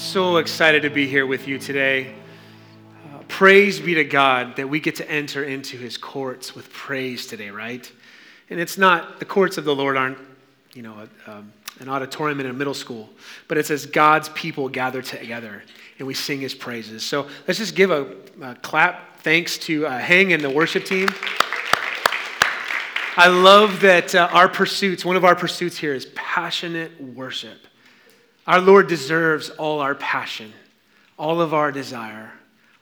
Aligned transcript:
So 0.00 0.38
excited 0.38 0.82
to 0.82 0.90
be 0.90 1.06
here 1.06 1.26
with 1.26 1.46
you 1.46 1.58
today. 1.58 2.14
Uh, 3.12 3.18
praise 3.28 3.78
be 3.78 3.94
to 3.94 4.02
God 4.02 4.56
that 4.56 4.66
we 4.66 4.80
get 4.80 4.96
to 4.96 5.08
enter 5.08 5.44
into 5.44 5.76
his 5.76 5.98
courts 5.98 6.54
with 6.54 6.72
praise 6.72 7.26
today, 7.26 7.50
right? 7.50 7.92
And 8.48 8.58
it's 8.58 8.78
not, 8.78 9.18
the 9.18 9.26
courts 9.26 9.58
of 9.58 9.66
the 9.66 9.74
Lord 9.74 9.98
aren't, 9.98 10.16
you 10.72 10.80
know, 10.80 11.06
a, 11.26 11.30
um, 11.30 11.52
an 11.80 11.90
auditorium 11.90 12.40
in 12.40 12.46
a 12.46 12.52
middle 12.52 12.72
school, 12.72 13.10
but 13.46 13.58
it's 13.58 13.70
as 13.70 13.84
God's 13.84 14.30
people 14.30 14.70
gather 14.70 15.02
together 15.02 15.62
and 15.98 16.08
we 16.08 16.14
sing 16.14 16.40
his 16.40 16.54
praises. 16.54 17.04
So 17.04 17.28
let's 17.46 17.58
just 17.58 17.76
give 17.76 17.90
a, 17.90 18.16
a 18.40 18.54
clap 18.56 19.20
thanks 19.20 19.58
to 19.58 19.86
uh, 19.86 19.98
Hang 19.98 20.32
and 20.32 20.42
the 20.42 20.50
worship 20.50 20.86
team. 20.86 21.10
I 23.18 23.28
love 23.28 23.80
that 23.82 24.14
uh, 24.14 24.30
our 24.32 24.48
pursuits, 24.48 25.04
one 25.04 25.16
of 25.16 25.26
our 25.26 25.36
pursuits 25.36 25.76
here 25.76 25.92
is 25.92 26.06
passionate 26.14 26.98
worship. 26.98 27.66
Our 28.46 28.60
Lord 28.60 28.88
deserves 28.88 29.50
all 29.50 29.80
our 29.80 29.94
passion, 29.94 30.52
all 31.18 31.40
of 31.40 31.54
our 31.54 31.72
desire, 31.72 32.32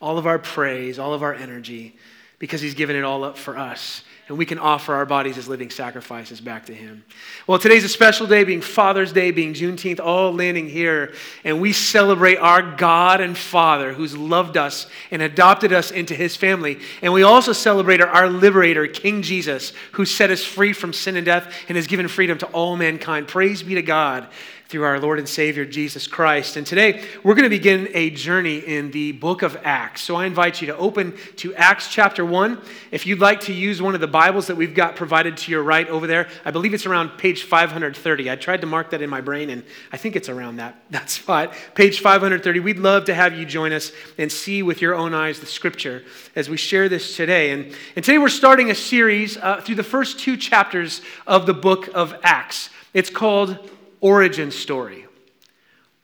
all 0.01 0.19
of 0.19 0.27
our 0.27 0.39
praise, 0.39 0.99
all 0.99 1.15
of 1.15 1.23
our 1.23 1.35
energy, 1.35 1.97
because 2.39 2.61
He's 2.61 2.75
given 2.75 2.97
it 2.97 3.03
all 3.03 3.25
up 3.25 3.37
for 3.37 3.59
us. 3.59 4.03
And 4.29 4.37
we 4.37 4.45
can 4.45 4.59
offer 4.59 4.95
our 4.95 5.07
bodies 5.07 5.39
as 5.39 5.49
living 5.49 5.71
sacrifices 5.71 6.39
back 6.39 6.67
to 6.67 6.75
Him. 6.75 7.03
Well, 7.47 7.59
today's 7.59 7.85
a 7.85 7.89
special 7.89 8.27
day, 8.27 8.45
being 8.45 8.61
Father's 8.61 9.11
Day, 9.11 9.31
being 9.31 9.55
Juneteenth, 9.55 10.01
all 10.01 10.35
landing 10.35 10.69
here. 10.69 11.15
And 11.45 11.63
we 11.63 11.73
celebrate 11.73 12.37
our 12.37 12.61
God 12.77 13.23
and 13.23 13.37
Father 13.37 13.95
who's 13.95 14.15
loved 14.15 14.59
us 14.59 14.87
and 15.11 15.23
adopted 15.23 15.73
us 15.73 15.91
into 15.91 16.15
His 16.15 16.37
family. 16.37 16.79
And 17.01 17.15
we 17.15 17.23
also 17.23 17.55
celebrate 17.55 18.03
our 18.03 18.29
liberator, 18.29 18.87
King 18.87 19.23
Jesus, 19.23 19.73
who 19.93 20.05
set 20.05 20.31
us 20.31 20.45
free 20.45 20.75
from 20.75 20.93
sin 20.93 21.17
and 21.17 21.25
death 21.25 21.51
and 21.67 21.77
has 21.77 21.87
given 21.87 22.07
freedom 22.07 22.37
to 22.39 22.47
all 22.49 22.77
mankind. 22.77 23.29
Praise 23.29 23.63
be 23.63 23.77
to 23.77 23.83
God 23.83 24.29
through 24.69 24.85
our 24.85 25.01
Lord 25.01 25.19
and 25.19 25.27
Savior 25.27 25.65
Jesus 25.65 26.07
Christ. 26.07 26.59
And 26.59 26.67
today 26.67 27.03
we're 27.23 27.35
going 27.35 27.45
to 27.45 27.49
begin 27.49 27.89
a 27.95 28.11
journey 28.11 28.59
in 28.59 28.91
the 28.91 29.13
book 29.13 29.41
of 29.41 29.57
Acts. 29.65 30.03
So 30.03 30.15
I 30.15 30.27
invite 30.27 30.61
you 30.61 30.67
to 30.67 30.77
open 30.77 31.17
to 31.37 31.55
Acts 31.55 31.89
chapter 31.89 32.23
1. 32.23 32.61
If 32.91 33.07
you'd 33.07 33.19
like 33.19 33.41
to 33.43 33.55
use 33.55 33.81
one 33.81 33.95
of 33.95 34.03
the 34.03 34.07
Bibles 34.07 34.47
that 34.49 34.57
we've 34.57 34.75
got 34.75 34.95
provided 34.95 35.39
to 35.39 35.51
your 35.51 35.63
right 35.63 35.89
over 35.89 36.07
there, 36.07 36.29
I 36.45 36.51
believe 36.51 36.75
it's 36.75 36.85
around 36.85 37.17
page 37.17 37.45
530. 37.45 38.31
I 38.31 38.37
tried 38.37 38.61
to 38.61 38.67
mark 38.67 38.91
that 38.91 39.01
in 39.01 39.09
my 39.09 39.23
brain 39.23 39.49
and 39.49 39.65
I 39.91 39.97
think 39.97 40.17
it's 40.17 40.29
around 40.29 40.57
that, 40.57 40.77
that 40.91 41.09
spot. 41.09 41.55
Page 41.75 42.01
530. 42.01 42.61
We'd 42.61 42.79
love 42.79 43.07
to 43.07 43.15
have 43.15 43.39
you 43.39 43.47
join 43.47 43.73
us 43.73 43.91
and 44.19 44.31
see 44.31 44.63
with 44.63 44.83
your 44.83 44.95
own 44.95 45.15
eyes 45.15 45.41
the 45.41 45.47
scripture 45.47 46.05
as 46.37 46.51
we 46.51 46.59
share 46.59 46.91
this 46.91 47.17
today. 47.17 47.53
And, 47.53 47.75
and 47.97 48.05
today 48.05 48.19
we're 48.19 48.29
starting 48.29 48.71
a 48.71 48.75
series 48.75 49.39
uh, 49.39 49.63
through 49.63 49.77
the 49.77 49.83
first 49.83 50.19
two 50.19 50.37
chapters 50.37 51.01
of 51.27 51.47
the 51.47 51.55
book 51.55 51.89
of 51.95 52.15
Acts. 52.23 52.69
It's 52.93 53.09
called 53.09 53.59
origin 54.01 54.51
story. 54.51 55.07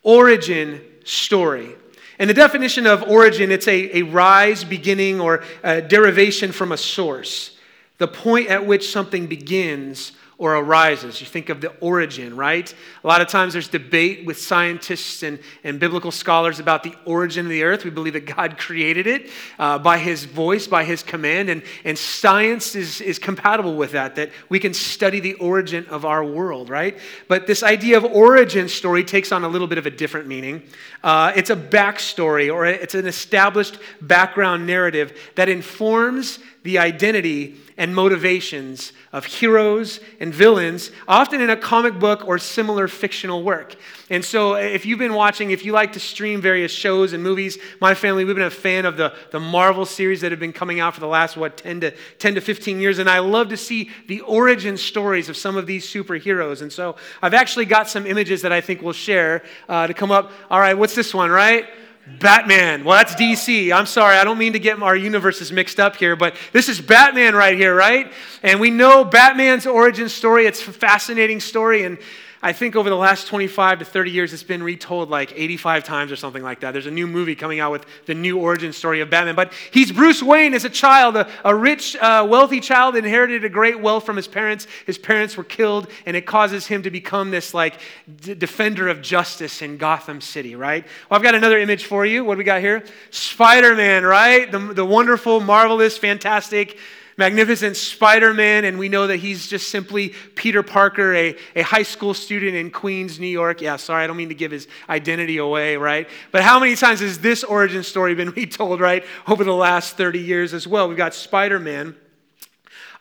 Origin 0.02 0.80
story. 1.04 1.74
And 2.18 2.30
the 2.30 2.34
definition 2.34 2.86
of 2.86 3.02
origin, 3.02 3.50
it's 3.50 3.66
a, 3.66 3.98
a 3.98 4.02
rise, 4.02 4.64
beginning, 4.64 5.20
or 5.20 5.42
derivation 5.62 6.52
from 6.52 6.72
a 6.72 6.76
source. 6.76 7.56
The 7.98 8.08
point 8.08 8.48
at 8.48 8.66
which 8.66 8.90
something 8.90 9.26
begins 9.26 10.12
or 10.44 10.56
arises. 10.56 11.22
You 11.22 11.26
think 11.26 11.48
of 11.48 11.62
the 11.62 11.70
origin, 11.80 12.36
right? 12.36 12.70
A 13.02 13.06
lot 13.06 13.22
of 13.22 13.28
times 13.28 13.54
there's 13.54 13.66
debate 13.66 14.26
with 14.26 14.38
scientists 14.38 15.22
and, 15.22 15.38
and 15.64 15.80
biblical 15.80 16.10
scholars 16.10 16.60
about 16.60 16.82
the 16.82 16.94
origin 17.06 17.46
of 17.46 17.50
the 17.50 17.62
earth. 17.62 17.82
We 17.82 17.88
believe 17.88 18.12
that 18.12 18.26
God 18.26 18.58
created 18.58 19.06
it 19.06 19.30
uh, 19.58 19.78
by 19.78 19.96
his 19.96 20.26
voice, 20.26 20.66
by 20.66 20.84
his 20.84 21.02
command, 21.02 21.48
and, 21.48 21.62
and 21.86 21.96
science 21.96 22.74
is, 22.74 23.00
is 23.00 23.18
compatible 23.18 23.74
with 23.74 23.92
that, 23.92 24.16
that 24.16 24.32
we 24.50 24.60
can 24.60 24.74
study 24.74 25.18
the 25.18 25.32
origin 25.34 25.86
of 25.86 26.04
our 26.04 26.22
world, 26.22 26.68
right? 26.68 26.98
But 27.26 27.46
this 27.46 27.62
idea 27.62 27.96
of 27.96 28.04
origin 28.04 28.68
story 28.68 29.02
takes 29.02 29.32
on 29.32 29.44
a 29.44 29.48
little 29.48 29.66
bit 29.66 29.78
of 29.78 29.86
a 29.86 29.90
different 29.90 30.26
meaning. 30.26 30.62
Uh, 31.02 31.32
it's 31.34 31.48
a 31.48 31.56
backstory 31.56 32.52
or 32.52 32.66
it's 32.66 32.94
an 32.94 33.06
established 33.06 33.78
background 34.02 34.66
narrative 34.66 35.18
that 35.36 35.48
informs 35.48 36.38
the 36.64 36.78
identity 36.78 37.56
and 37.76 37.94
motivations 37.94 38.92
of 39.12 39.26
heroes 39.26 40.00
and 40.18 40.32
villains, 40.32 40.90
often 41.06 41.40
in 41.40 41.50
a 41.50 41.56
comic 41.56 41.98
book 41.98 42.26
or 42.26 42.38
similar 42.38 42.88
fictional 42.88 43.42
work. 43.42 43.76
And 44.08 44.24
so, 44.24 44.54
if 44.54 44.86
you've 44.86 44.98
been 44.98 45.12
watching, 45.12 45.50
if 45.50 45.64
you 45.64 45.72
like 45.72 45.92
to 45.92 46.00
stream 46.00 46.40
various 46.40 46.72
shows 46.72 47.12
and 47.12 47.22
movies, 47.22 47.58
my 47.80 47.94
family, 47.94 48.24
we've 48.24 48.34
been 48.34 48.46
a 48.46 48.50
fan 48.50 48.86
of 48.86 48.96
the, 48.96 49.14
the 49.30 49.40
Marvel 49.40 49.84
series 49.84 50.22
that 50.22 50.32
have 50.32 50.40
been 50.40 50.52
coming 50.52 50.80
out 50.80 50.94
for 50.94 51.00
the 51.00 51.06
last, 51.06 51.36
what, 51.36 51.58
10 51.58 51.80
to, 51.80 51.90
10 52.18 52.36
to 52.36 52.40
15 52.40 52.80
years. 52.80 52.98
And 52.98 53.10
I 53.10 53.18
love 53.18 53.50
to 53.50 53.56
see 53.56 53.90
the 54.08 54.20
origin 54.22 54.76
stories 54.78 55.28
of 55.28 55.36
some 55.36 55.56
of 55.56 55.66
these 55.66 55.86
superheroes. 55.86 56.62
And 56.62 56.72
so, 56.72 56.96
I've 57.20 57.34
actually 57.34 57.66
got 57.66 57.90
some 57.90 58.06
images 58.06 58.40
that 58.42 58.52
I 58.52 58.62
think 58.62 58.80
we'll 58.80 58.94
share 58.94 59.42
uh, 59.68 59.86
to 59.86 59.92
come 59.92 60.10
up. 60.10 60.32
All 60.50 60.60
right, 60.60 60.74
what's 60.74 60.94
this 60.94 61.12
one, 61.12 61.30
right? 61.30 61.68
Batman. 62.06 62.84
Well, 62.84 62.98
that's 62.98 63.14
DC. 63.14 63.72
I'm 63.72 63.86
sorry. 63.86 64.16
I 64.16 64.24
don't 64.24 64.36
mean 64.36 64.52
to 64.52 64.58
get 64.58 64.80
our 64.82 64.94
universes 64.94 65.50
mixed 65.50 65.80
up 65.80 65.96
here, 65.96 66.16
but 66.16 66.36
this 66.52 66.68
is 66.68 66.80
Batman 66.80 67.34
right 67.34 67.56
here, 67.56 67.74
right? 67.74 68.12
And 68.42 68.60
we 68.60 68.70
know 68.70 69.04
Batman's 69.04 69.66
origin 69.66 70.10
story. 70.10 70.46
It's 70.46 70.66
a 70.68 70.72
fascinating 70.72 71.40
story. 71.40 71.84
And 71.84 71.98
I 72.44 72.52
think 72.52 72.76
over 72.76 72.90
the 72.90 72.94
last 72.94 73.26
25 73.26 73.78
to 73.78 73.84
30 73.86 74.10
years, 74.10 74.34
it's 74.34 74.42
been 74.42 74.62
retold 74.62 75.08
like 75.08 75.32
85 75.34 75.82
times 75.82 76.12
or 76.12 76.16
something 76.16 76.42
like 76.42 76.60
that. 76.60 76.72
There's 76.72 76.84
a 76.84 76.90
new 76.90 77.06
movie 77.06 77.34
coming 77.34 77.58
out 77.58 77.72
with 77.72 77.86
the 78.04 78.12
new 78.12 78.38
origin 78.38 78.70
story 78.74 79.00
of 79.00 79.08
Batman. 79.08 79.34
But 79.34 79.54
he's 79.70 79.90
Bruce 79.90 80.22
Wayne 80.22 80.52
as 80.52 80.66
a 80.66 80.68
child, 80.68 81.16
a, 81.16 81.26
a 81.42 81.54
rich, 81.54 81.96
uh, 81.96 82.26
wealthy 82.28 82.60
child, 82.60 82.96
inherited 82.96 83.46
a 83.46 83.48
great 83.48 83.80
wealth 83.80 84.04
from 84.04 84.16
his 84.16 84.28
parents. 84.28 84.66
His 84.84 84.98
parents 84.98 85.38
were 85.38 85.44
killed, 85.44 85.88
and 86.04 86.18
it 86.18 86.26
causes 86.26 86.66
him 86.66 86.82
to 86.82 86.90
become 86.90 87.30
this 87.30 87.54
like 87.54 87.80
d- 88.20 88.34
defender 88.34 88.88
of 88.88 89.00
justice 89.00 89.62
in 89.62 89.78
Gotham 89.78 90.20
City, 90.20 90.54
right? 90.54 90.84
Well, 91.08 91.16
I've 91.16 91.24
got 91.24 91.34
another 91.34 91.58
image 91.58 91.86
for 91.86 92.04
you. 92.04 92.26
What 92.26 92.34
do 92.34 92.38
we 92.38 92.44
got 92.44 92.60
here? 92.60 92.84
Spider 93.10 93.74
Man, 93.74 94.04
right? 94.04 94.52
The, 94.52 94.58
the 94.58 94.84
wonderful, 94.84 95.40
marvelous, 95.40 95.96
fantastic 95.96 96.76
magnificent 97.16 97.76
Spider 97.76 98.34
Man, 98.34 98.64
and 98.64 98.78
we 98.78 98.88
know 98.88 99.06
that 99.06 99.16
he's 99.16 99.46
just 99.46 99.68
simply 99.68 100.10
Peter 100.34 100.62
Parker, 100.62 101.14
a, 101.14 101.36
a 101.56 101.62
high 101.62 101.82
school 101.82 102.14
student 102.14 102.56
in 102.56 102.70
Queens, 102.70 103.18
New 103.18 103.26
York. 103.26 103.60
Yeah, 103.60 103.76
sorry, 103.76 104.04
I 104.04 104.06
don't 104.06 104.16
mean 104.16 104.28
to 104.28 104.34
give 104.34 104.50
his 104.50 104.68
identity 104.88 105.38
away, 105.38 105.76
right? 105.76 106.08
But 106.30 106.42
how 106.42 106.58
many 106.58 106.76
times 106.76 107.00
has 107.00 107.18
this 107.18 107.44
origin 107.44 107.82
story 107.82 108.14
been 108.14 108.30
retold, 108.36 108.80
right, 108.80 109.04
over 109.26 109.44
the 109.44 109.54
last 109.54 109.96
30 109.96 110.20
years 110.20 110.54
as 110.54 110.66
well? 110.66 110.88
We've 110.88 110.96
got 110.96 111.14
Spider 111.14 111.58
Man. 111.58 111.96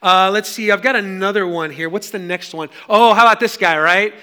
Uh, 0.02 0.29
let's 0.31 0.50
see, 0.50 0.69
I've 0.69 0.81
got 0.81 0.97
another 0.97 1.47
one 1.47 1.72
here. 1.72 1.88
What's 1.88 2.09
the 2.09 2.19
next 2.19 2.53
one? 2.53 2.69
Oh, 2.90 3.13
how 3.13 3.25
about 3.25 3.40
this 3.40 3.56
guy, 3.56 3.78
right? 3.78 4.13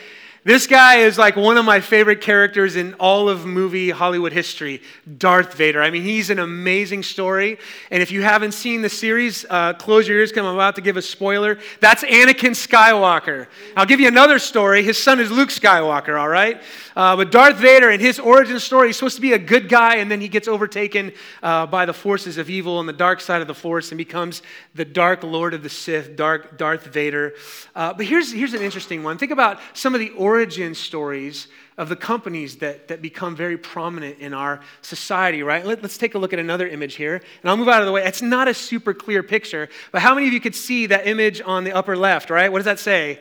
This 0.43 0.67
guy 0.67 0.97
is 1.01 1.19
like 1.19 1.37
one 1.37 1.59
of 1.59 1.67
my 1.67 1.81
favorite 1.81 2.23
characters 2.23 2.75
in 2.75 2.95
all 2.95 3.29
of 3.29 3.45
movie 3.45 3.91
Hollywood 3.91 4.33
history, 4.33 4.81
Darth 5.19 5.53
Vader. 5.53 5.83
I 5.83 5.91
mean, 5.91 6.03
he's 6.03 6.31
an 6.31 6.39
amazing 6.39 7.03
story. 7.03 7.59
And 7.91 8.03
if 8.03 8.11
you 8.11 8.23
haven't 8.23 8.53
seen 8.53 8.81
the 8.81 8.89
series, 8.89 9.45
uh, 9.51 9.75
close 9.75 10.09
your 10.09 10.17
ears 10.17 10.31
because 10.31 10.47
I'm 10.47 10.55
about 10.55 10.77
to 10.77 10.81
give 10.81 10.97
a 10.97 11.03
spoiler. 11.03 11.59
That's 11.81 12.03
Anakin 12.05 12.53
Skywalker. 12.53 13.49
I'll 13.77 13.85
give 13.85 14.01
you 14.01 14.09
another 14.09 14.39
story. 14.39 14.83
His 14.83 14.97
son 14.97 15.21
is 15.21 15.31
Luke 15.31 15.51
Skywalker, 15.51 16.19
all 16.19 16.29
right? 16.29 16.63
Uh, 17.01 17.17
but 17.17 17.31
Darth 17.31 17.57
Vader 17.57 17.89
and 17.89 17.99
his 17.99 18.19
origin 18.19 18.61
story, 18.61 18.89
he's 18.89 18.97
supposed 18.97 19.15
to 19.15 19.23
be 19.23 19.33
a 19.33 19.39
good 19.39 19.71
guy, 19.71 19.97
and 19.97 20.11
then 20.11 20.21
he 20.21 20.29
gets 20.29 20.47
overtaken 20.47 21.13
uh, 21.43 21.65
by 21.65 21.87
the 21.87 21.95
forces 21.95 22.37
of 22.37 22.51
evil 22.51 22.77
on 22.77 22.85
the 22.85 22.93
dark 22.93 23.23
side 23.23 23.41
of 23.41 23.47
the 23.47 23.55
Force 23.55 23.91
and 23.91 23.97
becomes 23.97 24.43
the 24.75 24.85
Dark 24.85 25.23
Lord 25.23 25.55
of 25.55 25.63
the 25.63 25.71
Sith, 25.71 26.15
Dark 26.15 26.59
Darth 26.59 26.85
Vader. 26.89 27.33
Uh, 27.75 27.95
but 27.95 28.05
here's, 28.05 28.31
here's 28.31 28.53
an 28.53 28.61
interesting 28.61 29.03
one. 29.03 29.17
Think 29.17 29.33
about 29.33 29.61
some 29.73 29.95
of 29.95 30.01
the 30.01 30.11
origin 30.11 30.75
stories 30.75 31.49
of 31.79 31.89
the 31.89 31.97
companies 31.97 32.57
that, 32.57 32.89
that 32.89 33.01
become 33.01 33.35
very 33.35 33.57
prominent 33.57 34.19
in 34.19 34.35
our 34.35 34.61
society, 34.83 35.43
right? 35.43 35.65
Let, 35.65 35.83
us 35.83 35.97
take 35.97 36.17
a 36.17 36.19
look 36.19 36.35
at 36.35 36.39
another 36.39 36.69
image 36.69 36.97
here, 36.97 37.15
and 37.15 37.51
I'll 37.51 37.57
move 37.57 37.69
out 37.69 37.81
of 37.81 37.87
the 37.87 37.93
way. 37.93 38.05
It's 38.05 38.21
not 38.21 38.47
a 38.47 38.53
super 38.53 38.93
clear 38.93 39.23
picture, 39.23 39.71
but 39.91 40.03
how 40.03 40.15
many 40.15 40.27
of 40.27 40.35
you 40.35 40.41
could 40.41 40.55
see 40.55 40.85
that 40.89 41.07
image 41.07 41.41
on 41.41 41.65
the 41.65 41.73
upper 41.73 41.97
left, 41.97 42.29
right? 42.29 42.53
What 42.53 42.59
does 42.59 42.67
that 42.67 42.79
say? 42.79 43.21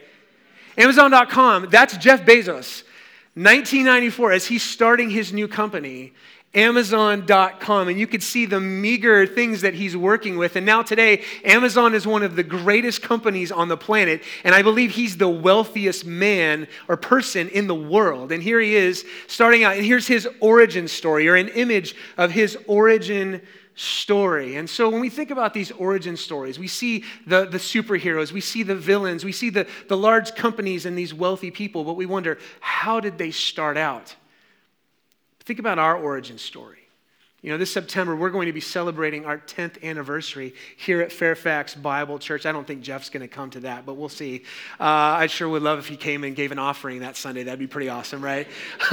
Amazon.com, 0.77 1.69
that's 1.69 1.95
Jeff 1.95 2.25
Bezos. 2.25 2.83
1994, 3.39 4.33
as 4.33 4.47
he's 4.47 4.63
starting 4.63 5.09
his 5.09 5.31
new 5.31 5.47
company, 5.47 6.11
Amazon.com, 6.53 7.87
and 7.87 7.97
you 7.97 8.05
could 8.05 8.21
see 8.21 8.45
the 8.45 8.59
meager 8.59 9.25
things 9.25 9.61
that 9.61 9.75
he's 9.75 9.95
working 9.95 10.37
with. 10.37 10.57
And 10.57 10.65
now, 10.65 10.81
today, 10.81 11.23
Amazon 11.45 11.95
is 11.95 12.05
one 12.05 12.21
of 12.21 12.35
the 12.35 12.43
greatest 12.43 13.01
companies 13.01 13.49
on 13.49 13.69
the 13.69 13.77
planet, 13.77 14.23
and 14.43 14.53
I 14.53 14.61
believe 14.61 14.91
he's 14.91 15.15
the 15.15 15.29
wealthiest 15.29 16.05
man 16.05 16.67
or 16.89 16.97
person 16.97 17.47
in 17.47 17.67
the 17.67 17.75
world. 17.75 18.33
And 18.33 18.43
here 18.43 18.59
he 18.59 18.75
is 18.75 19.05
starting 19.27 19.63
out, 19.63 19.77
and 19.77 19.85
here's 19.85 20.07
his 20.07 20.27
origin 20.41 20.89
story, 20.89 21.29
or 21.29 21.35
an 21.35 21.47
image 21.47 21.95
of 22.17 22.31
his 22.31 22.57
origin 22.67 23.41
story. 23.79 24.57
And 24.57 24.69
so 24.69 24.89
when 24.89 24.99
we 24.99 25.09
think 25.09 25.31
about 25.31 25.53
these 25.53 25.71
origin 25.71 26.17
stories, 26.17 26.59
we 26.59 26.67
see 26.67 27.05
the, 27.25 27.45
the 27.45 27.57
superheroes, 27.57 28.33
we 28.33 28.41
see 28.41 28.61
the 28.61 28.75
villains, 28.75 29.23
we 29.23 29.31
see 29.31 29.49
the, 29.49 29.67
the 29.87 29.95
large 29.95 30.35
companies 30.35 30.85
and 30.85 30.97
these 30.97 31.13
wealthy 31.13 31.49
people, 31.49 31.85
but 31.85 31.93
we 31.93 32.05
wonder, 32.05 32.37
how 32.59 32.99
did 32.99 33.17
they 33.17 33.31
start 33.31 33.77
out? 33.77 34.13
Think 35.39 35.59
about 35.59 35.79
our 35.79 35.95
origin 35.95 36.37
story. 36.37 36.78
You 37.41 37.51
know, 37.51 37.57
this 37.57 37.71
September, 37.71 38.17
we're 38.17 38.31
going 38.31 38.47
to 38.47 38.53
be 38.53 38.59
celebrating 38.59 39.25
our 39.25 39.37
10th 39.37 39.81
anniversary 39.81 40.53
here 40.75 41.01
at 41.01 41.09
Fairfax 41.09 41.73
Bible 41.73 42.19
Church. 42.19 42.45
I 42.45 42.51
don't 42.51 42.67
think 42.67 42.81
Jeff's 42.81 43.09
going 43.09 43.21
to 43.21 43.29
come 43.29 43.49
to 43.51 43.61
that, 43.61 43.85
but 43.85 43.93
we'll 43.93 44.09
see. 44.09 44.43
Uh, 44.77 44.83
I 44.83 45.27
sure 45.27 45.47
would 45.47 45.61
love 45.61 45.79
if 45.79 45.87
he 45.87 45.95
came 45.95 46.25
and 46.25 46.35
gave 46.35 46.51
an 46.51 46.59
offering 46.59 46.99
that 46.99 47.15
Sunday. 47.15 47.43
That'd 47.43 47.59
be 47.59 47.67
pretty 47.67 47.87
awesome, 47.87 48.21
right? 48.21 48.45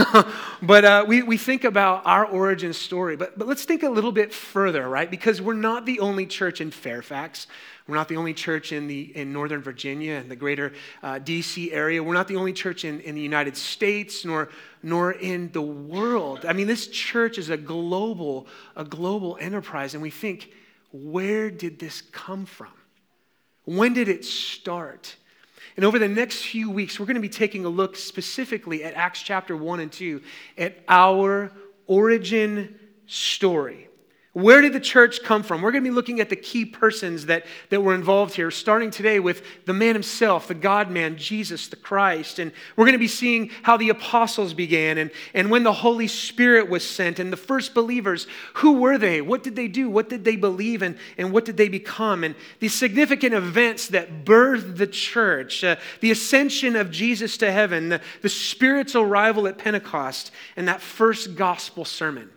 but 0.62 0.84
uh, 0.84 1.04
we, 1.08 1.24
we 1.24 1.36
think 1.36 1.64
about 1.64 2.06
our 2.06 2.24
origin 2.24 2.72
story, 2.72 3.16
but, 3.16 3.36
but 3.36 3.48
let's 3.48 3.64
think 3.64 3.82
a 3.82 3.90
little 3.90 4.12
bit 4.12 4.32
further, 4.32 4.88
right? 4.88 5.10
Because 5.10 5.42
we're 5.42 5.54
not 5.54 5.84
the 5.84 5.98
only 5.98 6.24
church 6.24 6.60
in 6.60 6.70
Fairfax. 6.70 7.48
We're 7.88 7.94
not 7.94 8.08
the 8.08 8.16
only 8.16 8.34
church 8.34 8.72
in, 8.72 8.88
the, 8.88 9.16
in 9.16 9.32
Northern 9.32 9.62
Virginia 9.62 10.14
and 10.14 10.28
the 10.28 10.36
greater 10.36 10.72
uh, 11.04 11.20
DC 11.20 11.72
area. 11.72 12.02
We're 12.02 12.14
not 12.14 12.26
the 12.26 12.36
only 12.36 12.52
church 12.52 12.84
in, 12.84 13.00
in 13.00 13.14
the 13.14 13.20
United 13.20 13.56
States 13.56 14.24
nor, 14.24 14.48
nor 14.82 15.12
in 15.12 15.52
the 15.52 15.62
world. 15.62 16.44
I 16.46 16.52
mean, 16.52 16.66
this 16.66 16.88
church 16.88 17.38
is 17.38 17.48
a 17.48 17.56
global, 17.56 18.48
a 18.74 18.84
global 18.84 19.38
enterprise, 19.40 19.94
and 19.94 20.02
we 20.02 20.10
think, 20.10 20.50
where 20.92 21.48
did 21.48 21.78
this 21.78 22.00
come 22.00 22.44
from? 22.44 22.72
When 23.64 23.92
did 23.92 24.08
it 24.08 24.24
start? 24.24 25.14
And 25.76 25.84
over 25.84 25.98
the 25.98 26.08
next 26.08 26.42
few 26.42 26.70
weeks, 26.70 26.98
we're 26.98 27.06
going 27.06 27.16
to 27.16 27.20
be 27.20 27.28
taking 27.28 27.64
a 27.64 27.68
look 27.68 27.96
specifically 27.96 28.82
at 28.82 28.94
Acts 28.94 29.22
chapter 29.22 29.56
1 29.56 29.80
and 29.80 29.92
2, 29.92 30.22
at 30.58 30.78
our 30.88 31.52
origin 31.86 32.78
story. 33.06 33.85
Where 34.36 34.60
did 34.60 34.74
the 34.74 34.80
church 34.80 35.22
come 35.22 35.42
from? 35.42 35.62
We're 35.62 35.72
going 35.72 35.82
to 35.82 35.88
be 35.88 35.94
looking 35.94 36.20
at 36.20 36.28
the 36.28 36.36
key 36.36 36.66
persons 36.66 37.24
that, 37.24 37.46
that 37.70 37.80
were 37.80 37.94
involved 37.94 38.34
here, 38.34 38.50
starting 38.50 38.90
today 38.90 39.18
with 39.18 39.42
the 39.64 39.72
man 39.72 39.94
himself, 39.94 40.46
the 40.46 40.54
God 40.54 40.90
man, 40.90 41.16
Jesus 41.16 41.68
the 41.68 41.76
Christ. 41.76 42.38
And 42.38 42.52
we're 42.76 42.84
going 42.84 42.92
to 42.92 42.98
be 42.98 43.08
seeing 43.08 43.50
how 43.62 43.78
the 43.78 43.88
apostles 43.88 44.52
began 44.52 44.98
and, 44.98 45.10
and 45.32 45.50
when 45.50 45.62
the 45.62 45.72
Holy 45.72 46.06
Spirit 46.06 46.68
was 46.68 46.86
sent 46.86 47.18
and 47.18 47.32
the 47.32 47.38
first 47.38 47.72
believers. 47.72 48.26
Who 48.56 48.74
were 48.74 48.98
they? 48.98 49.22
What 49.22 49.42
did 49.42 49.56
they 49.56 49.68
do? 49.68 49.88
What 49.88 50.10
did 50.10 50.26
they 50.26 50.36
believe? 50.36 50.82
And, 50.82 50.98
and 51.16 51.32
what 51.32 51.46
did 51.46 51.56
they 51.56 51.70
become? 51.70 52.22
And 52.22 52.34
the 52.60 52.68
significant 52.68 53.32
events 53.32 53.88
that 53.88 54.26
birthed 54.26 54.76
the 54.76 54.86
church, 54.86 55.64
uh, 55.64 55.76
the 56.02 56.10
ascension 56.10 56.76
of 56.76 56.90
Jesus 56.90 57.38
to 57.38 57.50
heaven, 57.50 57.88
the, 57.88 58.02
the 58.20 58.28
Spirit's 58.28 58.94
arrival 58.94 59.46
at 59.46 59.56
Pentecost, 59.56 60.30
and 60.56 60.68
that 60.68 60.82
first 60.82 61.36
gospel 61.36 61.86
sermon. 61.86 62.28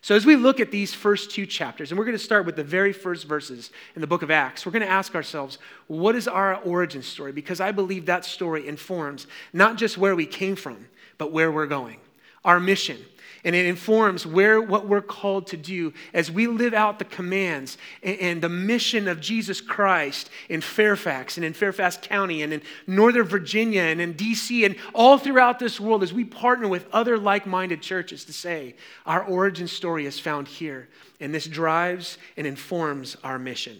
So, 0.00 0.14
as 0.14 0.24
we 0.24 0.36
look 0.36 0.60
at 0.60 0.70
these 0.70 0.94
first 0.94 1.30
two 1.30 1.44
chapters, 1.44 1.90
and 1.90 1.98
we're 1.98 2.04
going 2.04 2.16
to 2.16 2.22
start 2.22 2.46
with 2.46 2.54
the 2.54 2.62
very 2.64 2.92
first 2.92 3.26
verses 3.26 3.70
in 3.96 4.00
the 4.00 4.06
book 4.06 4.22
of 4.22 4.30
Acts, 4.30 4.64
we're 4.64 4.72
going 4.72 4.84
to 4.84 4.88
ask 4.88 5.14
ourselves, 5.14 5.58
what 5.88 6.14
is 6.14 6.28
our 6.28 6.54
origin 6.62 7.02
story? 7.02 7.32
Because 7.32 7.60
I 7.60 7.72
believe 7.72 8.06
that 8.06 8.24
story 8.24 8.68
informs 8.68 9.26
not 9.52 9.76
just 9.76 9.98
where 9.98 10.14
we 10.14 10.24
came 10.24 10.54
from, 10.54 10.86
but 11.18 11.32
where 11.32 11.50
we're 11.50 11.66
going, 11.66 11.98
our 12.44 12.60
mission, 12.60 12.98
and 13.44 13.54
it 13.54 13.66
informs 13.66 14.26
where 14.26 14.60
what 14.60 14.86
we're 14.86 15.00
called 15.00 15.46
to 15.48 15.56
do 15.56 15.92
as 16.12 16.30
we 16.30 16.46
live 16.46 16.74
out 16.74 16.98
the 16.98 17.04
commands 17.04 17.78
and, 18.02 18.18
and, 18.18 18.42
the 18.42 18.48
mission 18.48 19.08
of 19.08 19.20
Jesus 19.20 19.60
Christ 19.60 20.30
in 20.48 20.60
Fairfax 20.60 21.36
and 21.36 21.44
in 21.44 21.52
Fairfax 21.52 21.98
County 22.00 22.42
and 22.42 22.52
in 22.52 22.62
Northern 22.86 23.24
Virginia 23.24 23.82
and 23.82 24.00
in 24.00 24.14
DC 24.14 24.64
and 24.64 24.76
all 24.94 25.18
throughout 25.18 25.58
this 25.58 25.78
world 25.78 26.02
as 26.02 26.12
we 26.12 26.24
partner 26.24 26.68
with 26.68 26.86
other 26.92 27.18
like-minded 27.18 27.82
churches 27.82 28.24
to 28.24 28.32
say 28.32 28.74
our 29.06 29.22
origin 29.24 29.68
story 29.68 30.06
is 30.06 30.18
found 30.18 30.48
here 30.48 30.88
and 31.20 31.34
this 31.34 31.46
drives 31.46 32.18
and 32.36 32.46
informs 32.46 33.16
our 33.24 33.38
mission. 33.38 33.78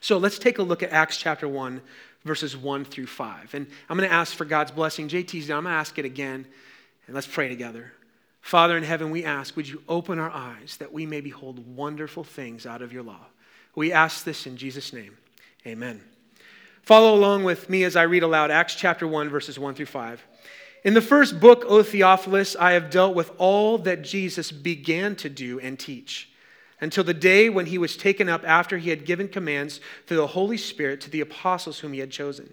So 0.00 0.18
let's 0.18 0.38
take 0.38 0.58
a 0.58 0.62
look 0.62 0.82
at 0.82 0.90
Acts 0.90 1.16
chapter 1.16 1.46
1 1.46 1.80
verses 2.24 2.56
1 2.56 2.84
through 2.84 3.06
5. 3.06 3.54
And 3.54 3.66
I'm 3.88 3.96
going 3.96 4.08
to 4.08 4.14
ask 4.14 4.34
for 4.34 4.44
God's 4.44 4.70
blessing. 4.70 5.08
JT's 5.08 5.48
down. 5.48 5.58
I'm 5.58 5.64
going 5.64 5.74
to 5.74 5.78
ask 5.78 5.98
it 5.98 6.04
again 6.04 6.46
and 7.06 7.14
let's 7.14 7.26
pray 7.26 7.48
together. 7.48 7.92
Father 8.52 8.76
in 8.76 8.82
heaven, 8.82 9.10
we 9.10 9.24
ask, 9.24 9.56
would 9.56 9.66
you 9.66 9.82
open 9.88 10.18
our 10.18 10.30
eyes 10.30 10.76
that 10.76 10.92
we 10.92 11.06
may 11.06 11.22
behold 11.22 11.74
wonderful 11.74 12.22
things 12.22 12.66
out 12.66 12.82
of 12.82 12.92
your 12.92 13.02
law? 13.02 13.24
We 13.74 13.94
ask 13.94 14.24
this 14.24 14.46
in 14.46 14.58
Jesus' 14.58 14.92
name. 14.92 15.16
Amen. 15.66 16.02
Follow 16.82 17.14
along 17.14 17.44
with 17.44 17.70
me 17.70 17.82
as 17.82 17.96
I 17.96 18.02
read 18.02 18.22
aloud 18.22 18.50
Acts 18.50 18.74
chapter 18.74 19.08
1, 19.08 19.30
verses 19.30 19.58
1 19.58 19.74
through 19.74 19.86
5. 19.86 20.22
In 20.84 20.92
the 20.92 21.00
first 21.00 21.40
book, 21.40 21.64
O 21.66 21.82
Theophilus, 21.82 22.54
I 22.54 22.72
have 22.72 22.90
dealt 22.90 23.14
with 23.14 23.32
all 23.38 23.78
that 23.78 24.02
Jesus 24.02 24.52
began 24.52 25.16
to 25.16 25.30
do 25.30 25.58
and 25.58 25.78
teach 25.78 26.28
until 26.78 27.04
the 27.04 27.14
day 27.14 27.48
when 27.48 27.64
he 27.64 27.78
was 27.78 27.96
taken 27.96 28.28
up 28.28 28.44
after 28.46 28.76
he 28.76 28.90
had 28.90 29.06
given 29.06 29.28
commands 29.28 29.80
through 30.06 30.18
the 30.18 30.26
Holy 30.26 30.58
Spirit 30.58 31.00
to 31.00 31.10
the 31.10 31.22
apostles 31.22 31.78
whom 31.78 31.94
he 31.94 32.00
had 32.00 32.10
chosen. 32.10 32.52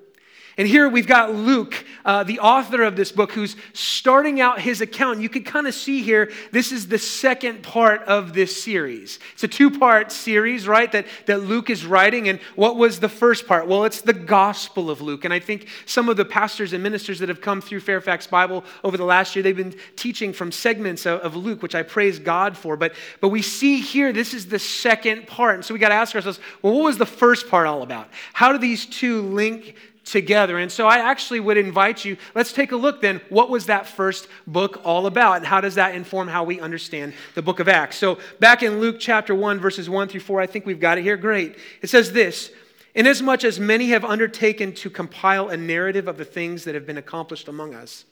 And 0.57 0.67
here 0.67 0.89
we've 0.89 1.07
got 1.07 1.33
Luke, 1.33 1.85
uh, 2.03 2.23
the 2.23 2.39
author 2.39 2.83
of 2.83 2.95
this 2.95 3.11
book, 3.11 3.31
who's 3.31 3.55
starting 3.73 4.41
out 4.41 4.59
his 4.59 4.81
account. 4.81 5.21
You 5.21 5.29
can 5.29 5.43
kind 5.43 5.65
of 5.65 5.73
see 5.73 6.01
here, 6.01 6.31
this 6.51 6.71
is 6.71 6.87
the 6.87 6.97
second 6.97 7.63
part 7.63 8.03
of 8.03 8.33
this 8.33 8.61
series. 8.61 9.19
It's 9.33 9.43
a 9.43 9.47
two 9.47 9.71
part 9.71 10.11
series, 10.11 10.67
right, 10.67 10.91
that, 10.91 11.05
that 11.25 11.43
Luke 11.43 11.69
is 11.69 11.85
writing. 11.85 12.27
And 12.27 12.39
what 12.55 12.75
was 12.75 12.99
the 12.99 13.09
first 13.09 13.47
part? 13.47 13.67
Well, 13.67 13.85
it's 13.85 14.01
the 14.01 14.13
Gospel 14.13 14.89
of 14.89 15.01
Luke. 15.01 15.25
And 15.25 15.33
I 15.33 15.39
think 15.39 15.67
some 15.85 16.09
of 16.09 16.17
the 16.17 16.25
pastors 16.25 16.73
and 16.73 16.83
ministers 16.83 17.19
that 17.19 17.29
have 17.29 17.41
come 17.41 17.61
through 17.61 17.79
Fairfax 17.79 18.27
Bible 18.27 18.65
over 18.83 18.97
the 18.97 19.05
last 19.05 19.35
year, 19.35 19.43
they've 19.43 19.55
been 19.55 19.75
teaching 19.95 20.33
from 20.33 20.51
segments 20.51 21.05
of, 21.05 21.21
of 21.21 21.35
Luke, 21.35 21.61
which 21.61 21.75
I 21.75 21.83
praise 21.83 22.19
God 22.19 22.57
for. 22.57 22.75
But, 22.75 22.93
but 23.21 23.29
we 23.29 23.41
see 23.41 23.79
here, 23.79 24.11
this 24.11 24.33
is 24.33 24.47
the 24.47 24.59
second 24.59 25.27
part. 25.27 25.55
And 25.55 25.65
so 25.65 25.73
we 25.73 25.79
got 25.79 25.89
to 25.89 25.95
ask 25.95 26.13
ourselves, 26.13 26.39
well, 26.61 26.73
what 26.73 26.83
was 26.83 26.97
the 26.97 27.05
first 27.05 27.47
part 27.47 27.67
all 27.67 27.83
about? 27.83 28.09
How 28.33 28.51
do 28.51 28.57
these 28.57 28.85
two 28.85 29.21
link 29.21 29.75
together. 30.05 30.57
And 30.57 30.71
so 30.71 30.87
I 30.87 30.97
actually 30.97 31.39
would 31.39 31.57
invite 31.57 32.03
you, 32.03 32.17
let's 32.33 32.53
take 32.53 32.71
a 32.71 32.75
look 32.75 33.01
then. 33.01 33.21
What 33.29 33.49
was 33.49 33.67
that 33.67 33.87
first 33.87 34.27
book 34.47 34.81
all 34.83 35.05
about? 35.05 35.37
And 35.37 35.45
how 35.45 35.61
does 35.61 35.75
that 35.75 35.95
inform 35.95 36.27
how 36.27 36.43
we 36.43 36.59
understand 36.59 37.13
the 37.35 37.41
book 37.41 37.59
of 37.59 37.67
Acts? 37.67 37.97
So 37.97 38.17
back 38.39 38.63
in 38.63 38.79
Luke 38.79 38.97
chapter 38.99 39.35
1, 39.35 39.59
verses 39.59 39.89
1 39.89 40.07
through 40.07 40.21
4, 40.21 40.41
I 40.41 40.47
think 40.47 40.65
we've 40.65 40.79
got 40.79 40.97
it 40.97 41.03
here. 41.03 41.17
Great. 41.17 41.55
It 41.81 41.89
says 41.89 42.11
this 42.11 42.51
Inasmuch 42.93 43.43
as 43.43 43.59
many 43.59 43.89
have 43.89 44.03
undertaken 44.03 44.73
to 44.73 44.89
compile 44.89 45.49
a 45.49 45.57
narrative 45.57 46.07
of 46.07 46.17
the 46.17 46.25
things 46.25 46.65
that 46.65 46.75
have 46.75 46.85
been 46.85 46.97
accomplished 46.97 47.47
among 47.47 47.73
us, 47.73 48.05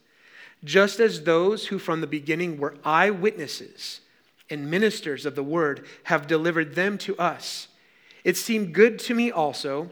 just 0.64 1.00
as 1.00 1.24
those 1.24 1.68
who 1.68 1.80
from 1.80 2.02
the 2.02 2.08
beginning 2.08 2.58
were 2.58 2.76
eyewitnesses 2.86 4.02
and 4.50 4.72
ministers 4.72 5.26
of 5.26 5.36
the 5.36 5.44
word 5.44 5.86
have 6.04 6.28
delivered 6.28 6.76
them 6.76 6.98
to 7.00 7.18
us, 7.18 7.68
it 8.24 8.38
seemed 8.38 8.74
good 8.74 9.00
to 9.00 9.14
me 9.14 9.32
also 9.32 9.90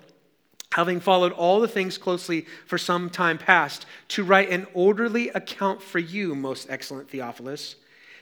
having 0.73 0.99
followed 0.99 1.31
all 1.31 1.59
the 1.59 1.67
things 1.67 1.97
closely 1.97 2.45
for 2.65 2.77
some 2.77 3.09
time 3.09 3.37
past, 3.37 3.85
to 4.09 4.23
write 4.23 4.49
an 4.49 4.67
orderly 4.73 5.29
account 5.29 5.81
for 5.81 5.99
you, 5.99 6.35
most 6.35 6.67
excellent 6.69 7.09
Theophilus, 7.09 7.75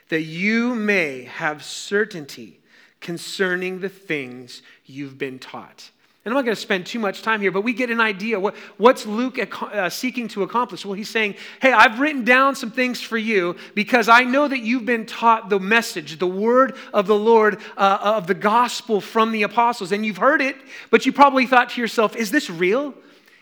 that 0.10 0.22
you 0.22 0.76
may 0.76 1.24
have 1.24 1.64
certainty 1.64 2.60
concerning 3.02 3.80
the 3.80 3.90
things 3.90 4.62
you've 4.86 5.18
been 5.18 5.40
taught. 5.40 5.92
And 6.26 6.34
I'm 6.34 6.38
not 6.38 6.46
going 6.46 6.56
to 6.56 6.62
spend 6.62 6.88
too 6.88 6.98
much 6.98 7.22
time 7.22 7.40
here, 7.40 7.52
but 7.52 7.62
we 7.62 7.72
get 7.72 7.92
an 7.92 8.02
idea. 8.02 8.40
What, 8.40 8.56
what's 8.78 9.06
Luke 9.06 9.38
uh, 9.62 9.90
seeking 9.92 10.28
to 10.30 10.42
accomplish? 10.42 10.84
Well, 10.84 10.96
he's 10.96 11.10
saying, 11.10 11.36
Hey, 11.62 11.72
I've 11.72 12.00
written 12.00 12.26
down 12.26 12.56
some 12.56 12.72
things 12.72 13.00
for 13.00 13.16
you 13.16 13.56
because 13.76 14.10
I 14.10 14.24
know 14.24 14.48
that 14.48 14.62
you've 14.62 14.88
been 14.88 15.06
taught 15.06 15.50
the 15.50 15.60
message, 15.60 16.18
the 16.18 16.26
word 16.26 16.78
of 16.96 17.06
the 17.06 17.16
Lord, 17.16 17.60
uh, 17.78 18.00
of 18.02 18.26
the 18.26 18.34
gospel 18.34 19.02
from 19.02 19.32
the 19.32 19.44
apostles. 19.44 19.92
And 19.92 20.04
you've 20.04 20.18
heard 20.18 20.42
it, 20.42 20.56
but 20.90 21.06
you 21.06 21.14
probably 21.14 21.46
thought 21.46 21.70
to 21.72 21.82
yourself, 21.82 22.16
Is 22.16 22.32
this 22.32 22.50
real? 22.50 22.96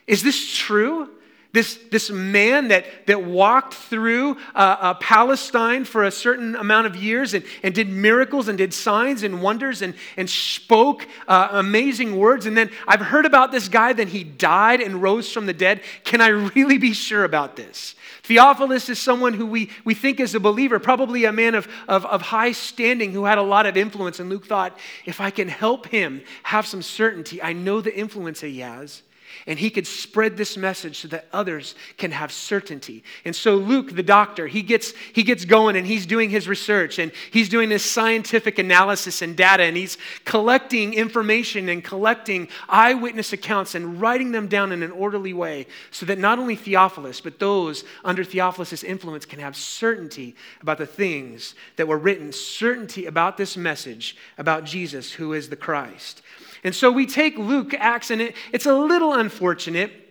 Is 0.05 0.21
this 0.21 0.53
true? 0.53 1.09
This, 1.53 1.77
this 1.91 2.09
man 2.09 2.69
that, 2.69 2.85
that 3.05 3.23
walked 3.23 3.75
through 3.75 4.37
uh, 4.55 4.75
uh, 4.79 4.93
Palestine 4.95 5.85
for 5.85 6.03
a 6.03 6.09
certain 6.09 6.55
amount 6.55 6.87
of 6.87 6.95
years 6.95 7.35
and, 7.35 7.45
and 7.61 7.75
did 7.75 7.89
miracles 7.89 8.47
and 8.47 8.57
did 8.57 8.73
signs 8.73 9.21
and 9.21 9.39
wonders 9.39 9.83
and, 9.83 9.93
and 10.17 10.27
spoke 10.27 11.07
uh, 11.27 11.49
amazing 11.51 12.17
words. 12.17 12.47
And 12.47 12.57
then 12.57 12.71
I've 12.87 13.01
heard 13.01 13.27
about 13.27 13.51
this 13.51 13.69
guy, 13.69 13.93
then 13.93 14.07
he 14.07 14.23
died 14.23 14.81
and 14.81 14.99
rose 14.99 15.31
from 15.31 15.45
the 15.45 15.53
dead. 15.53 15.81
Can 16.03 16.21
I 16.21 16.29
really 16.29 16.79
be 16.79 16.91
sure 16.91 17.23
about 17.23 17.55
this? 17.55 17.93
Theophilus 18.23 18.89
is 18.89 18.97
someone 18.97 19.33
who 19.33 19.45
we, 19.45 19.69
we 19.85 19.93
think 19.93 20.19
is 20.19 20.33
a 20.33 20.39
believer, 20.39 20.79
probably 20.79 21.25
a 21.25 21.31
man 21.31 21.53
of, 21.53 21.67
of, 21.87 22.03
of 22.07 22.23
high 22.23 22.53
standing 22.53 23.11
who 23.11 23.25
had 23.25 23.37
a 23.37 23.43
lot 23.43 23.67
of 23.67 23.77
influence. 23.77 24.19
And 24.19 24.27
Luke 24.27 24.47
thought, 24.47 24.75
if 25.05 25.21
I 25.21 25.29
can 25.29 25.49
help 25.49 25.85
him 25.85 26.23
have 26.41 26.65
some 26.65 26.81
certainty, 26.81 27.43
I 27.43 27.53
know 27.53 27.79
the 27.79 27.95
influence 27.95 28.41
he 28.41 28.61
has 28.61 29.03
and 29.47 29.59
he 29.59 29.69
could 29.69 29.87
spread 29.87 30.37
this 30.37 30.57
message 30.57 30.99
so 30.99 31.07
that 31.09 31.27
others 31.33 31.75
can 31.97 32.11
have 32.11 32.31
certainty. 32.31 33.03
And 33.25 33.35
so 33.35 33.55
Luke, 33.55 33.95
the 33.95 34.03
doctor, 34.03 34.47
he 34.47 34.61
gets, 34.61 34.93
he 35.13 35.23
gets 35.23 35.45
going 35.45 35.75
and 35.75 35.85
he's 35.85 36.05
doing 36.05 36.29
his 36.29 36.47
research 36.47 36.99
and 36.99 37.11
he's 37.31 37.49
doing 37.49 37.69
this 37.69 37.83
scientific 37.83 38.59
analysis 38.59 39.21
and 39.21 39.35
data 39.35 39.63
and 39.63 39.75
he's 39.77 39.97
collecting 40.25 40.93
information 40.93 41.69
and 41.69 41.83
collecting 41.83 42.47
eyewitness 42.69 43.33
accounts 43.33 43.75
and 43.75 43.99
writing 43.99 44.31
them 44.31 44.47
down 44.47 44.71
in 44.71 44.83
an 44.83 44.91
orderly 44.91 45.33
way 45.33 45.67
so 45.91 46.05
that 46.05 46.19
not 46.19 46.39
only 46.39 46.55
Theophilus, 46.55 47.21
but 47.21 47.39
those 47.39 47.83
under 48.03 48.23
Theophilus' 48.23 48.83
influence 48.83 49.25
can 49.25 49.39
have 49.39 49.55
certainty 49.55 50.35
about 50.61 50.77
the 50.77 50.85
things 50.85 51.55
that 51.75 51.87
were 51.87 51.97
written, 51.97 52.31
certainty 52.31 53.05
about 53.05 53.37
this 53.37 53.57
message 53.57 54.17
about 54.37 54.63
Jesus, 54.63 55.13
who 55.13 55.33
is 55.33 55.49
the 55.49 55.55
Christ. 55.55 56.21
And 56.63 56.73
so 56.73 56.91
we 56.91 57.05
take 57.05 57.37
Luke, 57.37 57.73
Acts, 57.73 58.11
and 58.11 58.21
it, 58.21 58.35
it's 58.51 58.65
a 58.65 58.75
little 58.75 59.13
unfortunate 59.13 60.03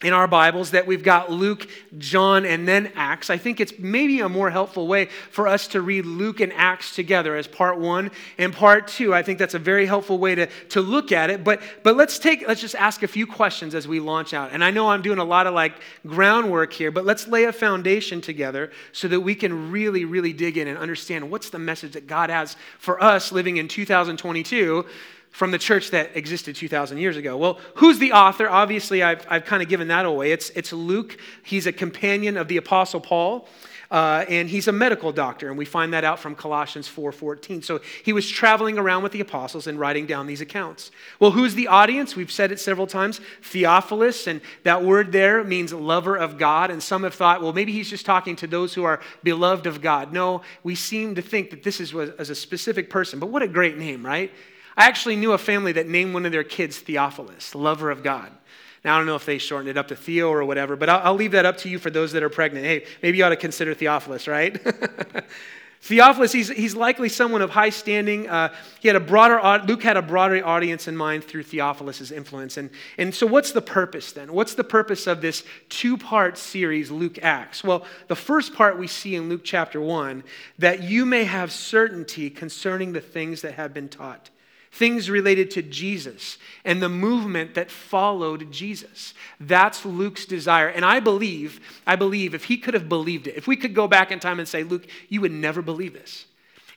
in 0.00 0.12
our 0.12 0.28
Bibles 0.28 0.70
that 0.70 0.86
we've 0.86 1.02
got 1.02 1.28
Luke, 1.28 1.68
John, 1.98 2.46
and 2.46 2.68
then 2.68 2.92
Acts. 2.94 3.30
I 3.30 3.36
think 3.36 3.58
it's 3.58 3.72
maybe 3.80 4.20
a 4.20 4.28
more 4.28 4.48
helpful 4.48 4.86
way 4.86 5.06
for 5.32 5.48
us 5.48 5.66
to 5.68 5.80
read 5.80 6.06
Luke 6.06 6.38
and 6.38 6.52
Acts 6.52 6.94
together 6.94 7.34
as 7.34 7.48
part 7.48 7.80
one 7.80 8.12
and 8.38 8.54
part 8.54 8.86
two. 8.86 9.12
I 9.12 9.24
think 9.24 9.40
that's 9.40 9.54
a 9.54 9.58
very 9.58 9.86
helpful 9.86 10.18
way 10.18 10.36
to, 10.36 10.46
to 10.68 10.80
look 10.80 11.10
at 11.10 11.30
it. 11.30 11.42
But, 11.42 11.60
but 11.82 11.96
let's 11.96 12.20
take, 12.20 12.46
let's 12.46 12.60
just 12.60 12.76
ask 12.76 13.02
a 13.02 13.08
few 13.08 13.26
questions 13.26 13.74
as 13.74 13.88
we 13.88 13.98
launch 13.98 14.32
out. 14.32 14.52
And 14.52 14.62
I 14.62 14.70
know 14.70 14.88
I'm 14.88 15.02
doing 15.02 15.18
a 15.18 15.24
lot 15.24 15.48
of 15.48 15.54
like 15.54 15.74
groundwork 16.06 16.72
here, 16.72 16.92
but 16.92 17.04
let's 17.04 17.26
lay 17.26 17.44
a 17.44 17.52
foundation 17.52 18.20
together 18.20 18.70
so 18.92 19.08
that 19.08 19.20
we 19.20 19.34
can 19.34 19.72
really, 19.72 20.04
really 20.04 20.32
dig 20.32 20.58
in 20.58 20.68
and 20.68 20.78
understand 20.78 21.28
what's 21.28 21.50
the 21.50 21.58
message 21.58 21.94
that 21.94 22.06
God 22.06 22.30
has 22.30 22.56
for 22.78 23.02
us 23.02 23.32
living 23.32 23.56
in 23.56 23.66
2022 23.66 24.86
from 25.38 25.52
the 25.52 25.58
church 25.58 25.92
that 25.92 26.16
existed 26.16 26.56
2,000 26.56 26.98
years 26.98 27.16
ago. 27.16 27.36
Well, 27.36 27.60
who's 27.76 28.00
the 28.00 28.10
author? 28.10 28.48
Obviously, 28.50 29.04
I've, 29.04 29.24
I've 29.30 29.44
kind 29.44 29.62
of 29.62 29.68
given 29.68 29.86
that 29.86 30.04
away. 30.04 30.32
It's, 30.32 30.50
it's 30.50 30.72
Luke. 30.72 31.16
He's 31.44 31.64
a 31.68 31.72
companion 31.72 32.36
of 32.36 32.48
the 32.48 32.56
Apostle 32.56 33.00
Paul. 33.00 33.46
Uh, 33.88 34.24
and 34.28 34.48
he's 34.48 34.66
a 34.66 34.72
medical 34.72 35.12
doctor, 35.12 35.48
and 35.48 35.56
we 35.56 35.64
find 35.64 35.94
that 35.94 36.02
out 36.02 36.18
from 36.18 36.34
Colossians 36.34 36.88
4:14. 36.88 37.64
So 37.64 37.80
he 38.04 38.12
was 38.12 38.28
traveling 38.28 38.78
around 38.78 39.02
with 39.02 39.12
the 39.12 39.20
apostles 39.20 39.66
and 39.66 39.80
writing 39.80 40.04
down 40.04 40.26
these 40.26 40.42
accounts. 40.42 40.90
Well, 41.20 41.30
who's 41.30 41.54
the 41.54 41.68
audience? 41.68 42.14
We've 42.14 42.30
said 42.30 42.52
it 42.52 42.60
several 42.60 42.86
times. 42.86 43.20
Theophilus, 43.42 44.26
and 44.26 44.42
that 44.64 44.84
word 44.84 45.12
there 45.12 45.42
means 45.42 45.72
lover 45.72 46.16
of 46.16 46.36
God. 46.36 46.70
And 46.70 46.82
some 46.82 47.04
have 47.04 47.14
thought, 47.14 47.40
well, 47.40 47.54
maybe 47.54 47.72
he's 47.72 47.88
just 47.88 48.04
talking 48.04 48.36
to 48.36 48.46
those 48.46 48.74
who 48.74 48.84
are 48.84 49.00
beloved 49.22 49.66
of 49.66 49.80
God. 49.80 50.12
No, 50.12 50.42
we 50.62 50.74
seem 50.74 51.14
to 51.14 51.22
think 51.22 51.48
that 51.48 51.62
this 51.62 51.80
is 51.80 51.94
a 51.94 52.34
specific 52.34 52.90
person. 52.90 53.18
But 53.18 53.30
what 53.30 53.42
a 53.42 53.48
great 53.48 53.78
name, 53.78 54.04
right? 54.04 54.30
I 54.78 54.84
actually 54.86 55.16
knew 55.16 55.32
a 55.32 55.38
family 55.38 55.72
that 55.72 55.88
named 55.88 56.14
one 56.14 56.24
of 56.24 56.30
their 56.30 56.44
kids 56.44 56.78
Theophilus, 56.78 57.56
lover 57.56 57.90
of 57.90 58.04
God. 58.04 58.30
Now, 58.84 58.94
I 58.94 58.98
don't 58.98 59.08
know 59.08 59.16
if 59.16 59.26
they 59.26 59.38
shortened 59.38 59.68
it 59.68 59.76
up 59.76 59.88
to 59.88 59.96
Theo 59.96 60.30
or 60.30 60.44
whatever, 60.44 60.76
but 60.76 60.88
I'll, 60.88 61.00
I'll 61.08 61.14
leave 61.16 61.32
that 61.32 61.44
up 61.44 61.56
to 61.58 61.68
you 61.68 61.80
for 61.80 61.90
those 61.90 62.12
that 62.12 62.22
are 62.22 62.28
pregnant. 62.28 62.64
Hey, 62.64 62.86
maybe 63.02 63.18
you 63.18 63.24
ought 63.24 63.30
to 63.30 63.36
consider 63.36 63.74
Theophilus, 63.74 64.28
right? 64.28 64.56
Theophilus, 65.80 66.30
he's, 66.30 66.48
he's 66.48 66.76
likely 66.76 67.08
someone 67.08 67.42
of 67.42 67.50
high 67.50 67.70
standing. 67.70 68.28
Uh, 68.28 68.54
he 68.78 68.86
had 68.86 68.96
a 68.96 69.00
broader, 69.00 69.64
Luke 69.66 69.82
had 69.82 69.96
a 69.96 70.02
broader 70.02 70.46
audience 70.46 70.86
in 70.86 70.96
mind 70.96 71.24
through 71.24 71.42
Theophilus' 71.42 72.12
influence. 72.12 72.56
And, 72.56 72.70
and 72.98 73.12
so, 73.12 73.26
what's 73.26 73.50
the 73.50 73.62
purpose 73.62 74.12
then? 74.12 74.32
What's 74.32 74.54
the 74.54 74.64
purpose 74.64 75.08
of 75.08 75.20
this 75.20 75.42
two 75.68 75.96
part 75.96 76.38
series, 76.38 76.92
Luke 76.92 77.18
Acts? 77.20 77.64
Well, 77.64 77.84
the 78.06 78.16
first 78.16 78.54
part 78.54 78.78
we 78.78 78.86
see 78.86 79.16
in 79.16 79.28
Luke 79.28 79.42
chapter 79.42 79.80
1 79.80 80.22
that 80.58 80.84
you 80.84 81.04
may 81.04 81.24
have 81.24 81.50
certainty 81.50 82.30
concerning 82.30 82.92
the 82.92 83.00
things 83.00 83.42
that 83.42 83.54
have 83.54 83.74
been 83.74 83.88
taught 83.88 84.30
things 84.70 85.10
related 85.10 85.50
to 85.52 85.62
Jesus 85.62 86.38
and 86.64 86.82
the 86.82 86.88
movement 86.88 87.54
that 87.54 87.70
followed 87.70 88.50
Jesus. 88.52 89.14
That's 89.40 89.84
Luke's 89.84 90.26
desire. 90.26 90.68
And 90.68 90.84
I 90.84 91.00
believe, 91.00 91.60
I 91.86 91.96
believe 91.96 92.34
if 92.34 92.44
he 92.44 92.58
could 92.58 92.74
have 92.74 92.88
believed 92.88 93.26
it, 93.26 93.36
if 93.36 93.46
we 93.46 93.56
could 93.56 93.74
go 93.74 93.88
back 93.88 94.10
in 94.10 94.20
time 94.20 94.38
and 94.38 94.48
say, 94.48 94.62
Luke, 94.62 94.86
you 95.08 95.20
would 95.20 95.32
never 95.32 95.62
believe 95.62 95.94
this. 95.94 96.26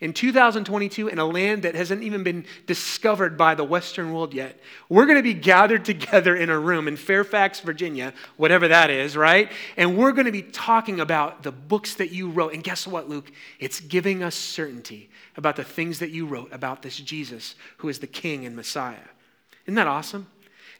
In 0.02 0.14
2022, 0.14 1.10
in 1.10 1.20
a 1.20 1.26
land 1.26 1.62
that 1.62 1.76
hasn't 1.76 2.02
even 2.02 2.24
been 2.24 2.46
discovered 2.66 3.38
by 3.38 3.54
the 3.54 3.64
Western 3.64 4.12
world 4.12 4.34
yet, 4.34 4.60
we're 4.90 5.06
going 5.06 5.20
to 5.20 5.24
be 5.24 5.36
gathered 5.36 5.86
together 5.92 6.36
in 6.36 6.50
a 6.50 6.58
room 6.58 6.88
in 6.88 6.98
Fairfax, 6.98 7.60
Virginia, 7.60 8.12
whatever 8.36 8.68
that 8.68 8.90
is, 8.90 9.16
right? 9.16 9.52
And 9.78 9.96
we're 9.96 10.12
going 10.12 10.26
to 10.26 10.32
be 10.32 10.42
talking 10.42 11.00
about 11.00 11.44
the 11.44 11.52
books 11.52 11.96
that 11.96 12.12
you 12.12 12.32
wrote. 12.32 12.56
And 12.56 12.64
guess 12.64 12.88
what, 12.88 13.10
Luke? 13.10 13.32
It's 13.60 13.80
giving 13.80 14.24
us 14.24 14.34
certainty 14.34 15.11
about 15.38 15.56
the 15.56 15.64
things 15.64 16.00
that 16.00 16.12
you 16.12 16.26
wrote 16.26 16.52
about 16.52 16.82
this 16.82 16.98
Jesus 16.98 17.56
who 17.78 17.90
is 17.90 18.00
the 18.00 18.08
King 18.08 18.46
and 18.46 18.56
Messiah. 18.56 18.98
Isn't 19.66 19.76
that 19.76 19.88
awesome? 19.88 20.28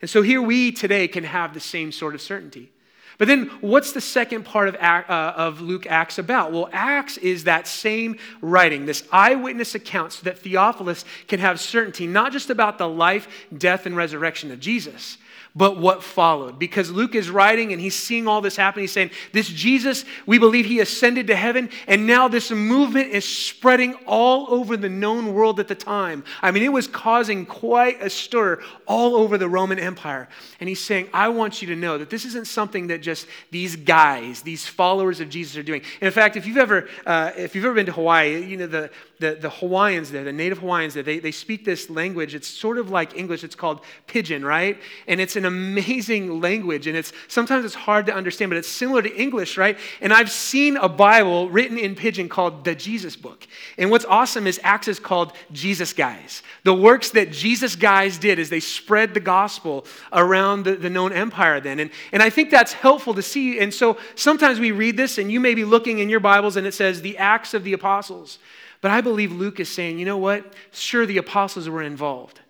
And 0.00 0.10
so 0.10 0.22
here 0.22 0.42
we 0.42 0.72
today 0.72 1.08
can 1.08 1.24
have 1.24 1.54
the 1.54 1.60
same 1.60 1.92
sort 1.92 2.14
of 2.14 2.20
certainty. 2.20 2.72
But 3.18 3.28
then, 3.28 3.46
what's 3.60 3.92
the 3.92 4.00
second 4.00 4.44
part 4.44 4.68
of, 4.68 4.74
uh, 4.74 5.34
of 5.36 5.60
Luke 5.60 5.86
Acts 5.86 6.18
about? 6.18 6.50
Well, 6.50 6.68
Acts 6.72 7.18
is 7.18 7.44
that 7.44 7.66
same 7.66 8.16
writing, 8.40 8.86
this 8.86 9.06
eyewitness 9.12 9.74
account, 9.74 10.12
so 10.12 10.24
that 10.24 10.38
Theophilus 10.38 11.04
can 11.28 11.38
have 11.38 11.60
certainty, 11.60 12.06
not 12.06 12.32
just 12.32 12.50
about 12.50 12.78
the 12.78 12.88
life, 12.88 13.28
death, 13.56 13.86
and 13.86 13.96
resurrection 13.96 14.50
of 14.50 14.60
Jesus, 14.60 15.18
but 15.54 15.76
what 15.76 16.02
followed. 16.02 16.58
Because 16.58 16.90
Luke 16.90 17.14
is 17.14 17.28
writing 17.28 17.72
and 17.72 17.80
he's 17.80 17.94
seeing 17.94 18.26
all 18.26 18.40
this 18.40 18.56
happen. 18.56 18.80
He's 18.80 18.92
saying, 18.92 19.10
This 19.32 19.48
Jesus, 19.48 20.04
we 20.24 20.38
believe 20.38 20.64
he 20.64 20.80
ascended 20.80 21.26
to 21.26 21.36
heaven, 21.36 21.68
and 21.86 22.06
now 22.06 22.28
this 22.28 22.50
movement 22.50 23.10
is 23.10 23.24
spreading 23.24 23.94
all 24.06 24.52
over 24.52 24.76
the 24.76 24.88
known 24.88 25.34
world 25.34 25.60
at 25.60 25.68
the 25.68 25.74
time. 25.74 26.24
I 26.40 26.50
mean, 26.50 26.62
it 26.62 26.72
was 26.72 26.86
causing 26.86 27.44
quite 27.44 28.02
a 28.02 28.08
stir 28.08 28.62
all 28.86 29.14
over 29.16 29.36
the 29.36 29.48
Roman 29.48 29.78
Empire. 29.78 30.28
And 30.60 30.68
he's 30.68 30.80
saying, 30.80 31.08
I 31.12 31.28
want 31.28 31.60
you 31.60 31.68
to 31.68 31.76
know 31.76 31.98
that 31.98 32.08
this 32.08 32.24
isn't 32.24 32.46
something 32.46 32.86
that 32.86 33.02
just 33.02 33.26
these 33.50 33.76
guys, 33.76 34.42
these 34.42 34.66
followers 34.66 35.20
of 35.20 35.28
Jesus 35.28 35.56
are 35.56 35.62
doing. 35.62 35.82
And 36.00 36.06
in 36.06 36.12
fact, 36.12 36.36
if 36.36 36.46
you've 36.46 36.56
ever, 36.56 36.88
uh, 37.04 37.32
if 37.36 37.54
you've 37.54 37.64
ever 37.64 37.74
been 37.74 37.86
to 37.86 37.92
Hawaii, 37.92 38.42
you 38.42 38.56
know, 38.56 38.66
the, 38.66 38.90
the, 39.22 39.36
the 39.40 39.48
Hawaiians 39.48 40.10
there, 40.10 40.24
the 40.24 40.32
native 40.32 40.58
Hawaiians 40.58 40.94
there, 40.94 41.02
they, 41.02 41.20
they 41.20 41.30
speak 41.30 41.64
this 41.64 41.88
language. 41.88 42.34
It's 42.34 42.48
sort 42.48 42.76
of 42.76 42.90
like 42.90 43.16
English. 43.16 43.44
It's 43.44 43.54
called 43.54 43.80
pidgin, 44.06 44.44
right? 44.44 44.78
And 45.06 45.20
it's 45.20 45.36
an 45.36 45.44
amazing 45.44 46.40
language. 46.40 46.88
And 46.88 46.96
it's 46.96 47.12
sometimes 47.28 47.64
it's 47.64 47.74
hard 47.74 48.06
to 48.06 48.14
understand, 48.14 48.50
but 48.50 48.58
it's 48.58 48.68
similar 48.68 49.00
to 49.00 49.16
English, 49.16 49.56
right? 49.56 49.78
And 50.00 50.12
I've 50.12 50.30
seen 50.30 50.76
a 50.76 50.88
Bible 50.88 51.48
written 51.48 51.78
in 51.78 51.94
pidgin 51.94 52.28
called 52.28 52.64
the 52.64 52.74
Jesus 52.74 53.14
Book. 53.16 53.46
And 53.78 53.90
what's 53.90 54.04
awesome 54.04 54.46
is 54.46 54.60
Acts 54.64 54.88
is 54.88 54.98
called 54.98 55.32
Jesus 55.52 55.92
Guys. 55.92 56.42
The 56.64 56.74
works 56.74 57.10
that 57.10 57.30
Jesus 57.30 57.76
Guys 57.76 58.18
did 58.18 58.40
is 58.40 58.50
they 58.50 58.60
spread 58.60 59.14
the 59.14 59.20
gospel 59.20 59.86
around 60.12 60.64
the, 60.64 60.74
the 60.74 60.90
known 60.90 61.12
empire 61.12 61.60
then. 61.60 61.78
And, 61.78 61.90
and 62.10 62.22
I 62.22 62.28
think 62.28 62.50
that's 62.50 62.72
helpful 62.72 63.14
to 63.14 63.22
see. 63.22 63.60
And 63.60 63.72
so 63.72 63.98
sometimes 64.16 64.58
we 64.58 64.72
read 64.72 64.96
this, 64.96 65.18
and 65.18 65.30
you 65.30 65.38
may 65.38 65.54
be 65.54 65.64
looking 65.64 66.00
in 66.00 66.08
your 66.08 66.20
Bibles, 66.20 66.56
and 66.56 66.66
it 66.66 66.74
says 66.74 67.00
the 67.00 67.16
Acts 67.18 67.54
of 67.54 67.62
the 67.62 67.72
Apostles. 67.72 68.38
But 68.82 68.90
I 68.90 69.00
believe 69.00 69.32
Luke 69.32 69.60
is 69.60 69.70
saying, 69.70 69.98
you 69.98 70.04
know 70.04 70.18
what? 70.18 70.52
Sure, 70.72 71.06
the 71.06 71.16
apostles 71.16 71.68
were 71.68 71.82
involved, 71.82 72.40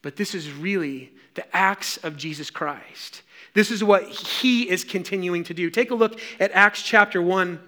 but 0.00 0.16
this 0.16 0.34
is 0.34 0.50
really 0.50 1.12
the 1.34 1.44
acts 1.54 1.98
of 1.98 2.16
Jesus 2.16 2.48
Christ. 2.48 3.22
This 3.52 3.70
is 3.70 3.84
what 3.84 4.04
he 4.04 4.70
is 4.70 4.84
continuing 4.84 5.44
to 5.44 5.52
do. 5.52 5.68
Take 5.68 5.90
a 5.90 5.94
look 5.94 6.18
at 6.38 6.52
Acts 6.52 6.82
chapter 6.82 7.20
1. 7.20 7.60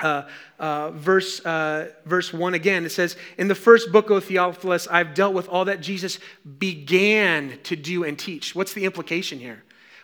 Uh, 0.00 0.26
uh, 0.58 0.90
verse, 0.90 1.38
uh, 1.46 1.90
verse 2.06 2.32
1 2.32 2.54
again. 2.54 2.84
It 2.84 2.90
says, 2.90 3.16
In 3.38 3.46
the 3.46 3.54
first 3.54 3.92
book, 3.92 4.10
O 4.10 4.18
Theophilus, 4.18 4.88
I've 4.88 5.14
dealt 5.14 5.32
with 5.32 5.48
all 5.48 5.66
that 5.66 5.80
Jesus 5.80 6.18
began 6.58 7.60
to 7.62 7.76
do 7.76 8.02
and 8.02 8.18
teach. 8.18 8.52
What's 8.52 8.72
the 8.72 8.84
implication 8.84 9.38
here? 9.38 9.62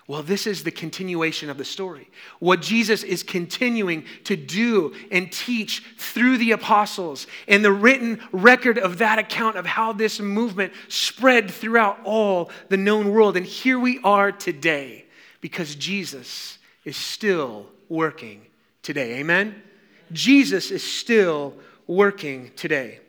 Well, 0.09 0.23
this 0.23 0.47
is 0.47 0.65
the 0.65 0.71
continuation 0.71 1.51
of 1.51 1.59
the 1.59 1.67
story. 1.67 2.09
What 2.39 2.63
Jesus 2.63 3.03
is 3.03 3.23
continuing 3.23 4.07
to 4.25 4.37
do 4.37 4.95
and 5.13 5.31
teach 5.31 5.85
through 5.99 6.39
the 6.39 6.53
apostles, 6.53 7.27
and 7.47 7.63
the 7.63 7.71
written 7.71 8.19
record 8.33 8.79
of 8.79 8.99
that 8.99 9.19
account 9.19 9.57
of 9.57 9.67
how 9.67 9.93
this 9.93 10.19
movement 10.19 10.73
spread 10.89 11.51
throughout 11.51 11.99
all 12.05 12.51
the 12.71 12.79
known 12.79 13.13
world. 13.13 13.37
And 13.37 13.45
here 13.45 13.79
we 13.79 14.01
are 14.03 14.33
today 14.33 15.05
because 15.43 15.75
Jesus 15.75 16.57
is 16.87 16.97
still 16.97 17.67
working 17.91 18.47
today. 18.83 19.19
Amen? 19.19 19.63
Jesus 20.11 20.71
is 20.71 20.83
still 20.83 21.53
working 21.87 22.51
today. 22.57 23.01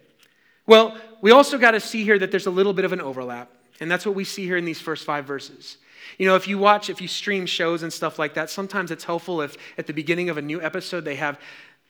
Well, 0.67 0.97
we 1.21 1.31
also 1.31 1.57
got 1.57 1.71
to 1.71 1.79
see 1.79 2.03
here 2.03 2.19
that 2.19 2.29
there's 2.29 2.45
a 2.45 2.51
little 2.51 2.73
bit 2.73 2.83
of 2.83 2.91
an 2.91 2.99
overlap, 2.99 3.49
and 3.79 3.89
that's 3.89 4.05
what 4.05 4.15
we 4.15 4.25
see 4.25 4.43
here 4.43 4.57
in 4.57 4.65
these 4.65 4.81
first 4.81 5.05
five 5.05 5.23
verses. 5.23 5.77
You 6.17 6.27
know, 6.27 6.35
if 6.35 6.47
you 6.47 6.57
watch, 6.57 6.89
if 6.89 7.01
you 7.01 7.07
stream 7.07 7.45
shows 7.45 7.83
and 7.83 7.91
stuff 7.91 8.19
like 8.19 8.33
that, 8.33 8.49
sometimes 8.49 8.91
it's 8.91 9.03
helpful 9.03 9.41
if 9.41 9.57
at 9.77 9.87
the 9.87 9.93
beginning 9.93 10.29
of 10.29 10.37
a 10.37 10.41
new 10.41 10.61
episode 10.61 11.05
they 11.05 11.15
have 11.15 11.39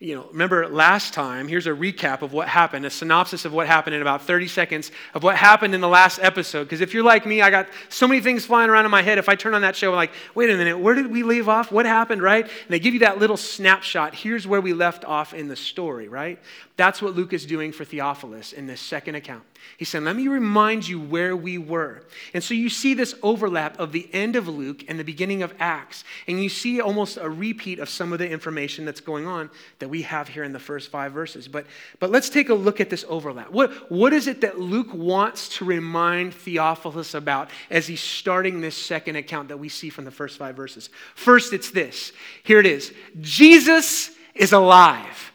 you 0.01 0.15
know, 0.15 0.29
remember 0.31 0.65
last 0.69 1.13
time, 1.13 1.49
here's 1.49 1.67
a 1.67 1.71
recap 1.71 2.21
of 2.21 2.31
what 2.31 2.47
happened, 2.47 2.85
a 2.85 2.89
synopsis 2.89 3.43
of 3.43 3.51
what 3.51 3.67
happened 3.67 3.95
in 3.97 4.01
about 4.01 4.21
30 4.21 4.47
seconds 4.47 4.91
of 5.13 5.23
what 5.23 5.35
happened 5.35 5.75
in 5.75 5.81
the 5.81 5.89
last 5.89 6.19
episode. 6.19 6.63
Because 6.63 6.79
if 6.79 6.93
you're 6.93 7.03
like 7.03 7.25
me, 7.25 7.41
I 7.41 7.49
got 7.49 7.67
so 7.89 8.07
many 8.07 8.21
things 8.21 8.45
flying 8.45 8.69
around 8.69 8.85
in 8.85 8.91
my 8.91 9.01
head. 9.01 9.17
If 9.17 9.27
I 9.27 9.35
turn 9.35 9.53
on 9.55 9.61
that 9.63 9.75
show, 9.75 9.89
I'm 9.89 9.97
like, 9.97 10.13
wait 10.35 10.49
a 10.49 10.55
minute, 10.55 10.79
where 10.79 10.95
did 10.95 11.11
we 11.11 11.23
leave 11.23 11.49
off? 11.49 11.69
What 11.69 11.85
happened, 11.85 12.23
right? 12.23 12.45
And 12.45 12.69
they 12.69 12.79
give 12.79 12.93
you 12.93 13.01
that 13.01 13.19
little 13.19 13.35
snapshot. 13.35 14.15
Here's 14.15 14.47
where 14.47 14.61
we 14.61 14.71
left 14.71 15.03
off 15.03 15.33
in 15.33 15.49
the 15.49 15.57
story, 15.57 16.07
right? 16.07 16.39
That's 16.79 17.01
what 17.01 17.13
Luke 17.13 17.33
is 17.33 17.45
doing 17.45 17.73
for 17.73 17.83
Theophilus 17.83 18.53
in 18.53 18.65
this 18.65 18.79
second 18.79 19.15
account. 19.15 19.43
He 19.75 19.83
said, 19.83 20.01
Let 20.03 20.15
me 20.15 20.29
remind 20.29 20.87
you 20.87 20.97
where 20.97 21.35
we 21.35 21.57
were. 21.57 22.03
And 22.33 22.41
so 22.41 22.53
you 22.53 22.69
see 22.69 22.93
this 22.93 23.13
overlap 23.21 23.77
of 23.77 23.91
the 23.91 24.07
end 24.13 24.37
of 24.37 24.47
Luke 24.47 24.85
and 24.87 24.97
the 24.97 25.03
beginning 25.03 25.43
of 25.43 25.53
Acts. 25.59 26.05
And 26.25 26.41
you 26.41 26.47
see 26.47 26.79
almost 26.79 27.17
a 27.17 27.29
repeat 27.29 27.79
of 27.79 27.89
some 27.89 28.13
of 28.13 28.19
the 28.19 28.29
information 28.29 28.85
that's 28.85 29.01
going 29.01 29.27
on 29.27 29.49
that 29.79 29.89
we 29.89 30.03
have 30.03 30.29
here 30.29 30.45
in 30.45 30.53
the 30.53 30.59
first 30.59 30.89
five 30.89 31.11
verses. 31.11 31.49
But, 31.49 31.65
but 31.99 32.11
let's 32.11 32.29
take 32.29 32.47
a 32.47 32.53
look 32.53 32.79
at 32.79 32.89
this 32.89 33.03
overlap. 33.09 33.51
What, 33.51 33.91
what 33.91 34.13
is 34.13 34.27
it 34.27 34.39
that 34.39 34.57
Luke 34.57 34.93
wants 34.93 35.49
to 35.57 35.65
remind 35.65 36.33
Theophilus 36.33 37.13
about 37.13 37.49
as 37.69 37.87
he's 37.87 37.99
starting 37.99 38.61
this 38.61 38.77
second 38.77 39.17
account 39.17 39.49
that 39.49 39.57
we 39.57 39.67
see 39.67 39.89
from 39.89 40.05
the 40.05 40.11
first 40.11 40.37
five 40.37 40.55
verses? 40.55 40.89
First, 41.13 41.51
it's 41.51 41.71
this. 41.71 42.13
Here 42.43 42.61
it 42.61 42.65
is 42.65 42.93
Jesus 43.19 44.11
is 44.33 44.53
alive. 44.53 45.33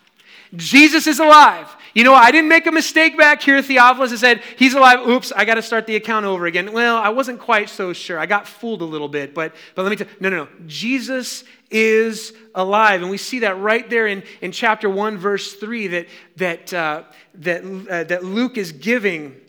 Jesus 0.56 1.06
is 1.06 1.18
alive. 1.18 1.75
You 1.94 2.02
know, 2.02 2.12
I 2.12 2.32
didn't 2.32 2.49
make 2.49 2.66
a 2.66 2.73
mistake 2.73 3.16
back 3.16 3.40
here, 3.40 3.62
Theophilus. 3.62 4.12
I 4.12 4.16
said, 4.16 4.42
He's 4.56 4.75
alive. 4.75 5.06
Oops, 5.06 5.30
I 5.32 5.44
got 5.44 5.54
to 5.54 5.62
start 5.62 5.87
the 5.87 5.94
account 5.94 6.26
over 6.26 6.46
again. 6.46 6.73
Well, 6.73 6.96
I 6.96 7.11
wasn't 7.11 7.38
quite 7.38 7.68
so 7.68 7.92
sure. 7.92 8.18
I 8.18 8.26
got 8.26 8.49
fooled 8.49 8.82
a 8.82 8.84
little 8.84 9.08
bit, 9.08 9.32
but, 9.32 9.54
but 9.76 9.82
let 9.82 9.90
me 9.90 9.96
tell 9.96 10.08
you 10.08 10.14
no, 10.18 10.28
no, 10.28 10.44
no. 10.44 10.49
Jesus 10.66 11.44
is 11.70 12.32
alive. 12.54 13.02
And 13.02 13.11
we 13.11 13.16
see 13.16 13.40
that 13.40 13.58
right 13.61 13.88
there 13.88 14.08
in, 14.08 14.25
in 14.40 14.50
chapter 14.50 14.90
1, 14.90 15.18
verse 15.18 15.54
3, 15.54 15.87
that, 15.88 16.06
that, 16.37 16.75
uh, 16.75 17.02
that, 17.34 17.64
uh, 17.64 18.04
that 18.04 18.25
Luke 18.25 18.58
is 18.58 18.73
giving. 18.73 19.40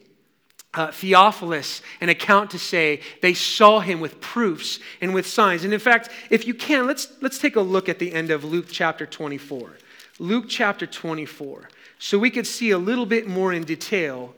Uh, 0.78 0.92
Theophilus 0.92 1.82
an 2.02 2.10
account 2.10 2.52
to 2.52 2.60
say 2.60 3.00
they 3.22 3.34
saw 3.34 3.80
him 3.80 4.02
with 4.02 4.20
proofs 4.20 4.82
and 5.00 5.14
with 5.14 5.26
signs. 5.26 5.64
And 5.64 5.74
in 5.74 5.80
fact, 5.80 6.10
if 6.30 6.46
you 6.46 6.54
can, 6.54 6.86
let's, 6.86 7.08
let's 7.22 7.38
take 7.38 7.56
a 7.56 7.62
look 7.62 7.88
at 7.88 7.98
the 7.98 8.12
end 8.12 8.30
of 8.30 8.44
Luke 8.44 8.66
chapter 8.70 9.06
24. 9.06 9.72
Luke 10.20 10.46
chapter 10.48 10.86
24 10.86 11.70
so 12.00 12.20
we 12.20 12.30
could 12.30 12.48
see 12.48 12.72
a 12.72 12.78
little 12.78 13.06
bit 13.06 13.28
more 13.28 13.54
in 13.54 13.64
detail 13.64 14.34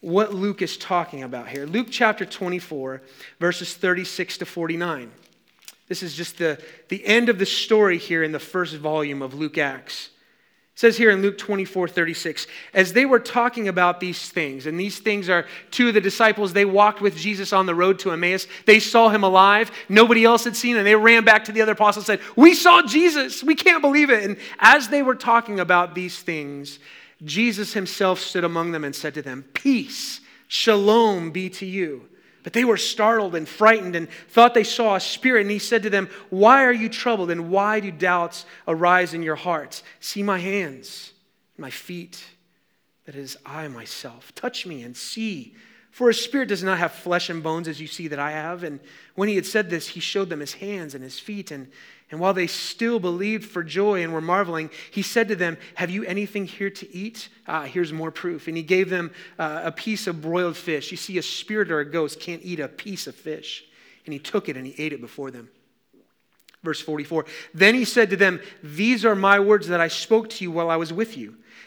what 0.00 0.34
Luke 0.34 0.62
is 0.62 0.76
talking 0.76 1.22
about 1.22 1.48
here. 1.48 1.64
Luke 1.64 1.86
chapter 1.90 2.24
24, 2.24 3.02
verses 3.38 3.74
36 3.74 4.38
to 4.38 4.46
49. 4.46 5.10
This 5.88 6.02
is 6.02 6.14
just 6.14 6.38
the, 6.38 6.60
the 6.88 7.06
end 7.06 7.28
of 7.28 7.38
the 7.38 7.46
story 7.46 7.98
here 7.98 8.22
in 8.22 8.32
the 8.32 8.40
first 8.40 8.74
volume 8.76 9.22
of 9.22 9.34
Luke 9.34 9.58
Acts. 9.58 10.10
It 10.74 10.78
says 10.78 10.96
here 10.96 11.10
in 11.10 11.20
Luke 11.20 11.36
24, 11.36 11.86
36, 11.86 12.46
as 12.72 12.94
they 12.94 13.04
were 13.04 13.20
talking 13.20 13.68
about 13.68 14.00
these 14.00 14.30
things, 14.30 14.66
and 14.66 14.80
these 14.80 14.98
things 14.98 15.28
are 15.28 15.46
two 15.70 15.88
of 15.88 15.94
the 15.94 16.00
disciples, 16.00 16.54
they 16.54 16.64
walked 16.64 17.02
with 17.02 17.14
Jesus 17.14 17.52
on 17.52 17.66
the 17.66 17.74
road 17.74 17.98
to 18.00 18.10
Emmaus. 18.10 18.46
They 18.64 18.80
saw 18.80 19.10
him 19.10 19.22
alive. 19.22 19.70
Nobody 19.90 20.24
else 20.24 20.44
had 20.44 20.56
seen 20.56 20.76
him. 20.76 20.84
They 20.84 20.96
ran 20.96 21.24
back 21.24 21.44
to 21.44 21.52
the 21.52 21.60
other 21.60 21.72
apostles 21.72 22.08
and 22.08 22.18
said, 22.18 22.26
We 22.36 22.54
saw 22.54 22.82
Jesus. 22.82 23.44
We 23.44 23.54
can't 23.54 23.82
believe 23.82 24.08
it. 24.08 24.24
And 24.24 24.38
as 24.60 24.88
they 24.88 25.02
were 25.02 25.14
talking 25.14 25.60
about 25.60 25.94
these 25.94 26.18
things, 26.20 26.78
Jesus 27.22 27.74
himself 27.74 28.18
stood 28.18 28.44
among 28.44 28.72
them 28.72 28.82
and 28.82 28.94
said 28.94 29.12
to 29.14 29.22
them, 29.22 29.44
Peace, 29.52 30.20
shalom 30.48 31.32
be 31.32 31.50
to 31.50 31.66
you. 31.66 32.08
But 32.42 32.52
they 32.52 32.64
were 32.64 32.76
startled 32.76 33.34
and 33.34 33.48
frightened 33.48 33.94
and 33.94 34.08
thought 34.28 34.54
they 34.54 34.64
saw 34.64 34.96
a 34.96 35.00
spirit. 35.00 35.42
And 35.42 35.50
he 35.50 35.58
said 35.58 35.82
to 35.84 35.90
them, 35.90 36.08
Why 36.30 36.64
are 36.64 36.72
you 36.72 36.88
troubled 36.88 37.30
and 37.30 37.50
why 37.50 37.80
do 37.80 37.90
doubts 37.90 38.46
arise 38.66 39.14
in 39.14 39.22
your 39.22 39.36
hearts? 39.36 39.82
See 40.00 40.22
my 40.22 40.38
hands, 40.38 41.12
my 41.56 41.70
feet, 41.70 42.24
that 43.04 43.14
is 43.14 43.36
I 43.46 43.68
myself. 43.68 44.34
Touch 44.34 44.66
me 44.66 44.82
and 44.82 44.96
see. 44.96 45.54
For 45.92 46.10
a 46.10 46.14
spirit 46.14 46.48
does 46.48 46.64
not 46.64 46.78
have 46.78 46.92
flesh 46.92 47.30
and 47.30 47.42
bones 47.42 47.68
as 47.68 47.80
you 47.80 47.86
see 47.86 48.08
that 48.08 48.18
I 48.18 48.32
have. 48.32 48.64
And 48.64 48.80
when 49.14 49.28
he 49.28 49.36
had 49.36 49.46
said 49.46 49.70
this, 49.70 49.88
he 49.88 50.00
showed 50.00 50.30
them 50.30 50.40
his 50.40 50.54
hands 50.54 50.94
and 50.94 51.04
his 51.04 51.20
feet. 51.20 51.50
And 51.50 51.68
and 52.12 52.20
while 52.20 52.34
they 52.34 52.46
still 52.46 53.00
believed 53.00 53.46
for 53.46 53.64
joy 53.64 54.02
and 54.02 54.12
were 54.12 54.20
marveling, 54.20 54.70
he 54.90 55.00
said 55.00 55.28
to 55.28 55.34
them, 55.34 55.56
Have 55.76 55.88
you 55.88 56.04
anything 56.04 56.44
here 56.44 56.68
to 56.68 56.94
eat? 56.94 57.30
Ah, 57.48 57.62
here's 57.62 57.90
more 57.90 58.10
proof. 58.10 58.48
And 58.48 58.56
he 58.56 58.62
gave 58.62 58.90
them 58.90 59.12
uh, 59.38 59.62
a 59.64 59.72
piece 59.72 60.06
of 60.06 60.20
broiled 60.20 60.58
fish. 60.58 60.90
You 60.90 60.98
see, 60.98 61.16
a 61.16 61.22
spirit 61.22 61.70
or 61.70 61.80
a 61.80 61.90
ghost 61.90 62.20
can't 62.20 62.42
eat 62.44 62.60
a 62.60 62.68
piece 62.68 63.06
of 63.06 63.14
fish. 63.14 63.64
And 64.04 64.12
he 64.12 64.18
took 64.18 64.50
it 64.50 64.58
and 64.58 64.66
he 64.66 64.74
ate 64.76 64.92
it 64.92 65.00
before 65.00 65.30
them. 65.30 65.48
Verse 66.62 66.82
44 66.82 67.24
Then 67.54 67.74
he 67.74 67.86
said 67.86 68.10
to 68.10 68.16
them, 68.16 68.42
These 68.62 69.06
are 69.06 69.14
my 69.14 69.40
words 69.40 69.68
that 69.68 69.80
I 69.80 69.88
spoke 69.88 70.28
to 70.30 70.44
you 70.44 70.50
while 70.50 70.70
I 70.70 70.76
was 70.76 70.92
with 70.92 71.16
you, 71.16 71.36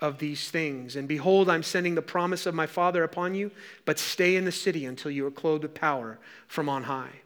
of 0.00 0.18
these 0.18 0.50
things. 0.50 0.96
And 0.96 1.06
behold, 1.06 1.48
I'm 1.48 1.62
sending 1.62 1.94
the 1.94 2.02
promise 2.02 2.46
of 2.46 2.54
my 2.54 2.66
Father 2.66 3.02
upon 3.04 3.34
you, 3.34 3.50
but 3.84 3.98
stay 3.98 4.36
in 4.36 4.44
the 4.44 4.52
city 4.52 4.86
until 4.86 5.10
you 5.10 5.26
are 5.26 5.30
clothed 5.30 5.62
with 5.62 5.74
power 5.74 6.18
from 6.48 6.68
on 6.68 6.84
high. 6.84 7.20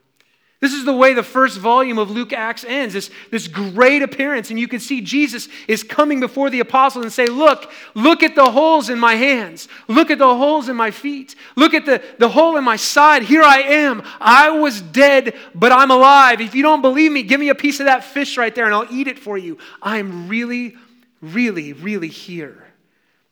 This 0.64 0.72
is 0.72 0.87
the 0.87 0.96
way 0.96 1.12
the 1.12 1.22
first 1.22 1.58
volume 1.58 1.98
of 1.98 2.10
Luke 2.10 2.32
Acts 2.32 2.64
ends, 2.66 2.94
this, 2.94 3.10
this 3.30 3.48
great 3.48 4.00
appearance. 4.00 4.48
And 4.48 4.58
you 4.58 4.66
can 4.66 4.80
see 4.80 5.02
Jesus 5.02 5.46
is 5.68 5.82
coming 5.82 6.20
before 6.20 6.48
the 6.48 6.60
apostles 6.60 7.04
and 7.04 7.12
say, 7.12 7.26
Look, 7.26 7.70
look 7.92 8.22
at 8.22 8.34
the 8.34 8.50
holes 8.50 8.88
in 8.88 8.98
my 8.98 9.14
hands. 9.14 9.68
Look 9.88 10.10
at 10.10 10.16
the 10.16 10.34
holes 10.34 10.70
in 10.70 10.76
my 10.76 10.90
feet. 10.90 11.37
Look 11.54 11.74
at 11.74 11.84
the, 11.84 12.02
the 12.18 12.30
hole 12.30 12.56
in 12.56 12.64
my 12.64 12.76
side. 12.76 13.24
Here 13.24 13.42
I 13.42 13.58
am. 13.58 14.02
I 14.18 14.52
was 14.52 14.80
dead, 14.80 15.34
but 15.54 15.70
I'm 15.70 15.90
alive. 15.90 16.40
If 16.40 16.54
you 16.54 16.62
don't 16.62 16.80
believe 16.80 17.12
me, 17.12 17.24
give 17.24 17.40
me 17.40 17.50
a 17.50 17.54
piece 17.54 17.78
of 17.80 17.84
that 17.84 18.02
fish 18.02 18.38
right 18.38 18.54
there 18.54 18.64
and 18.64 18.72
I'll 18.72 18.90
eat 18.90 19.06
it 19.06 19.18
for 19.18 19.37
you. 19.37 19.58
I'm 19.82 20.28
really, 20.30 20.76
really, 21.20 21.74
really 21.74 22.08
here. 22.08 22.63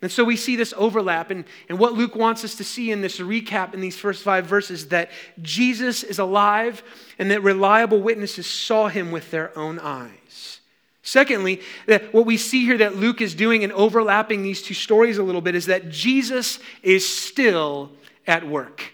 And 0.03 0.11
so 0.11 0.25
we 0.25 0.37
see 0.37 0.57
this 0.57 0.75
overlap. 0.77 1.31
And, 1.31 1.45
and 1.69 1.79
what 1.79 1.95
Luke 1.95 2.17
wants 2.17 2.45
us 2.45 2.57
to 2.57 2.65
see 2.65 2.91
in 2.91 3.01
this 3.01 3.21
recap 3.21 3.73
in 3.73 3.81
these 3.81 3.97
first 3.97 4.25
five 4.25 4.47
verses 4.47 4.88
that 4.88 5.11
Jesus 5.41 6.03
is 6.03 6.19
alive 6.19 6.83
and 7.19 7.31
that 7.31 7.43
reliable 7.43 8.03
witnesses 8.03 8.47
saw 8.47 8.88
him 8.88 9.12
with 9.12 9.31
their 9.31 9.57
own 9.57 9.79
eyes. 9.79 10.61
Secondly, 11.05 11.61
that 11.87 12.12
what 12.12 12.27
we 12.27 12.37
see 12.37 12.65
here 12.65 12.79
that 12.79 12.97
Luke 12.97 13.21
is 13.21 13.35
doing 13.35 13.62
in 13.62 13.73
overlapping 13.73 14.43
these 14.43 14.62
two 14.62 14.75
stories 14.75 15.19
a 15.19 15.23
little 15.23 15.41
bit 15.41 15.55
is 15.55 15.67
that 15.67 15.88
Jesus 15.88 16.59
is 16.83 17.09
still 17.09 17.91
at 18.27 18.47
work. 18.47 18.93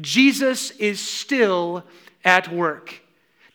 Jesus 0.00 0.70
is 0.72 1.00
still 1.00 1.84
at 2.24 2.52
work. 2.52 3.00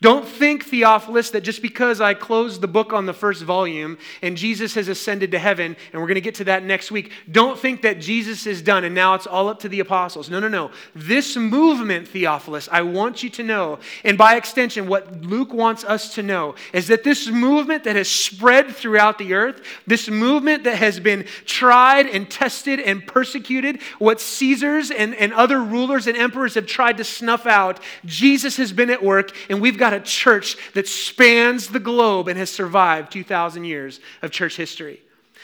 Don't 0.01 0.25
think, 0.25 0.63
Theophilus, 0.63 1.31
that 1.31 1.41
just 1.41 1.61
because 1.61 1.99
I 1.99 2.13
closed 2.13 2.61
the 2.61 2.69
book 2.69 2.93
on 2.93 3.05
the 3.05 3.13
first 3.13 3.43
volume 3.43 3.97
and 4.21 4.37
Jesus 4.37 4.73
has 4.75 4.87
ascended 4.87 5.31
to 5.31 5.39
heaven, 5.39 5.75
and 5.91 6.01
we're 6.01 6.07
going 6.07 6.15
to 6.15 6.21
get 6.21 6.35
to 6.35 6.45
that 6.45 6.63
next 6.63 6.89
week, 6.89 7.11
don't 7.29 7.59
think 7.59 7.81
that 7.81 7.99
Jesus 7.99 8.47
is 8.47 8.61
done 8.61 8.85
and 8.85 8.95
now 8.95 9.13
it's 9.15 9.27
all 9.27 9.49
up 9.49 9.59
to 9.59 9.67
the 9.67 9.81
apostles. 9.81 10.29
No, 10.29 10.39
no, 10.39 10.47
no. 10.47 10.71
This 10.95 11.35
movement, 11.35 12.07
Theophilus, 12.07 12.69
I 12.71 12.81
want 12.83 13.23
you 13.23 13.29
to 13.31 13.43
know, 13.43 13.79
and 14.05 14.17
by 14.17 14.35
extension, 14.35 14.87
what 14.87 15.21
Luke 15.21 15.51
wants 15.51 15.83
us 15.83 16.15
to 16.15 16.23
know, 16.23 16.55
is 16.71 16.87
that 16.87 17.03
this 17.03 17.27
movement 17.27 17.83
that 17.83 17.97
has 17.97 18.09
spread 18.09 18.69
throughout 18.69 19.17
the 19.17 19.33
earth, 19.33 19.61
this 19.85 20.09
movement 20.09 20.63
that 20.63 20.77
has 20.77 21.01
been 21.01 21.25
tried 21.43 22.07
and 22.07 22.31
tested 22.31 22.79
and 22.79 23.05
persecuted, 23.05 23.81
what 23.97 24.21
Caesars 24.21 24.91
and, 24.91 25.13
and 25.15 25.33
other 25.33 25.61
rulers 25.61 26.07
and 26.07 26.15
emperors 26.15 26.53
have 26.53 26.67
tried 26.67 26.95
to 26.95 27.03
snuff 27.03 27.45
out, 27.45 27.81
Jesus 28.05 28.55
has 28.55 28.71
been 28.71 28.89
at 28.89 29.03
work, 29.03 29.35
and 29.49 29.59
we've 29.59 29.77
got 29.77 29.88
a 29.93 29.99
church 29.99 30.57
that 30.73 30.87
spans 30.87 31.67
the 31.67 31.79
globe 31.79 32.27
and 32.27 32.37
has 32.37 32.49
survived 32.49 33.11
2,000 33.11 33.63
years 33.63 33.99
of 34.21 34.31
church 34.31 34.55
history. 34.55 35.01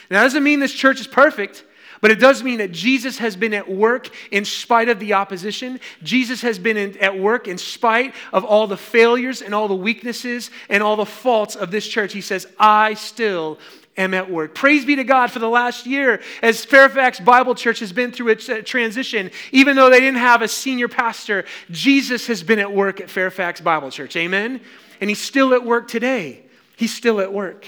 Now, 0.09 0.19
that 0.19 0.25
doesn't 0.25 0.43
mean 0.43 0.59
this 0.59 0.73
church 0.73 0.99
is 0.99 1.07
perfect. 1.07 1.63
But 2.01 2.11
it 2.11 2.19
does 2.19 2.43
mean 2.43 2.59
that 2.59 2.71
Jesus 2.71 3.17
has 3.17 3.35
been 3.35 3.53
at 3.53 3.67
work 3.67 4.09
in 4.29 4.45
spite 4.45 4.89
of 4.89 4.99
the 4.99 5.13
opposition. 5.13 5.79
Jesus 6.03 6.41
has 6.41 6.59
been 6.59 6.77
in, 6.77 6.97
at 6.99 7.17
work 7.17 7.47
in 7.47 7.57
spite 7.57 8.13
of 8.33 8.43
all 8.43 8.67
the 8.67 8.77
failures 8.77 9.41
and 9.41 9.55
all 9.55 9.67
the 9.67 9.75
weaknesses 9.75 10.51
and 10.69 10.83
all 10.83 10.97
the 10.97 11.05
faults 11.05 11.55
of 11.55 11.71
this 11.71 11.87
church. 11.87 12.13
He 12.13 12.21
says, 12.21 12.47
I 12.59 12.93
still 12.93 13.57
am 13.97 14.13
at 14.13 14.29
work. 14.29 14.53
Praise 14.53 14.85
be 14.85 14.95
to 14.97 15.03
God 15.03 15.31
for 15.31 15.39
the 15.39 15.49
last 15.49 15.85
year 15.85 16.21
as 16.41 16.65
Fairfax 16.65 17.19
Bible 17.19 17.55
Church 17.55 17.79
has 17.79 17.93
been 17.93 18.11
through 18.11 18.29
its 18.29 18.49
transition. 18.65 19.31
Even 19.51 19.75
though 19.75 19.89
they 19.89 19.99
didn't 19.99 20.19
have 20.19 20.41
a 20.41 20.47
senior 20.47 20.87
pastor, 20.87 21.45
Jesus 21.71 22.27
has 22.27 22.43
been 22.43 22.59
at 22.59 22.73
work 22.73 22.99
at 22.99 23.09
Fairfax 23.09 23.61
Bible 23.61 23.91
Church. 23.91 24.15
Amen? 24.15 24.61
And 24.99 25.09
he's 25.09 25.21
still 25.21 25.53
at 25.53 25.63
work 25.63 25.87
today. 25.87 26.43
He's 26.77 26.93
still 26.93 27.21
at 27.21 27.31
work. 27.31 27.65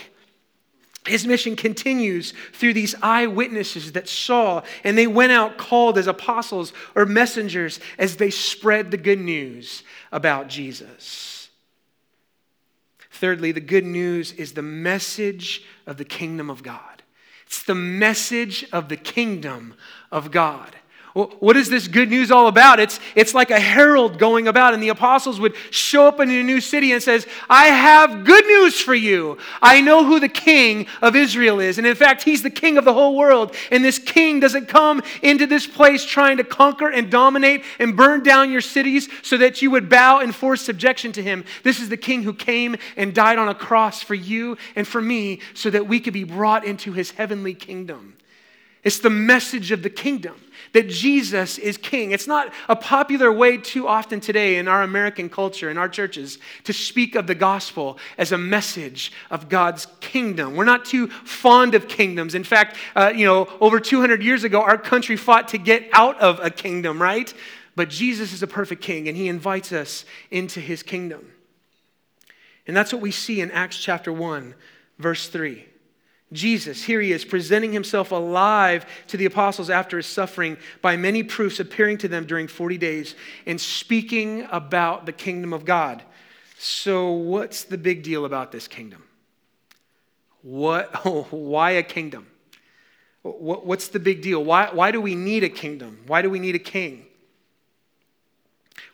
his 1.08 1.26
mission 1.26 1.56
continues 1.56 2.34
through 2.54 2.74
these 2.74 2.94
eyewitnesses 3.02 3.94
that 3.94 4.08
saw, 4.08 4.62
and 4.84 4.98
they 4.98 5.08
went 5.08 5.32
out 5.32 5.58
called 5.58 5.98
as 5.98 6.08
apostles 6.08 6.74
or 6.96 7.06
messengers 7.06 7.80
as 7.98 8.18
they 8.18 8.30
spread 8.30 8.92
the 8.92 8.98
good 8.98 9.20
news 9.20 9.84
about 10.12 10.50
Jesus. 10.50 11.37
Thirdly, 13.18 13.52
the 13.52 13.60
good 13.60 13.86
news 13.86 14.32
is 14.34 14.54
the 14.54 14.62
message 14.62 15.64
of 15.88 15.98
the 15.98 16.06
kingdom 16.06 16.50
of 16.50 16.62
God. 16.62 17.02
It's 17.48 17.64
the 17.64 17.76
message 17.76 18.66
of 18.72 18.90
the 18.90 18.98
kingdom 18.98 19.74
of 20.12 20.32
God. 20.32 20.76
What 21.18 21.58
is 21.58 21.68
this 21.68 21.88
good 21.88 22.12
news 22.12 22.30
all 22.30 22.48
about? 22.48 22.80
It's, 22.80 23.00
it's 23.16 23.34
like 23.34 23.50
a 23.50 23.60
herald 23.60 24.20
going 24.20 24.48
about, 24.48 24.76
and 24.76 24.84
the 24.84 24.90
apostles 24.90 25.40
would 25.40 25.56
show 25.72 26.08
up 26.08 26.20
in 26.20 26.30
a 26.30 26.44
new 26.44 26.62
city 26.62 26.92
and 26.92 27.02
says, 27.02 27.26
I 27.50 27.70
have 27.70 28.24
good 28.24 28.46
news 28.46 28.80
for 28.80 28.94
you. 28.94 29.40
I 29.60 29.82
know 29.82 30.06
who 30.06 30.20
the 30.20 30.30
king 30.30 30.86
of 31.02 31.16
Israel 31.16 31.60
is. 31.60 31.80
And 31.80 31.88
in 31.88 31.96
fact, 31.96 32.22
he's 32.22 32.44
the 32.44 32.52
king 32.52 32.78
of 32.78 32.86
the 32.86 32.94
whole 32.94 33.16
world. 33.16 33.56
And 33.72 33.84
this 33.84 33.98
king 33.98 34.40
doesn't 34.40 34.68
come 34.68 35.02
into 35.24 35.48
this 35.48 35.66
place 35.66 36.06
trying 36.06 36.38
to 36.38 36.44
conquer 36.44 36.90
and 36.90 37.10
dominate 37.10 37.64
and 37.80 37.98
burn 37.98 38.22
down 38.22 38.52
your 38.52 38.62
cities 38.62 39.10
so 39.24 39.38
that 39.38 39.60
you 39.60 39.72
would 39.72 39.90
bow 39.90 40.20
and 40.20 40.36
force 40.36 40.62
subjection 40.62 41.14
to 41.14 41.24
him. 41.24 41.46
This 41.64 41.80
is 41.80 41.90
the 41.90 41.98
king 41.98 42.22
who 42.22 42.34
came 42.34 42.76
and 42.96 43.16
died 43.16 43.40
on 43.40 43.50
a 43.50 43.56
cross 43.56 44.04
for 44.04 44.14
you 44.14 44.56
and 44.76 44.88
for 44.88 45.02
me 45.02 45.40
so 45.56 45.72
that 45.72 45.88
we 45.88 46.00
could 46.00 46.14
be 46.14 46.26
brought 46.26 46.64
into 46.64 46.94
his 46.94 47.10
heavenly 47.10 47.56
kingdom. 47.56 48.18
It's 48.84 49.00
the 49.00 49.10
message 49.10 49.72
of 49.72 49.82
the 49.82 49.90
kingdom 49.90 50.36
that 50.74 50.90
Jesus 50.90 51.58
is 51.58 51.78
king. 51.78 52.12
It's 52.12 52.28
not 52.28 52.54
a 52.68 52.76
popular 52.76 53.32
way 53.32 53.58
too 53.58 53.88
often 53.88 54.20
today 54.20 54.58
in 54.58 54.68
our 54.68 54.84
American 54.84 55.30
culture, 55.30 55.70
in 55.70 55.78
our 55.78 55.90
churches, 55.90 56.40
to 56.66 56.74
speak 56.74 57.16
of 57.16 57.28
the 57.28 57.36
gospel 57.36 57.98
as 58.18 58.32
a 58.32 58.38
message 58.38 59.12
of 59.30 59.50
God's 59.50 59.88
kingdom. 60.00 60.56
We're 60.56 60.66
not 60.66 60.86
too 60.86 61.08
fond 61.08 61.76
of 61.76 61.88
kingdoms. 61.88 62.36
In 62.36 62.44
fact, 62.44 62.78
uh, 62.96 63.14
you 63.16 63.26
know, 63.26 63.48
over 63.60 63.80
200 63.80 64.22
years 64.24 64.44
ago, 64.44 64.62
our 64.62 64.78
country 64.78 65.16
fought 65.16 65.50
to 65.50 65.58
get 65.58 65.88
out 65.94 66.20
of 66.20 66.40
a 66.42 66.50
kingdom, 66.50 67.02
right? 67.02 67.34
But 67.76 67.90
Jesus 67.90 68.34
is 68.34 68.42
a 68.42 68.48
perfect 68.48 68.82
king, 68.82 69.08
and 69.08 69.16
he 69.16 69.28
invites 69.28 69.72
us 69.72 70.04
into 70.32 70.60
his 70.60 70.82
kingdom. 70.82 71.32
And 72.66 72.76
that's 72.76 72.92
what 72.92 73.02
we 73.02 73.12
see 73.12 73.40
in 73.40 73.52
Acts 73.52 73.78
chapter 73.78 74.12
1, 74.12 74.56
verse 74.98 75.30
3. 75.30 75.66
Jesus, 76.34 76.84
here 76.84 77.00
he 77.00 77.14
is, 77.14 77.24
presenting 77.24 77.72
himself 77.72 78.12
alive 78.12 78.86
to 79.08 79.16
the 79.18 79.26
apostles 79.26 79.70
after 79.70 79.96
his 79.96 80.06
suffering 80.06 80.58
by 80.82 80.98
many 80.98 81.24
proofs, 81.24 81.60
appearing 81.60 81.98
to 82.00 82.08
them 82.08 82.26
during 82.26 82.48
40 82.48 82.78
days 82.78 83.16
and 83.46 83.60
speaking 83.60 84.46
about 84.52 85.06
the 85.06 85.14
kingdom 85.14 85.54
of 85.54 85.64
God. 85.64 86.04
So, 86.60 87.12
what's 87.12 87.64
the 87.64 87.78
big 87.78 88.04
deal 88.04 88.26
about 88.26 88.52
this 88.52 88.68
kingdom? 88.68 89.04
What, 90.42 90.94
why 91.32 91.72
a 91.72 91.84
kingdom? 91.84 92.28
what's 93.24 93.90
the 93.90 94.00
big 94.00 94.22
deal? 94.22 94.44
Why, 94.44 94.70
why 94.72 94.92
do 94.92 95.02
we 95.02 95.16
need 95.16 95.44
a 95.44 95.50
kingdom? 95.50 96.00
Why 96.08 96.22
do 96.22 96.30
we 96.30 96.40
need 96.40 96.56
a 96.56 96.60
king? 96.60 97.06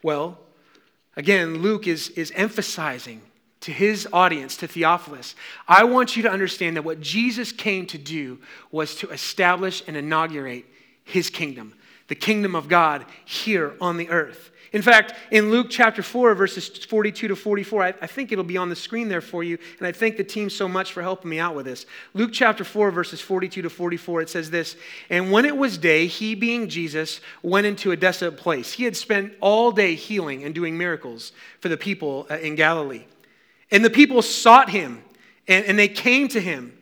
Well, 0.02 0.40
again, 1.16 1.62
Luke 1.62 1.88
is, 1.88 2.10
is 2.10 2.32
emphasizing 2.36 3.22
to 3.64 3.72
his 3.72 4.08
audience, 4.12 4.58
to 4.58 4.68
Theophilus, 4.68 5.36
I 5.70 5.86
want 5.86 6.18
you 6.18 6.24
to 6.24 6.30
understand 6.30 6.76
that 6.76 6.84
what 6.84 7.00
Jesus 7.00 7.54
came 7.54 7.86
to 7.88 7.98
do 7.98 8.40
was 8.72 8.96
to 8.96 9.10
establish 9.10 9.82
and 9.88 9.96
inaugurate 9.96 10.66
his 11.06 11.30
kingdom, 11.30 11.74
the 12.10 12.16
kingdom 12.16 12.56
of 12.56 12.68
God 12.68 13.06
here 13.24 13.74
on 13.80 13.96
the 13.96 14.10
earth. 14.10 14.52
In 14.74 14.82
fact, 14.82 15.14
in 15.32 15.50
Luke 15.50 15.68
chapter 15.70 16.04
4, 16.04 16.36
verses 16.36 16.68
42 16.68 17.30
to 17.30 17.36
44, 17.38 17.84
I, 17.84 17.88
I, 18.02 18.08
think 18.08 18.32
it'll 18.32 18.44
be 18.44 18.58
on 18.58 18.70
the 18.70 18.76
screen 18.76 19.08
there 19.08 19.22
for 19.22 19.44
you, 19.44 19.58
and 19.78 19.88
I 19.88 19.94
thank 19.94 20.18
the 20.18 20.24
team 20.24 20.50
so 20.50 20.68
much 20.68 20.92
for 20.92 21.02
helping 21.02 21.30
me 21.30 21.40
out 21.40 21.56
with 21.56 21.66
this. 21.66 21.86
Luke 22.14 22.32
chapter 22.34 22.64
4, 22.66 22.92
verses 22.92 23.22
42 23.22 23.62
to 23.62 23.70
44, 23.70 24.24
it 24.24 24.30
says 24.30 24.50
this 24.50 24.76
And 25.10 25.32
when 25.32 25.46
it 25.46 25.56
was 25.56 25.78
day, 25.78 26.08
he, 26.08 26.36
being 26.36 26.68
Jesus, 26.68 27.22
went 27.44 27.68
into 27.68 27.92
a 27.92 27.96
desolate 27.96 28.36
place. 28.36 28.74
He 28.74 28.84
had 28.84 28.98
spent 28.98 29.34
all 29.40 29.72
day 29.72 29.96
healing 29.96 30.44
and 30.44 30.54
doing 30.54 30.78
miracles 30.78 31.32
for 31.60 31.70
the 31.70 31.78
people 31.78 32.28
uh, 32.30 32.40
in 32.40 32.56
Galilee. 32.56 33.06
And 33.74 33.84
the 33.84 33.90
people 33.90 34.22
sought 34.22 34.70
him 34.70 35.04
and, 35.48 35.66
and 35.66 35.78
they 35.78 35.90
came 35.90 36.30
to 36.30 36.40
him. 36.40 36.78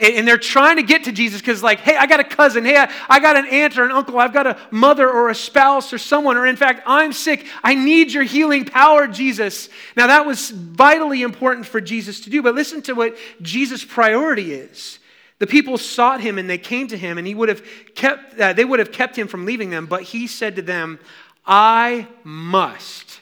And, 0.00 0.14
and 0.14 0.28
they're 0.28 0.38
trying 0.38 0.76
to 0.76 0.82
get 0.82 1.04
to 1.04 1.12
Jesus 1.12 1.40
because, 1.40 1.62
like, 1.62 1.80
hey, 1.80 1.96
I 1.96 2.06
got 2.06 2.18
a 2.18 2.24
cousin. 2.24 2.64
Hey, 2.64 2.76
I, 2.76 2.90
I 3.08 3.20
got 3.20 3.36
an 3.36 3.46
aunt 3.46 3.78
or 3.78 3.84
an 3.84 3.92
uncle. 3.92 4.18
I've 4.18 4.32
got 4.32 4.46
a 4.46 4.58
mother 4.70 5.08
or 5.08 5.28
a 5.28 5.34
spouse 5.34 5.92
or 5.92 5.98
someone. 5.98 6.36
Or, 6.36 6.46
in 6.46 6.56
fact, 6.56 6.82
I'm 6.86 7.12
sick. 7.12 7.46
I 7.62 7.74
need 7.74 8.10
your 8.10 8.24
healing 8.24 8.64
power, 8.64 9.06
Jesus. 9.06 9.68
Now, 9.96 10.08
that 10.08 10.26
was 10.26 10.50
vitally 10.50 11.22
important 11.22 11.66
for 11.66 11.80
Jesus 11.80 12.20
to 12.22 12.30
do. 12.30 12.42
But 12.42 12.54
listen 12.54 12.82
to 12.82 12.94
what 12.94 13.16
Jesus' 13.40 13.84
priority 13.84 14.54
is. 14.54 14.98
The 15.40 15.46
people 15.46 15.76
sought 15.78 16.20
him 16.20 16.38
and 16.38 16.48
they 16.48 16.58
came 16.58 16.88
to 16.88 16.96
him, 16.96 17.18
and 17.18 17.26
he 17.26 17.34
would 17.34 17.48
have 17.50 17.62
kept, 17.94 18.40
uh, 18.40 18.54
they 18.54 18.64
would 18.64 18.78
have 18.78 18.92
kept 18.92 19.14
him 19.16 19.28
from 19.28 19.44
leaving 19.44 19.68
them. 19.68 19.86
But 19.86 20.02
he 20.02 20.26
said 20.26 20.56
to 20.56 20.62
them, 20.62 20.98
I 21.44 22.08
must, 22.22 23.20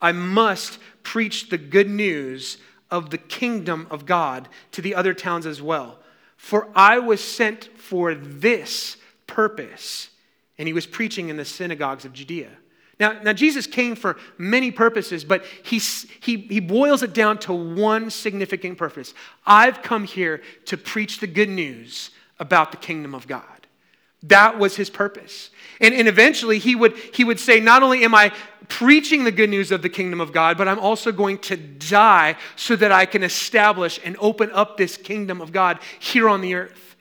I 0.00 0.10
must 0.12 0.78
preach 1.02 1.48
the 1.48 1.58
good 1.58 1.88
news 1.88 2.58
of 2.90 3.10
the 3.10 3.18
kingdom 3.18 3.86
of 3.90 4.06
God 4.06 4.48
to 4.72 4.82
the 4.82 4.94
other 4.94 5.14
towns 5.14 5.46
as 5.46 5.62
well. 5.62 5.98
For 6.36 6.68
I 6.74 6.98
was 6.98 7.22
sent 7.22 7.70
for 7.76 8.14
this 8.14 8.96
purpose. 9.26 10.10
And 10.58 10.68
he 10.68 10.74
was 10.74 10.86
preaching 10.86 11.28
in 11.28 11.36
the 11.36 11.44
synagogues 11.44 12.04
of 12.04 12.12
Judea. 12.12 12.50
Now, 13.00 13.12
now 13.22 13.32
Jesus 13.32 13.66
came 13.66 13.96
for 13.96 14.16
many 14.38 14.70
purposes, 14.70 15.24
but 15.24 15.44
he, 15.62 15.78
he, 15.78 16.36
he 16.36 16.60
boils 16.60 17.02
it 17.02 17.14
down 17.14 17.38
to 17.38 17.52
one 17.52 18.10
significant 18.10 18.78
purpose. 18.78 19.14
I've 19.46 19.82
come 19.82 20.04
here 20.04 20.42
to 20.66 20.76
preach 20.76 21.18
the 21.18 21.26
good 21.26 21.48
news 21.48 22.10
about 22.38 22.70
the 22.70 22.76
kingdom 22.76 23.14
of 23.14 23.26
God. 23.26 23.61
That 24.24 24.58
was 24.58 24.76
his 24.76 24.90
purpose. 24.90 25.50
And, 25.80 25.94
and 25.94 26.06
eventually 26.06 26.58
he 26.58 26.74
would, 26.76 26.96
he 26.96 27.24
would 27.24 27.40
say, 27.40 27.58
Not 27.58 27.82
only 27.82 28.04
am 28.04 28.14
I 28.14 28.32
preaching 28.68 29.24
the 29.24 29.32
good 29.32 29.50
news 29.50 29.72
of 29.72 29.82
the 29.82 29.88
kingdom 29.88 30.20
of 30.20 30.32
God, 30.32 30.56
but 30.56 30.68
I'm 30.68 30.78
also 30.78 31.12
going 31.12 31.38
to 31.38 31.56
die 31.56 32.36
so 32.56 32.76
that 32.76 32.92
I 32.92 33.04
can 33.04 33.22
establish 33.22 34.00
and 34.04 34.16
open 34.18 34.50
up 34.52 34.76
this 34.76 34.96
kingdom 34.96 35.40
of 35.40 35.52
God 35.52 35.78
here 35.98 36.28
on 36.28 36.40
the 36.40 36.54
earth. 36.54 36.96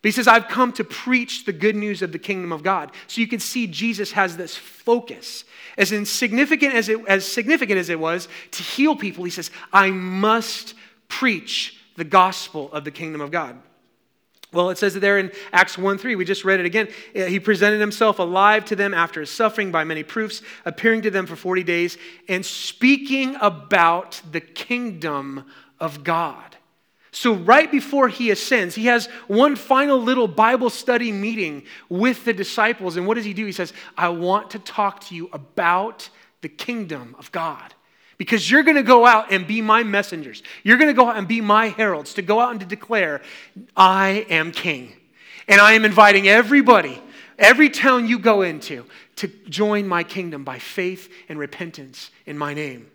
But 0.00 0.08
he 0.08 0.12
says, 0.12 0.28
I've 0.28 0.46
come 0.46 0.72
to 0.74 0.84
preach 0.84 1.44
the 1.44 1.52
good 1.52 1.74
news 1.74 2.02
of 2.02 2.12
the 2.12 2.20
kingdom 2.20 2.52
of 2.52 2.62
God. 2.62 2.92
So 3.08 3.20
you 3.20 3.26
can 3.26 3.40
see 3.40 3.66
Jesus 3.66 4.12
has 4.12 4.36
this 4.36 4.56
focus. 4.56 5.44
As 5.76 5.90
insignificant 5.90 6.74
as 6.74 6.88
it, 6.88 7.04
as 7.08 7.26
significant 7.26 7.80
as 7.80 7.88
it 7.88 7.98
was 7.98 8.28
to 8.52 8.62
heal 8.62 8.94
people, 8.94 9.24
he 9.24 9.30
says, 9.30 9.50
I 9.72 9.90
must 9.90 10.74
preach 11.08 11.80
the 11.96 12.04
gospel 12.04 12.70
of 12.72 12.84
the 12.84 12.92
kingdom 12.92 13.20
of 13.20 13.32
God. 13.32 13.58
Well, 14.52 14.70
it 14.70 14.78
says 14.78 14.96
it 14.96 15.00
there 15.00 15.18
in 15.18 15.30
Acts 15.52 15.76
1 15.76 15.98
3. 15.98 16.16
We 16.16 16.24
just 16.24 16.44
read 16.44 16.60
it 16.60 16.66
again. 16.66 16.88
Uh, 17.14 17.24
he 17.24 17.38
presented 17.38 17.80
himself 17.80 18.18
alive 18.18 18.64
to 18.66 18.76
them 18.76 18.94
after 18.94 19.20
his 19.20 19.30
suffering 19.30 19.70
by 19.70 19.84
many 19.84 20.02
proofs, 20.02 20.40
appearing 20.64 21.02
to 21.02 21.10
them 21.10 21.26
for 21.26 21.36
40 21.36 21.62
days, 21.64 21.98
and 22.28 22.44
speaking 22.44 23.36
about 23.40 24.22
the 24.30 24.40
kingdom 24.40 25.44
of 25.78 26.02
God. 26.02 26.56
So, 27.10 27.34
right 27.34 27.70
before 27.70 28.08
he 28.08 28.30
ascends, 28.30 28.74
he 28.74 28.86
has 28.86 29.06
one 29.26 29.56
final 29.56 30.00
little 30.00 30.28
Bible 30.28 30.70
study 30.70 31.12
meeting 31.12 31.64
with 31.88 32.24
the 32.24 32.32
disciples. 32.32 32.96
And 32.96 33.06
what 33.06 33.14
does 33.14 33.24
he 33.24 33.34
do? 33.34 33.44
He 33.44 33.52
says, 33.52 33.72
I 33.96 34.08
want 34.10 34.50
to 34.50 34.58
talk 34.58 35.00
to 35.06 35.14
you 35.14 35.28
about 35.32 36.08
the 36.40 36.48
kingdom 36.48 37.16
of 37.18 37.32
God 37.32 37.74
because 38.18 38.50
you're 38.50 38.64
going 38.64 38.76
to 38.76 38.82
go 38.82 39.06
out 39.06 39.32
and 39.32 39.46
be 39.46 39.62
my 39.62 39.84
messengers. 39.84 40.42
You're 40.64 40.76
going 40.76 40.88
to 40.88 40.94
go 40.94 41.08
out 41.08 41.16
and 41.16 41.26
be 41.26 41.40
my 41.40 41.68
heralds 41.68 42.14
to 42.14 42.22
go 42.22 42.40
out 42.40 42.50
and 42.50 42.60
to 42.60 42.66
declare, 42.66 43.22
I 43.76 44.26
am 44.28 44.52
king. 44.52 44.92
And 45.46 45.60
I 45.60 45.72
am 45.72 45.84
inviting 45.84 46.28
everybody, 46.28 47.00
every 47.38 47.70
town 47.70 48.06
you 48.06 48.18
go 48.18 48.42
into, 48.42 48.84
to 49.16 49.28
join 49.48 49.88
my 49.88 50.02
kingdom 50.02 50.44
by 50.44 50.58
faith 50.58 51.10
and 51.28 51.38
repentance 51.38 52.10
in 52.26 52.36
my 52.36 52.52
name. 52.52 52.90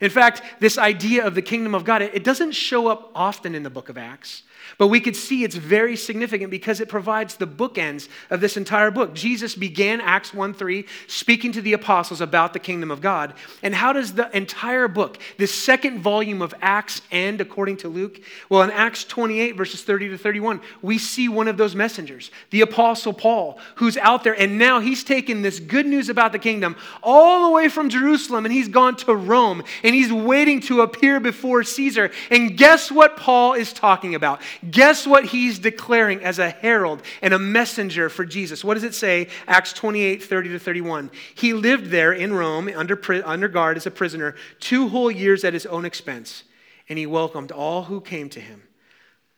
In 0.00 0.10
fact, 0.10 0.42
this 0.60 0.78
idea 0.78 1.26
of 1.26 1.34
the 1.34 1.42
kingdom 1.42 1.74
of 1.74 1.84
God, 1.84 2.02
it 2.02 2.24
doesn't 2.24 2.52
show 2.52 2.88
up 2.88 3.10
often 3.14 3.54
in 3.54 3.62
the 3.62 3.70
book 3.70 3.88
of 3.88 3.98
Acts. 3.98 4.42
But 4.76 4.88
we 4.88 5.00
could 5.00 5.16
see 5.16 5.44
it's 5.44 5.54
very 5.54 5.96
significant 5.96 6.50
because 6.50 6.80
it 6.80 6.88
provides 6.88 7.36
the 7.36 7.46
bookends 7.46 8.08
of 8.30 8.40
this 8.40 8.56
entire 8.56 8.90
book. 8.90 9.14
Jesus 9.14 9.54
began 9.54 10.00
Acts 10.00 10.34
1 10.34 10.54
3 10.54 10.84
speaking 11.06 11.52
to 11.52 11.62
the 11.62 11.72
apostles 11.72 12.20
about 12.20 12.52
the 12.52 12.58
kingdom 12.58 12.90
of 12.90 13.00
God. 13.00 13.34
And 13.62 13.74
how 13.74 13.92
does 13.92 14.14
the 14.14 14.34
entire 14.36 14.88
book, 14.88 15.18
this 15.38 15.54
second 15.54 16.00
volume 16.00 16.42
of 16.42 16.54
Acts, 16.60 17.02
end 17.10 17.40
according 17.40 17.78
to 17.78 17.88
Luke? 17.88 18.20
Well, 18.48 18.62
in 18.62 18.70
Acts 18.70 19.04
28, 19.04 19.56
verses 19.56 19.82
30 19.82 20.10
to 20.10 20.18
31, 20.18 20.60
we 20.82 20.98
see 20.98 21.28
one 21.28 21.48
of 21.48 21.56
those 21.56 21.74
messengers, 21.74 22.30
the 22.50 22.60
apostle 22.60 23.12
Paul, 23.12 23.58
who's 23.76 23.96
out 23.96 24.24
there. 24.24 24.38
And 24.38 24.58
now 24.58 24.80
he's 24.80 25.04
taken 25.04 25.42
this 25.42 25.60
good 25.60 25.86
news 25.86 26.08
about 26.08 26.32
the 26.32 26.38
kingdom 26.38 26.76
all 27.02 27.48
the 27.48 27.54
way 27.54 27.68
from 27.68 27.88
Jerusalem 27.88 28.44
and 28.44 28.52
he's 28.52 28.68
gone 28.68 28.96
to 28.96 29.14
Rome 29.14 29.62
and 29.82 29.94
he's 29.94 30.12
waiting 30.12 30.60
to 30.62 30.82
appear 30.82 31.20
before 31.20 31.62
Caesar. 31.62 32.10
And 32.30 32.56
guess 32.56 32.90
what 32.90 33.16
Paul 33.16 33.54
is 33.54 33.72
talking 33.72 34.14
about? 34.14 34.40
Guess 34.68 35.06
what 35.06 35.26
he's 35.26 35.58
declaring 35.58 36.22
as 36.22 36.38
a 36.38 36.50
herald 36.50 37.02
and 37.22 37.32
a 37.32 37.38
messenger 37.38 38.08
for 38.08 38.24
Jesus? 38.24 38.64
What 38.64 38.74
does 38.74 38.84
it 38.84 38.94
say? 38.94 39.28
Acts 39.46 39.72
28 39.72 40.22
30 40.22 40.48
to 40.50 40.58
31. 40.58 41.10
He 41.34 41.52
lived 41.52 41.86
there 41.86 42.12
in 42.12 42.32
Rome 42.32 42.70
under, 42.74 43.00
under 43.24 43.48
guard 43.48 43.76
as 43.76 43.86
a 43.86 43.90
prisoner 43.90 44.34
two 44.60 44.88
whole 44.88 45.10
years 45.10 45.44
at 45.44 45.54
his 45.54 45.66
own 45.66 45.84
expense, 45.84 46.44
and 46.88 46.98
he 46.98 47.06
welcomed 47.06 47.52
all 47.52 47.84
who 47.84 48.00
came 48.00 48.28
to 48.30 48.40
him, 48.40 48.62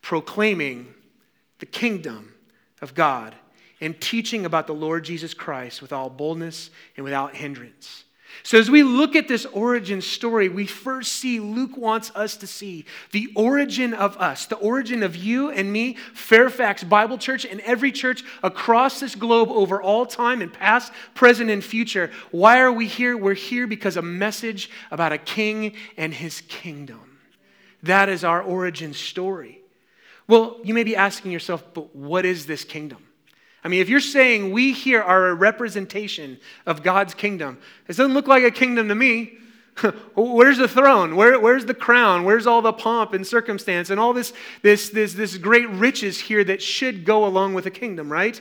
proclaiming 0.00 0.94
the 1.58 1.66
kingdom 1.66 2.34
of 2.80 2.94
God 2.94 3.34
and 3.80 4.00
teaching 4.00 4.44
about 4.44 4.66
the 4.66 4.74
Lord 4.74 5.04
Jesus 5.04 5.34
Christ 5.34 5.80
with 5.80 5.92
all 5.92 6.10
boldness 6.10 6.70
and 6.96 7.04
without 7.04 7.34
hindrance. 7.34 8.04
So, 8.42 8.58
as 8.58 8.70
we 8.70 8.82
look 8.82 9.16
at 9.16 9.28
this 9.28 9.44
origin 9.46 10.00
story, 10.00 10.48
we 10.48 10.66
first 10.66 11.12
see 11.12 11.40
Luke 11.40 11.76
wants 11.76 12.10
us 12.14 12.36
to 12.38 12.46
see 12.46 12.86
the 13.12 13.30
origin 13.36 13.92
of 13.92 14.16
us, 14.16 14.46
the 14.46 14.56
origin 14.56 15.02
of 15.02 15.14
you 15.14 15.50
and 15.50 15.70
me, 15.70 15.96
Fairfax 16.14 16.82
Bible 16.82 17.18
Church, 17.18 17.44
and 17.44 17.60
every 17.60 17.92
church 17.92 18.24
across 18.42 18.98
this 18.98 19.14
globe 19.14 19.50
over 19.50 19.82
all 19.82 20.06
time 20.06 20.40
and 20.40 20.52
past, 20.52 20.92
present, 21.14 21.50
and 21.50 21.62
future. 21.62 22.10
Why 22.30 22.60
are 22.60 22.72
we 22.72 22.86
here? 22.86 23.16
We're 23.16 23.34
here 23.34 23.66
because 23.66 23.96
a 23.96 24.02
message 24.02 24.70
about 24.90 25.12
a 25.12 25.18
king 25.18 25.74
and 25.98 26.14
his 26.14 26.40
kingdom. 26.42 27.18
That 27.82 28.08
is 28.08 28.24
our 28.24 28.42
origin 28.42 28.94
story. 28.94 29.60
Well, 30.26 30.58
you 30.62 30.72
may 30.72 30.84
be 30.84 30.96
asking 30.96 31.32
yourself, 31.32 31.64
but 31.74 31.94
what 31.94 32.24
is 32.24 32.46
this 32.46 32.64
kingdom? 32.64 33.04
I 33.62 33.68
mean, 33.68 33.80
if 33.80 33.88
you're 33.88 34.00
saying 34.00 34.52
we 34.52 34.72
here 34.72 35.02
are 35.02 35.28
a 35.28 35.34
representation 35.34 36.38
of 36.66 36.82
God's 36.82 37.14
kingdom, 37.14 37.58
it 37.86 37.96
doesn't 37.96 38.14
look 38.14 38.26
like 38.26 38.42
a 38.42 38.50
kingdom 38.50 38.88
to 38.88 38.94
me. 38.94 39.34
where's 40.14 40.58
the 40.58 40.68
throne? 40.68 41.16
Where, 41.16 41.38
where's 41.38 41.66
the 41.66 41.74
crown? 41.74 42.24
Where's 42.24 42.46
all 42.46 42.62
the 42.62 42.72
pomp 42.72 43.12
and 43.12 43.26
circumstance 43.26 43.90
and 43.90 44.00
all 44.00 44.12
this, 44.12 44.32
this, 44.62 44.90
this, 44.90 45.14
this 45.14 45.36
great 45.36 45.68
riches 45.70 46.20
here 46.20 46.44
that 46.44 46.62
should 46.62 47.04
go 47.04 47.24
along 47.24 47.54
with 47.54 47.66
a 47.66 47.70
kingdom, 47.70 48.10
right? 48.10 48.40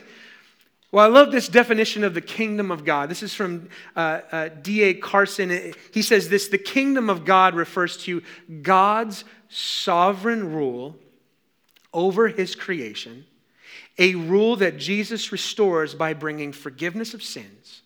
Well, 0.92 1.04
I 1.04 1.08
love 1.08 1.30
this 1.30 1.48
definition 1.48 2.02
of 2.02 2.14
the 2.14 2.20
kingdom 2.20 2.70
of 2.72 2.84
God. 2.84 3.08
This 3.08 3.22
is 3.22 3.32
from 3.32 3.68
uh, 3.94 4.20
uh, 4.32 4.48
D.A. 4.60 4.94
Carson. 4.94 5.72
He 5.92 6.02
says 6.02 6.28
this 6.28 6.48
the 6.48 6.58
kingdom 6.58 7.08
of 7.08 7.24
God 7.24 7.54
refers 7.54 7.96
to 7.98 8.22
God's 8.62 9.24
sovereign 9.48 10.52
rule 10.52 10.96
over 11.92 12.28
his 12.28 12.54
creation 12.54 13.24
a 14.00 14.14
rule 14.14 14.56
that 14.56 14.78
Jesus 14.78 15.30
restores 15.30 15.94
by 15.94 16.14
bringing 16.14 16.52
forgiveness 16.52 17.12
of 17.14 17.22
sins 17.22 17.82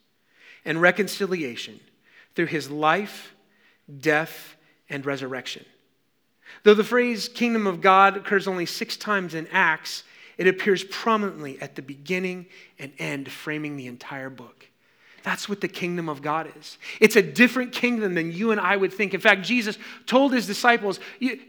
and 0.65 0.81
reconciliation 0.81 1.81
through 2.35 2.47
his 2.47 2.71
life, 2.71 3.35
death, 3.99 4.57
and 4.89 5.05
resurrection. 5.05 5.67
Though 6.63 6.75
the 6.75 6.85
phrase 6.85 7.29
kingdom 7.29 7.67
of 7.67 7.81
God 7.81 8.17
occurs 8.17 8.47
only 8.47 8.65
six 8.65 8.97
times 8.97 9.35
in 9.35 9.49
Acts, 9.49 10.05
it 10.39 10.47
appears 10.47 10.85
prominently 10.85 11.61
at 11.61 11.75
the 11.75 11.83
beginning 11.83 12.47
and 12.79 12.93
end, 12.99 13.31
framing 13.31 13.77
the 13.77 13.89
entire 13.89 14.31
book. 14.31 14.69
That's 15.25 15.49
what 15.49 15.63
the 15.63 15.69
kingdom 15.69 16.11
of 16.11 16.21
God 16.21 16.53
is. 16.55 16.77
It's 17.01 17.17
a 17.17 17.23
different 17.23 17.73
kingdom 17.73 18.15
than 18.15 18.31
you 18.31 18.51
and 18.51 18.61
I 18.61 18.77
would 18.77 18.93
think. 18.93 19.15
In 19.15 19.21
fact, 19.21 19.43
Jesus 19.43 19.79
told 20.05 20.35
his 20.35 20.47
disciples, 20.47 21.01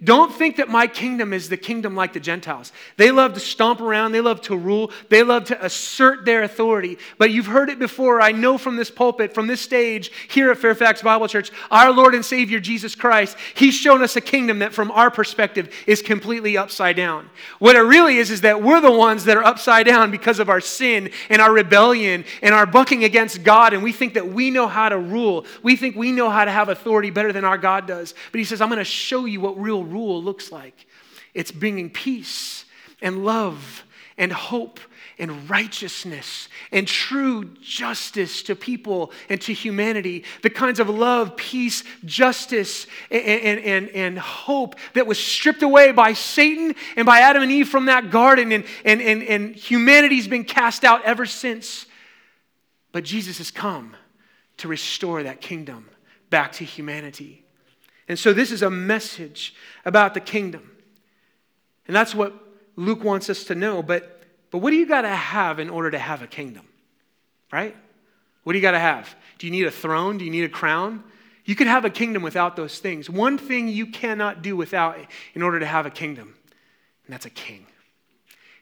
Don't 0.01 0.33
think 0.33 0.55
that 0.55 0.69
my 0.69 0.87
kingdom 0.87 1.33
is 1.33 1.49
the 1.49 1.57
kingdom 1.57 1.93
like 1.93 2.13
the 2.13 2.21
Gentiles. 2.21 2.71
They 2.95 3.11
love 3.11 3.33
to 3.33 3.41
stomp 3.41 3.81
around, 3.81 4.13
they 4.13 4.21
love 4.21 4.39
to 4.43 4.55
rule, 4.55 4.91
they 5.09 5.23
love 5.23 5.43
to 5.45 5.65
assert 5.65 6.23
their 6.23 6.43
authority. 6.43 6.97
But 7.17 7.31
you've 7.31 7.47
heard 7.47 7.69
it 7.69 7.77
before. 7.77 8.21
I 8.21 8.31
know 8.31 8.57
from 8.57 8.77
this 8.77 8.89
pulpit, 8.89 9.33
from 9.33 9.47
this 9.47 9.59
stage 9.59 10.09
here 10.29 10.51
at 10.51 10.57
Fairfax 10.57 11.01
Bible 11.01 11.27
Church, 11.27 11.51
our 11.69 11.91
Lord 11.91 12.15
and 12.15 12.23
Savior 12.23 12.61
Jesus 12.61 12.95
Christ, 12.95 13.35
He's 13.55 13.75
shown 13.75 14.01
us 14.01 14.15
a 14.15 14.21
kingdom 14.21 14.59
that 14.59 14.73
from 14.73 14.89
our 14.91 15.11
perspective 15.11 15.75
is 15.85 16.01
completely 16.01 16.57
upside 16.57 16.95
down. 16.95 17.29
What 17.59 17.75
it 17.75 17.81
really 17.81 18.19
is, 18.19 18.31
is 18.31 18.39
that 18.41 18.63
we're 18.63 18.79
the 18.79 18.89
ones 18.89 19.25
that 19.25 19.35
are 19.35 19.43
upside 19.43 19.85
down 19.85 20.11
because 20.11 20.39
of 20.39 20.47
our 20.47 20.61
sin 20.61 21.09
and 21.29 21.41
our 21.41 21.51
rebellion 21.51 22.23
and 22.41 22.55
our 22.55 22.65
bucking 22.65 23.03
against 23.03 23.43
God 23.43 23.64
God 23.65 23.73
and 23.73 23.81
we 23.81 23.91
think 23.91 24.13
that 24.13 24.27
we 24.27 24.51
know 24.51 24.67
how 24.67 24.89
to 24.89 24.97
rule. 24.97 25.45
We 25.63 25.75
think 25.75 25.95
we 25.95 26.11
know 26.11 26.29
how 26.29 26.45
to 26.45 26.51
have 26.51 26.69
authority 26.69 27.09
better 27.09 27.33
than 27.33 27.43
our 27.43 27.57
God 27.57 27.87
does. 27.87 28.13
But 28.31 28.37
he 28.37 28.45
says, 28.45 28.61
I'm 28.61 28.69
going 28.69 28.77
to 28.77 28.83
show 28.83 29.25
you 29.25 29.41
what 29.41 29.59
real 29.59 29.83
rule 29.83 30.21
looks 30.21 30.51
like. 30.51 30.85
It's 31.33 31.51
bringing 31.51 31.89
peace 31.89 32.65
and 33.01 33.25
love 33.25 33.83
and 34.19 34.31
hope 34.31 34.79
and 35.17 35.49
righteousness 35.49 36.47
and 36.71 36.87
true 36.87 37.45
justice 37.59 38.43
to 38.43 38.55
people 38.55 39.11
and 39.29 39.41
to 39.41 39.53
humanity. 39.53 40.25
The 40.43 40.51
kinds 40.51 40.79
of 40.79 40.87
love, 40.87 41.35
peace, 41.35 41.83
justice, 42.03 42.85
and, 43.09 43.23
and, 43.23 43.59
and, 43.61 43.89
and, 43.89 44.19
hope 44.19 44.75
that 44.93 45.07
was 45.07 45.17
stripped 45.17 45.63
away 45.63 45.91
by 45.91 46.13
Satan 46.13 46.75
and 46.95 47.05
by 47.05 47.21
Adam 47.21 47.41
and 47.41 47.51
Eve 47.51 47.69
from 47.69 47.85
that 47.85 48.11
garden, 48.11 48.51
and, 48.51 48.63
and, 48.83 49.01
and, 49.01 49.23
and 49.23 49.55
humanity's 49.55 50.27
been 50.27 50.43
cast 50.43 50.83
out 50.83 51.03
ever 51.03 51.25
since. 51.25 51.87
But 52.95 53.03
Jesus 53.03 53.39
has 53.39 53.51
come 53.51 53.93
to 54.55 54.69
restore 54.69 55.21
that 55.23 55.41
kingdom 55.41 55.89
back 56.29 56.53
to 56.53 56.63
humanity. 56.63 57.43
And 58.07 58.17
so 58.17 58.31
this 58.31 58.53
is 58.53 58.61
a 58.61 58.69
message 58.69 59.53
about 59.83 60.13
the 60.13 60.21
kingdom. 60.21 60.71
And 61.87 61.93
that's 61.93 62.15
what 62.15 62.33
Luke 62.77 63.03
wants 63.03 63.29
us 63.29 63.43
to 63.43 63.53
know. 63.53 63.83
But, 63.83 64.23
but 64.49 64.59
what 64.59 64.71
do 64.71 64.77
you 64.77 64.85
got 64.85 65.01
to 65.01 65.09
have 65.09 65.59
in 65.59 65.69
order 65.69 65.91
to 65.91 65.99
have 65.99 66.21
a 66.21 66.27
kingdom? 66.27 66.65
Right? 67.51 67.75
What 68.45 68.53
do 68.53 68.59
you 68.59 68.61
got 68.61 68.71
to 68.71 68.79
have? 68.79 69.13
Do 69.39 69.47
you 69.47 69.51
need 69.51 69.65
a 69.65 69.71
throne? 69.71 70.17
Do 70.17 70.23
you 70.23 70.31
need 70.31 70.45
a 70.45 70.49
crown? 70.49 71.03
You 71.43 71.55
could 71.55 71.67
have 71.67 71.83
a 71.83 71.89
kingdom 71.89 72.23
without 72.23 72.55
those 72.55 72.79
things. 72.79 73.09
One 73.09 73.37
thing 73.37 73.67
you 73.67 73.87
cannot 73.87 74.41
do 74.41 74.55
without 74.55 74.97
in 75.33 75.41
order 75.41 75.59
to 75.59 75.65
have 75.65 75.85
a 75.85 75.91
kingdom, 75.91 76.33
and 77.05 77.13
that's 77.13 77.25
a 77.25 77.29
king. 77.29 77.65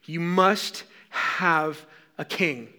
You 0.06 0.22
must 0.22 0.86
have 1.12 1.86
a 2.18 2.26
king. 2.26 2.74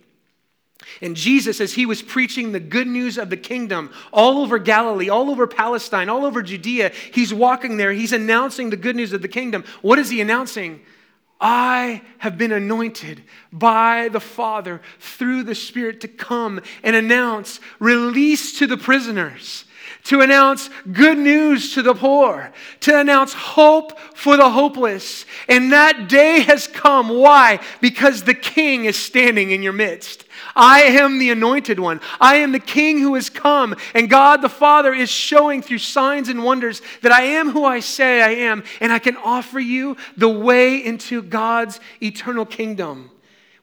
And 1.01 1.16
Jesus, 1.16 1.61
as 1.61 1.75
he 1.75 1.87
was 1.87 2.03
preaching 2.03 2.53
the 2.53 2.61
good 2.61 2.87
news 2.87 3.18
of 3.18 3.31
the 3.31 3.37
kingdom 3.37 3.90
all 4.12 4.38
over 4.38 4.59
Galilee, 4.59 5.09
all 5.09 5.31
over 5.31 5.47
Palestine, 5.47 6.09
all 6.09 6.25
over 6.25 6.42
Judea, 6.42 6.92
he's 7.12 7.33
walking 7.33 7.77
there, 7.77 7.92
he's 7.92 8.12
announcing 8.12 8.70
the 8.70 8.77
good 8.77 8.97
news 8.97 9.12
of 9.12 9.23
the 9.23 9.29
kingdom. 9.29 9.64
What 9.83 9.99
is 9.99 10.11
he 10.11 10.20
announcing? 10.20 10.81
I 11.40 12.03
have 12.18 12.38
been 12.38 12.53
anointed 12.53 13.23
by 13.53 14.09
the 14.09 14.20
Father 14.20 14.81
through 14.99 15.42
the 15.42 15.55
Spirit 15.55 16.01
to 16.03 16.09
come 16.09 16.61
and 16.83 16.97
announce 16.97 17.61
release 17.79 18.59
to 18.59 18.66
the 18.66 18.77
prisoners, 18.77 19.63
to 20.05 20.21
announce 20.21 20.69
good 20.93 21.19
news 21.19 21.75
to 21.75 21.83
the 21.83 21.95
poor, 21.95 22.53
to 22.81 22.99
announce 22.99 23.33
hope 23.33 23.99
for 24.14 24.37
the 24.37 24.51
hopeless. 24.51 25.25
And 25.49 25.73
that 25.73 26.09
day 26.09 26.40
has 26.40 26.67
come. 26.67 27.09
Why? 27.09 27.61
Because 27.81 28.23
the 28.23 28.35
King 28.35 28.85
is 28.85 28.97
standing 28.97 29.51
in 29.51 29.62
your 29.62 29.73
midst. 29.73 30.25
I 30.55 30.83
am 30.83 31.19
the 31.19 31.31
anointed 31.31 31.81
one. 31.81 32.01
I 32.21 32.37
am 32.37 32.53
the 32.53 32.59
king 32.59 33.01
who 33.01 33.14
has 33.14 33.31
come. 33.31 33.75
And 33.95 34.11
God 34.11 34.43
the 34.43 34.49
Father 34.49 34.93
is 34.93 35.11
showing 35.11 35.62
through 35.62 35.79
signs 35.79 36.29
and 36.29 36.45
wonders 36.45 36.83
that 37.03 37.12
I 37.12 37.23
am 37.23 37.51
who 37.51 37.64
I 37.64 37.81
say 37.81 38.23
I 38.23 38.31
am. 38.47 38.64
And 38.81 38.93
I 38.93 38.99
can 38.99 39.17
offer 39.17 39.59
you 39.59 39.97
the 40.17 40.29
way 40.29 40.85
into 40.85 41.23
God's 41.23 41.81
eternal 42.03 42.47
kingdom. 42.47 43.11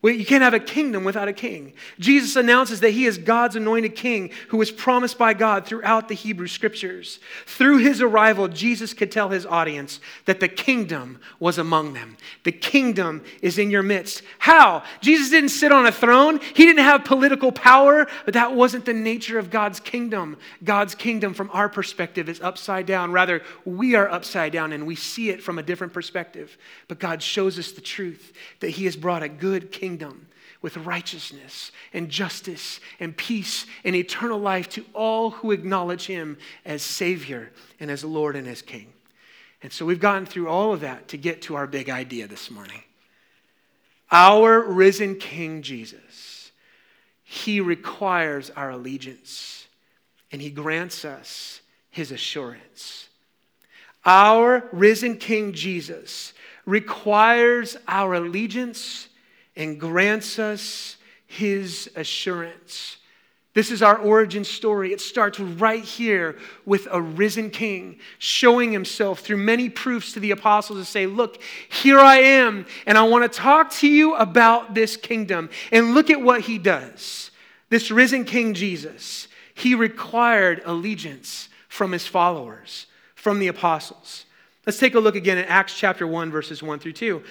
You 0.02 0.26
can't 0.26 0.42
have 0.42 0.52
a 0.52 0.58
kingdom 0.58 1.04
without 1.04 1.28
a 1.28 1.32
king. 1.32 1.74
Jesus 2.00 2.34
announces 2.34 2.80
that 2.80 2.90
he 2.90 3.04
is 3.04 3.18
God's 3.18 3.54
anointed 3.54 3.94
king 3.94 4.32
who 4.48 4.56
was 4.56 4.72
promised 4.72 5.16
by 5.16 5.32
God 5.32 5.64
throughout 5.64 6.08
the 6.08 6.14
Hebrew 6.16 6.48
scriptures. 6.48 7.20
Through 7.46 7.78
his 7.78 8.02
arrival, 8.02 8.48
Jesus 8.48 8.94
could 8.94 9.12
tell 9.12 9.28
his 9.28 9.46
audience 9.46 10.00
that 10.24 10.40
the 10.40 10.48
kingdom 10.48 11.20
was 11.38 11.56
among 11.56 11.92
them. 11.92 12.16
The 12.42 12.50
kingdom 12.50 13.22
is 13.42 13.58
in 13.58 13.70
your 13.70 13.84
midst. 13.84 14.24
How? 14.40 14.82
Jesus 15.00 15.30
didn't 15.30 15.50
sit 15.50 15.70
on 15.70 15.86
a 15.86 15.92
throne, 15.92 16.40
he 16.40 16.64
didn't 16.64 16.82
have 16.82 17.04
political 17.04 17.52
power, 17.52 18.08
but 18.24 18.34
that 18.34 18.54
wasn't 18.54 18.84
the 18.84 18.92
nature 18.92 19.38
of 19.38 19.50
God's 19.50 19.78
kingdom. 19.78 20.36
God's 20.64 20.96
kingdom, 20.96 21.32
from 21.32 21.48
our 21.52 21.68
perspective, 21.68 22.28
is 22.28 22.40
upside 22.40 22.86
down. 22.86 23.12
Rather, 23.12 23.42
we 23.64 23.94
are 23.94 24.10
upside 24.10 24.52
down 24.52 24.72
and 24.72 24.84
we 24.84 24.96
see 24.96 25.30
it 25.30 25.40
from 25.40 25.60
a 25.60 25.62
different 25.62 25.92
perspective. 25.92 26.58
But 26.88 26.98
God 26.98 27.22
shows 27.22 27.56
us 27.56 27.70
the 27.70 27.80
truth 27.80 28.32
that 28.58 28.70
he 28.70 28.84
has 28.86 28.96
brought 28.96 29.22
a 29.22 29.28
good 29.28 29.70
kingdom 29.70 29.91
kingdom 29.92 30.26
with 30.62 30.76
righteousness 30.78 31.70
and 31.92 32.08
justice 32.08 32.80
and 32.98 33.14
peace 33.16 33.66
and 33.84 33.94
eternal 33.94 34.38
life 34.38 34.68
to 34.70 34.84
all 34.94 35.30
who 35.30 35.50
acknowledge 35.50 36.06
him 36.06 36.38
as 36.64 36.82
Savior 36.82 37.50
and 37.78 37.90
as 37.90 38.04
Lord 38.04 38.36
and 38.36 38.48
as 38.48 38.62
King. 38.62 38.92
And 39.62 39.70
so 39.72 39.84
we've 39.84 40.00
gotten 40.00 40.24
through 40.24 40.48
all 40.48 40.72
of 40.72 40.80
that 40.80 41.08
to 41.08 41.18
get 41.18 41.42
to 41.42 41.56
our 41.56 41.66
big 41.66 41.90
idea 41.90 42.26
this 42.26 42.50
morning. 42.50 42.82
Our 44.10 44.60
risen 44.60 45.16
King 45.16 45.62
Jesus, 45.62 46.52
he 47.22 47.60
requires 47.60 48.50
our 48.50 48.70
allegiance 48.70 49.66
and 50.30 50.40
he 50.40 50.50
grants 50.50 51.04
us 51.04 51.60
his 51.90 52.12
assurance. 52.12 53.08
Our 54.06 54.68
risen 54.72 55.18
King 55.18 55.52
Jesus 55.52 56.32
requires 56.64 57.76
our 57.86 58.14
allegiance 58.14 59.08
and 59.56 59.78
grants 59.78 60.38
us 60.38 60.96
his 61.26 61.90
assurance. 61.96 62.96
This 63.54 63.70
is 63.70 63.82
our 63.82 63.98
origin 63.98 64.44
story. 64.44 64.92
It 64.92 65.00
starts 65.00 65.38
right 65.38 65.84
here 65.84 66.36
with 66.64 66.88
a 66.90 67.00
risen 67.00 67.50
king 67.50 67.98
showing 68.18 68.72
himself 68.72 69.20
through 69.20 69.36
many 69.36 69.68
proofs 69.68 70.14
to 70.14 70.20
the 70.20 70.30
apostles 70.30 70.78
to 70.78 70.84
say, 70.86 71.06
Look, 71.06 71.42
here 71.68 71.98
I 71.98 72.16
am, 72.16 72.64
and 72.86 72.96
I 72.96 73.02
want 73.02 73.30
to 73.30 73.38
talk 73.38 73.70
to 73.72 73.88
you 73.88 74.14
about 74.14 74.74
this 74.74 74.96
kingdom. 74.96 75.50
And 75.70 75.94
look 75.94 76.08
at 76.08 76.22
what 76.22 76.42
he 76.42 76.56
does. 76.56 77.30
This 77.68 77.90
risen 77.90 78.24
king 78.24 78.54
Jesus, 78.54 79.28
he 79.54 79.74
required 79.74 80.62
allegiance 80.64 81.50
from 81.68 81.92
his 81.92 82.06
followers, 82.06 82.86
from 83.14 83.38
the 83.38 83.48
apostles. 83.48 84.24
Let's 84.66 84.78
take 84.78 84.94
a 84.94 85.00
look 85.00 85.16
again 85.16 85.38
at 85.38 85.48
Acts 85.48 85.76
chapter 85.76 86.06
1, 86.06 86.30
verses 86.30 86.62
1 86.62 86.78
through 86.78 86.92
2. 86.92 87.22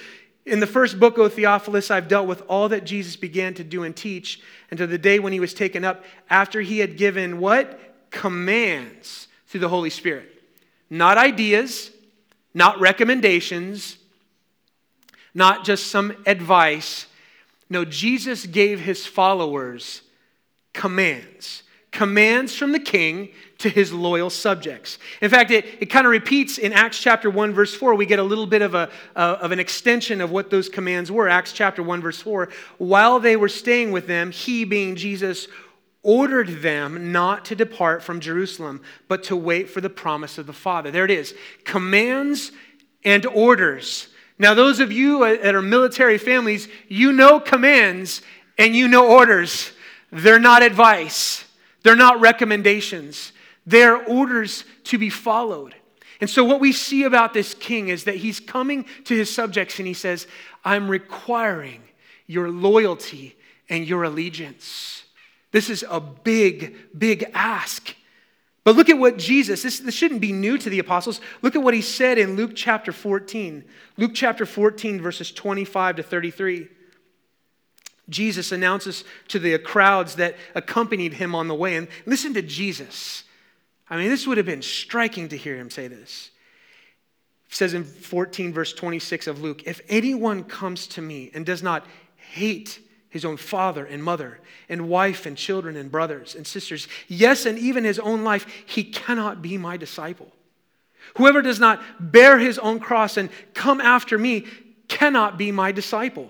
In 0.45 0.59
the 0.59 0.67
first 0.67 0.99
book, 0.99 1.17
O 1.17 1.29
Theophilus, 1.29 1.91
I've 1.91 2.07
dealt 2.07 2.27
with 2.27 2.41
all 2.47 2.69
that 2.69 2.83
Jesus 2.83 3.15
began 3.15 3.53
to 3.55 3.63
do 3.63 3.83
and 3.83 3.95
teach 3.95 4.41
until 4.71 4.87
the 4.87 4.97
day 4.97 5.19
when 5.19 5.33
he 5.33 5.39
was 5.39 5.53
taken 5.53 5.83
up, 5.83 6.03
after 6.29 6.61
he 6.61 6.79
had 6.79 6.97
given 6.97 7.39
what? 7.39 7.79
Commands 8.09 9.27
through 9.47 9.61
the 9.61 9.69
Holy 9.69 9.89
Spirit. 9.89 10.41
Not 10.89 11.17
ideas, 11.17 11.91
not 12.53 12.79
recommendations, 12.79 13.97
not 15.33 15.63
just 15.63 15.87
some 15.87 16.15
advice. 16.25 17.05
No, 17.69 17.85
Jesus 17.85 18.45
gave 18.45 18.79
his 18.79 19.05
followers 19.05 20.01
commands. 20.73 21.63
Commands 21.91 22.55
from 22.55 22.71
the 22.71 22.79
king 22.79 23.29
to 23.57 23.69
his 23.69 23.91
loyal 23.91 24.29
subjects. 24.29 24.97
In 25.21 25.29
fact, 25.29 25.51
it, 25.51 25.65
it 25.79 25.87
kind 25.87 26.05
of 26.07 26.11
repeats 26.11 26.57
in 26.57 26.73
Acts 26.73 26.99
chapter 26.99 27.29
1, 27.29 27.53
verse 27.53 27.75
4. 27.75 27.95
We 27.95 28.05
get 28.05 28.17
a 28.17 28.23
little 28.23 28.47
bit 28.47 28.61
of, 28.61 28.73
a, 28.73 28.89
uh, 29.15 29.37
of 29.41 29.51
an 29.51 29.59
extension 29.59 30.21
of 30.21 30.31
what 30.31 30.49
those 30.49 30.69
commands 30.69 31.11
were. 31.11 31.27
Acts 31.27 31.51
chapter 31.51 31.83
1, 31.83 32.01
verse 32.01 32.21
4. 32.21 32.49
While 32.77 33.19
they 33.19 33.35
were 33.35 33.49
staying 33.49 33.91
with 33.91 34.07
them, 34.07 34.31
he, 34.31 34.63
being 34.63 34.95
Jesus, 34.95 35.47
ordered 36.03 36.61
them 36.61 37.11
not 37.11 37.45
to 37.45 37.55
depart 37.55 38.03
from 38.03 38.19
Jerusalem, 38.19 38.81
but 39.07 39.23
to 39.25 39.35
wait 39.35 39.69
for 39.69 39.81
the 39.81 39.89
promise 39.89 40.37
of 40.37 40.47
the 40.47 40.53
Father. 40.53 40.91
There 40.91 41.05
it 41.05 41.11
is 41.11 41.35
commands 41.63 42.51
and 43.03 43.25
orders. 43.25 44.07
Now, 44.39 44.53
those 44.53 44.79
of 44.79 44.91
you 44.91 45.19
that 45.19 45.53
are 45.53 45.61
military 45.61 46.17
families, 46.17 46.67
you 46.87 47.11
know 47.11 47.39
commands 47.39 48.21
and 48.57 48.75
you 48.75 48.87
know 48.87 49.07
orders. 49.07 49.71
They're 50.11 50.39
not 50.39 50.63
advice, 50.63 51.45
they're 51.83 51.95
not 51.95 52.19
recommendations. 52.19 53.31
They're 53.65 53.97
orders 53.97 54.63
to 54.85 54.97
be 54.97 55.09
followed. 55.09 55.75
And 56.19 56.29
so, 56.29 56.43
what 56.43 56.59
we 56.59 56.71
see 56.71 57.03
about 57.03 57.33
this 57.33 57.53
king 57.53 57.89
is 57.89 58.03
that 58.03 58.15
he's 58.15 58.39
coming 58.39 58.85
to 59.05 59.15
his 59.15 59.33
subjects 59.33 59.79
and 59.79 59.87
he 59.87 59.93
says, 59.93 60.27
I'm 60.63 60.87
requiring 60.87 61.81
your 62.27 62.49
loyalty 62.49 63.35
and 63.69 63.87
your 63.87 64.03
allegiance. 64.03 65.03
This 65.51 65.69
is 65.69 65.83
a 65.89 65.99
big, 65.99 66.75
big 66.97 67.29
ask. 67.33 67.95
But 68.63 68.75
look 68.75 68.89
at 68.89 68.97
what 68.99 69.17
Jesus, 69.17 69.63
this, 69.63 69.79
this 69.79 69.95
shouldn't 69.95 70.21
be 70.21 70.31
new 70.31 70.57
to 70.59 70.69
the 70.69 70.79
apostles. 70.79 71.19
Look 71.41 71.55
at 71.55 71.63
what 71.63 71.73
he 71.73 71.81
said 71.81 72.19
in 72.19 72.35
Luke 72.35 72.51
chapter 72.55 72.91
14. 72.91 73.63
Luke 73.97 74.11
chapter 74.13 74.45
14, 74.45 75.01
verses 75.01 75.31
25 75.31 75.95
to 75.95 76.03
33. 76.03 76.67
Jesus 78.11 78.51
announces 78.51 79.03
to 79.29 79.39
the 79.39 79.57
crowds 79.57 80.15
that 80.15 80.35
accompanied 80.53 81.13
him 81.13 81.33
on 81.33 81.47
the 81.47 81.55
way. 81.55 81.75
And 81.75 81.87
listen 82.05 82.33
to 82.35 82.41
Jesus. 82.41 83.23
I 83.89 83.97
mean, 83.97 84.09
this 84.09 84.27
would 84.27 84.37
have 84.37 84.45
been 84.45 84.61
striking 84.61 85.29
to 85.29 85.37
hear 85.37 85.57
him 85.57 85.69
say 85.69 85.87
this. 85.87 86.29
Says 87.49 87.73
in 87.73 87.83
14, 87.83 88.53
verse 88.53 88.71
26 88.73 89.27
of 89.27 89.41
Luke, 89.41 89.63
if 89.65 89.81
anyone 89.89 90.43
comes 90.43 90.87
to 90.87 91.01
me 91.01 91.31
and 91.33 91.45
does 91.45 91.63
not 91.63 91.85
hate 92.15 92.79
his 93.09 93.25
own 93.25 93.35
father 93.35 93.83
and 93.85 94.01
mother, 94.01 94.39
and 94.69 94.87
wife 94.87 95.25
and 95.25 95.35
children 95.35 95.75
and 95.75 95.91
brothers 95.91 96.33
and 96.33 96.47
sisters, 96.47 96.87
yes, 97.09 97.45
and 97.45 97.59
even 97.59 97.83
his 97.83 97.99
own 97.99 98.23
life, 98.23 98.45
he 98.65 98.85
cannot 98.85 99.41
be 99.41 99.57
my 99.57 99.75
disciple. 99.75 100.31
Whoever 101.17 101.41
does 101.41 101.59
not 101.59 101.81
bear 101.99 102.39
his 102.39 102.57
own 102.59 102.79
cross 102.79 103.17
and 103.17 103.29
come 103.53 103.81
after 103.81 104.17
me 104.17 104.45
cannot 104.87 105.37
be 105.37 105.51
my 105.51 105.73
disciple. 105.73 106.29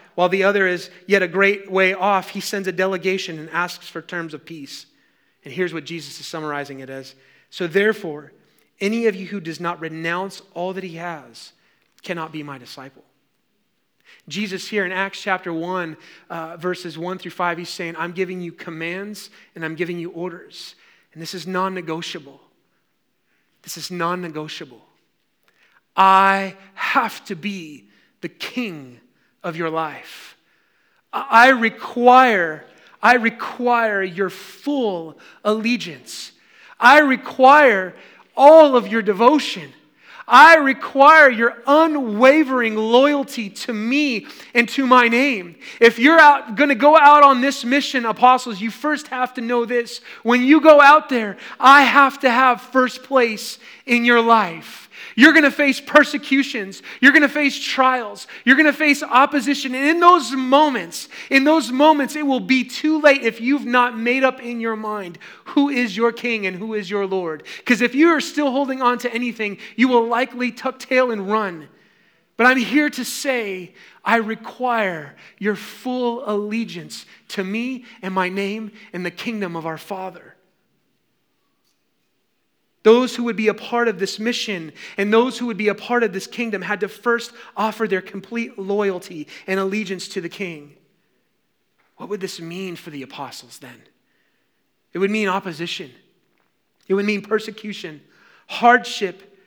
while 0.15 0.29
the 0.29 0.43
other 0.43 0.67
is 0.67 0.89
yet 1.07 1.23
a 1.23 1.27
great 1.27 1.71
way 1.71 1.93
off, 1.93 2.29
he 2.29 2.41
sends 2.41 2.67
a 2.67 2.71
delegation 2.71 3.39
and 3.39 3.49
asks 3.49 3.87
for 3.87 4.01
terms 4.01 4.33
of 4.33 4.45
peace. 4.45 4.85
And 5.43 5.53
here's 5.53 5.73
what 5.73 5.85
Jesus 5.85 6.19
is 6.19 6.27
summarizing 6.27 6.79
it 6.79 6.89
as. 6.89 7.15
So 7.49 7.67
therefore, 7.67 8.31
any 8.79 9.07
of 9.07 9.15
you 9.15 9.27
who 9.27 9.39
does 9.39 9.59
not 9.59 9.79
renounce 9.79 10.41
all 10.53 10.73
that 10.73 10.83
he 10.83 10.95
has 10.95 11.53
cannot 12.01 12.31
be 12.31 12.43
my 12.43 12.57
disciple. 12.57 13.03
Jesus, 14.27 14.67
here 14.67 14.85
in 14.85 14.91
Acts 14.91 15.21
chapter 15.21 15.53
1, 15.53 15.97
uh, 16.29 16.57
verses 16.57 16.97
1 16.97 17.17
through 17.17 17.31
5, 17.31 17.57
he's 17.57 17.69
saying, 17.69 17.95
I'm 17.97 18.11
giving 18.11 18.41
you 18.41 18.51
commands 18.51 19.29
and 19.55 19.63
I'm 19.63 19.75
giving 19.75 19.99
you 19.99 20.11
orders. 20.11 20.75
And 21.13 21.21
this 21.21 21.33
is 21.33 21.47
non 21.47 21.73
negotiable. 21.73 22.39
This 23.63 23.77
is 23.77 23.91
non 23.91 24.21
negotiable. 24.21 24.81
I 25.95 26.55
have 26.73 27.23
to 27.25 27.35
be 27.35 27.89
the 28.21 28.29
king 28.29 28.99
of 29.43 29.55
your 29.55 29.69
life. 29.69 30.37
I 31.13 31.49
require, 31.49 32.65
I 33.01 33.15
require 33.15 34.01
your 34.01 34.29
full 34.29 35.17
allegiance. 35.43 36.31
I 36.79 36.99
require 36.99 37.95
all 38.35 38.75
of 38.75 38.87
your 38.87 39.01
devotion. 39.01 39.73
I 40.27 40.55
require 40.55 41.29
your 41.29 41.61
unwavering 41.67 42.77
loyalty 42.77 43.49
to 43.49 43.73
me 43.73 44.27
and 44.53 44.69
to 44.69 44.87
my 44.87 45.09
name. 45.09 45.57
If 45.81 45.99
you're 45.99 46.19
out, 46.19 46.55
going 46.55 46.69
to 46.69 46.75
go 46.75 46.97
out 46.97 47.23
on 47.23 47.41
this 47.41 47.65
mission, 47.65 48.05
apostles, 48.05 48.61
you 48.61 48.71
first 48.71 49.07
have 49.07 49.33
to 49.33 49.41
know 49.41 49.65
this. 49.65 49.99
When 50.23 50.41
you 50.43 50.61
go 50.61 50.79
out 50.79 51.09
there, 51.09 51.35
I 51.59 51.83
have 51.83 52.19
to 52.21 52.29
have 52.29 52.61
first 52.61 53.03
place 53.03 53.59
in 53.85 54.05
your 54.05 54.21
life. 54.21 54.80
You're 55.15 55.33
going 55.33 55.43
to 55.43 55.51
face 55.51 55.79
persecutions. 55.79 56.81
You're 57.01 57.11
going 57.11 57.21
to 57.21 57.29
face 57.29 57.59
trials. 57.59 58.27
You're 58.45 58.55
going 58.55 58.71
to 58.71 58.73
face 58.73 59.03
opposition. 59.03 59.75
And 59.75 59.87
in 59.87 59.99
those 59.99 60.31
moments, 60.31 61.09
in 61.29 61.43
those 61.43 61.71
moments, 61.71 62.15
it 62.15 62.25
will 62.25 62.39
be 62.39 62.63
too 62.63 63.01
late 63.01 63.23
if 63.23 63.41
you've 63.41 63.65
not 63.65 63.97
made 63.97 64.23
up 64.23 64.41
in 64.41 64.59
your 64.59 64.75
mind 64.75 65.17
who 65.45 65.69
is 65.69 65.95
your 65.97 66.11
king 66.11 66.45
and 66.45 66.55
who 66.55 66.73
is 66.73 66.89
your 66.89 67.05
Lord. 67.05 67.43
Because 67.57 67.81
if 67.81 67.93
you 67.93 68.09
are 68.09 68.21
still 68.21 68.51
holding 68.51 68.81
on 68.81 68.97
to 68.99 69.13
anything, 69.13 69.57
you 69.75 69.87
will 69.87 70.07
likely 70.07 70.51
tuck 70.51 70.79
tail 70.79 71.11
and 71.11 71.29
run. 71.29 71.67
But 72.37 72.47
I'm 72.47 72.57
here 72.57 72.89
to 72.89 73.05
say, 73.05 73.73
I 74.03 74.15
require 74.15 75.15
your 75.37 75.55
full 75.55 76.23
allegiance 76.27 77.05
to 77.29 77.43
me 77.43 77.85
and 78.01 78.13
my 78.13 78.29
name 78.29 78.71
and 78.93 79.05
the 79.05 79.11
kingdom 79.11 79.55
of 79.55 79.65
our 79.65 79.77
Father. 79.77 80.35
Those 82.83 83.15
who 83.15 83.23
would 83.25 83.35
be 83.35 83.47
a 83.47 83.53
part 83.53 83.87
of 83.87 83.99
this 83.99 84.19
mission 84.19 84.71
and 84.97 85.13
those 85.13 85.37
who 85.37 85.45
would 85.47 85.57
be 85.57 85.67
a 85.67 85.75
part 85.75 86.03
of 86.03 86.13
this 86.13 86.25
kingdom 86.25 86.63
had 86.63 86.79
to 86.79 86.87
first 86.87 87.31
offer 87.55 87.87
their 87.87 88.01
complete 88.01 88.57
loyalty 88.57 89.27
and 89.45 89.59
allegiance 89.59 90.07
to 90.09 90.21
the 90.21 90.29
king. 90.29 90.75
What 91.97 92.09
would 92.09 92.21
this 92.21 92.39
mean 92.39 92.75
for 92.75 92.89
the 92.89 93.03
apostles 93.03 93.59
then? 93.59 93.83
It 94.93 94.97
would 94.97 95.11
mean 95.11 95.27
opposition, 95.27 95.91
it 96.87 96.95
would 96.95 97.05
mean 97.05 97.21
persecution, 97.21 98.01
hardship, 98.47 99.37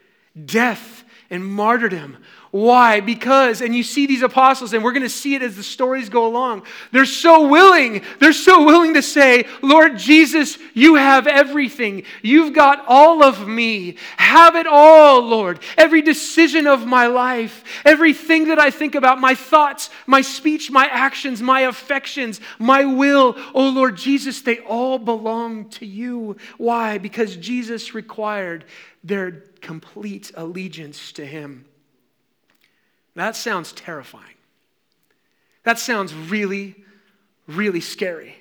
death, 0.47 1.04
and 1.31 1.45
martyrdom. 1.45 2.19
Why? 2.55 3.01
Because, 3.01 3.63
and 3.63 3.75
you 3.75 3.83
see 3.83 4.07
these 4.07 4.23
apostles, 4.23 4.73
and 4.73 4.85
we're 4.85 4.93
going 4.93 5.03
to 5.03 5.09
see 5.09 5.35
it 5.35 5.43
as 5.43 5.57
the 5.57 5.65
stories 5.65 6.09
go 6.09 6.25
along. 6.25 6.63
They're 6.93 7.05
so 7.05 7.49
willing. 7.49 8.05
They're 8.21 8.33
so 8.33 8.65
willing 8.65 8.95
to 8.95 9.03
say, 9.03 9.49
Lord 9.61 9.99
Jesus, 9.99 10.57
you 10.73 10.95
have 10.95 11.27
everything. 11.27 12.05
You've 12.23 12.55
got 12.55 12.85
all 12.87 13.25
of 13.25 13.49
me. 13.49 13.97
Have 14.19 14.55
it 14.55 14.69
all, 14.69 15.21
Lord. 15.23 15.59
Every 15.77 16.01
decision 16.01 16.69
of 16.69 16.87
my 16.87 17.09
life, 17.09 17.65
everything 17.85 18.47
that 18.47 18.61
I 18.61 18.71
think 18.71 18.95
about, 18.95 19.21
my 19.21 19.35
thoughts, 19.35 19.91
my 20.07 20.21
speech, 20.21 20.71
my 20.71 20.87
actions, 20.87 21.43
my 21.43 21.63
affections, 21.63 22.41
my 22.61 22.85
will. 22.85 23.35
Oh, 23.53 23.69
Lord 23.69 23.97
Jesus, 23.97 24.43
they 24.43 24.61
all 24.61 25.01
belong 25.01 25.71
to 25.71 25.87
you. 25.87 26.37
Why? 26.59 26.99
Because 26.99 27.35
Jesus 27.35 27.95
required 27.95 28.65
their 29.03 29.43
complete 29.65 30.31
allegiance 30.37 31.11
to 31.13 31.25
Him. 31.25 31.65
That 33.17 33.35
sounds 33.35 33.73
terrifying. 33.73 34.37
That 35.65 35.79
sounds 35.79 36.15
really, 36.15 36.77
really 37.49 37.81
scary. 37.81 38.37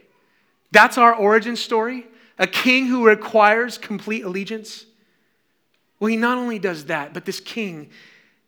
That's 0.72 0.98
our 0.98 1.16
origin 1.16 1.56
story 1.56 2.06
a 2.40 2.48
king 2.48 2.88
who 2.88 3.06
requires 3.06 3.78
complete 3.78 4.24
allegiance. 4.24 4.86
Well, 6.00 6.08
he 6.08 6.18
not 6.18 6.40
only 6.40 6.58
does 6.58 6.86
that, 6.86 7.14
but 7.14 7.26
this 7.26 7.40
king, 7.40 7.92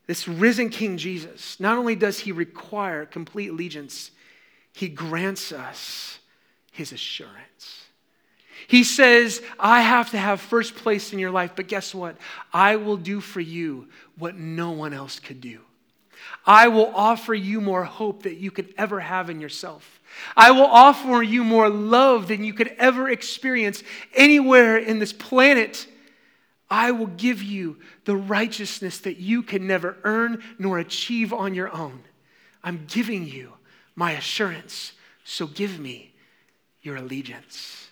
this 0.08 0.28
risen 0.28 0.70
King 0.70 0.98
Jesus, 0.98 1.60
not 1.60 1.78
only 1.78 1.96
does 1.96 2.20
he 2.20 2.32
require 2.32 3.06
complete 3.06 3.50
allegiance, 3.50 4.12
he 4.74 4.90
grants 4.90 5.52
us 5.52 6.20
his 6.72 6.92
assurance. 6.92 7.85
He 8.68 8.84
says, 8.84 9.42
I 9.60 9.82
have 9.82 10.12
to 10.12 10.18
have 10.18 10.42
first 10.42 10.76
place 10.76 11.14
in 11.14 11.20
your 11.20 11.32
life, 11.32 11.52
but 11.56 11.68
guess 11.68 11.94
what? 11.94 12.16
I 12.52 12.78
will 12.78 12.98
do 12.98 13.22
for 13.22 13.42
you 13.42 13.88
what 14.18 14.36
no 14.36 14.72
one 14.72 14.94
else 14.94 15.20
could 15.20 15.42
do. 15.42 15.60
I 16.46 16.68
will 16.68 16.92
offer 16.94 17.34
you 17.34 17.62
more 17.62 17.84
hope 17.84 18.24
that 18.24 18.38
you 18.38 18.52
could 18.52 18.74
ever 18.78 19.00
have 19.00 19.30
in 19.30 19.40
yourself. 19.40 20.00
I 20.36 20.52
will 20.52 20.66
offer 20.66 21.22
you 21.22 21.44
more 21.44 21.70
love 21.70 22.28
than 22.28 22.44
you 22.44 22.54
could 22.54 22.74
ever 22.78 23.10
experience 23.10 23.84
anywhere 24.14 24.78
in 24.78 25.00
this 25.00 25.14
planet. 25.14 25.88
I 26.70 26.92
will 26.92 27.08
give 27.08 27.44
you 27.44 27.78
the 28.06 28.16
righteousness 28.16 29.00
that 29.00 29.18
you 29.18 29.44
can 29.44 29.68
never 29.68 29.98
earn 30.04 30.42
nor 30.58 30.80
achieve 30.80 31.34
on 31.34 31.54
your 31.54 31.72
own. 31.74 32.04
I'm 32.64 32.86
giving 32.88 33.28
you 33.28 33.54
my 33.96 34.14
assurance, 34.14 34.94
so 35.24 35.48
give 35.48 35.80
me 35.80 36.14
your 36.82 36.96
allegiance. 36.96 37.85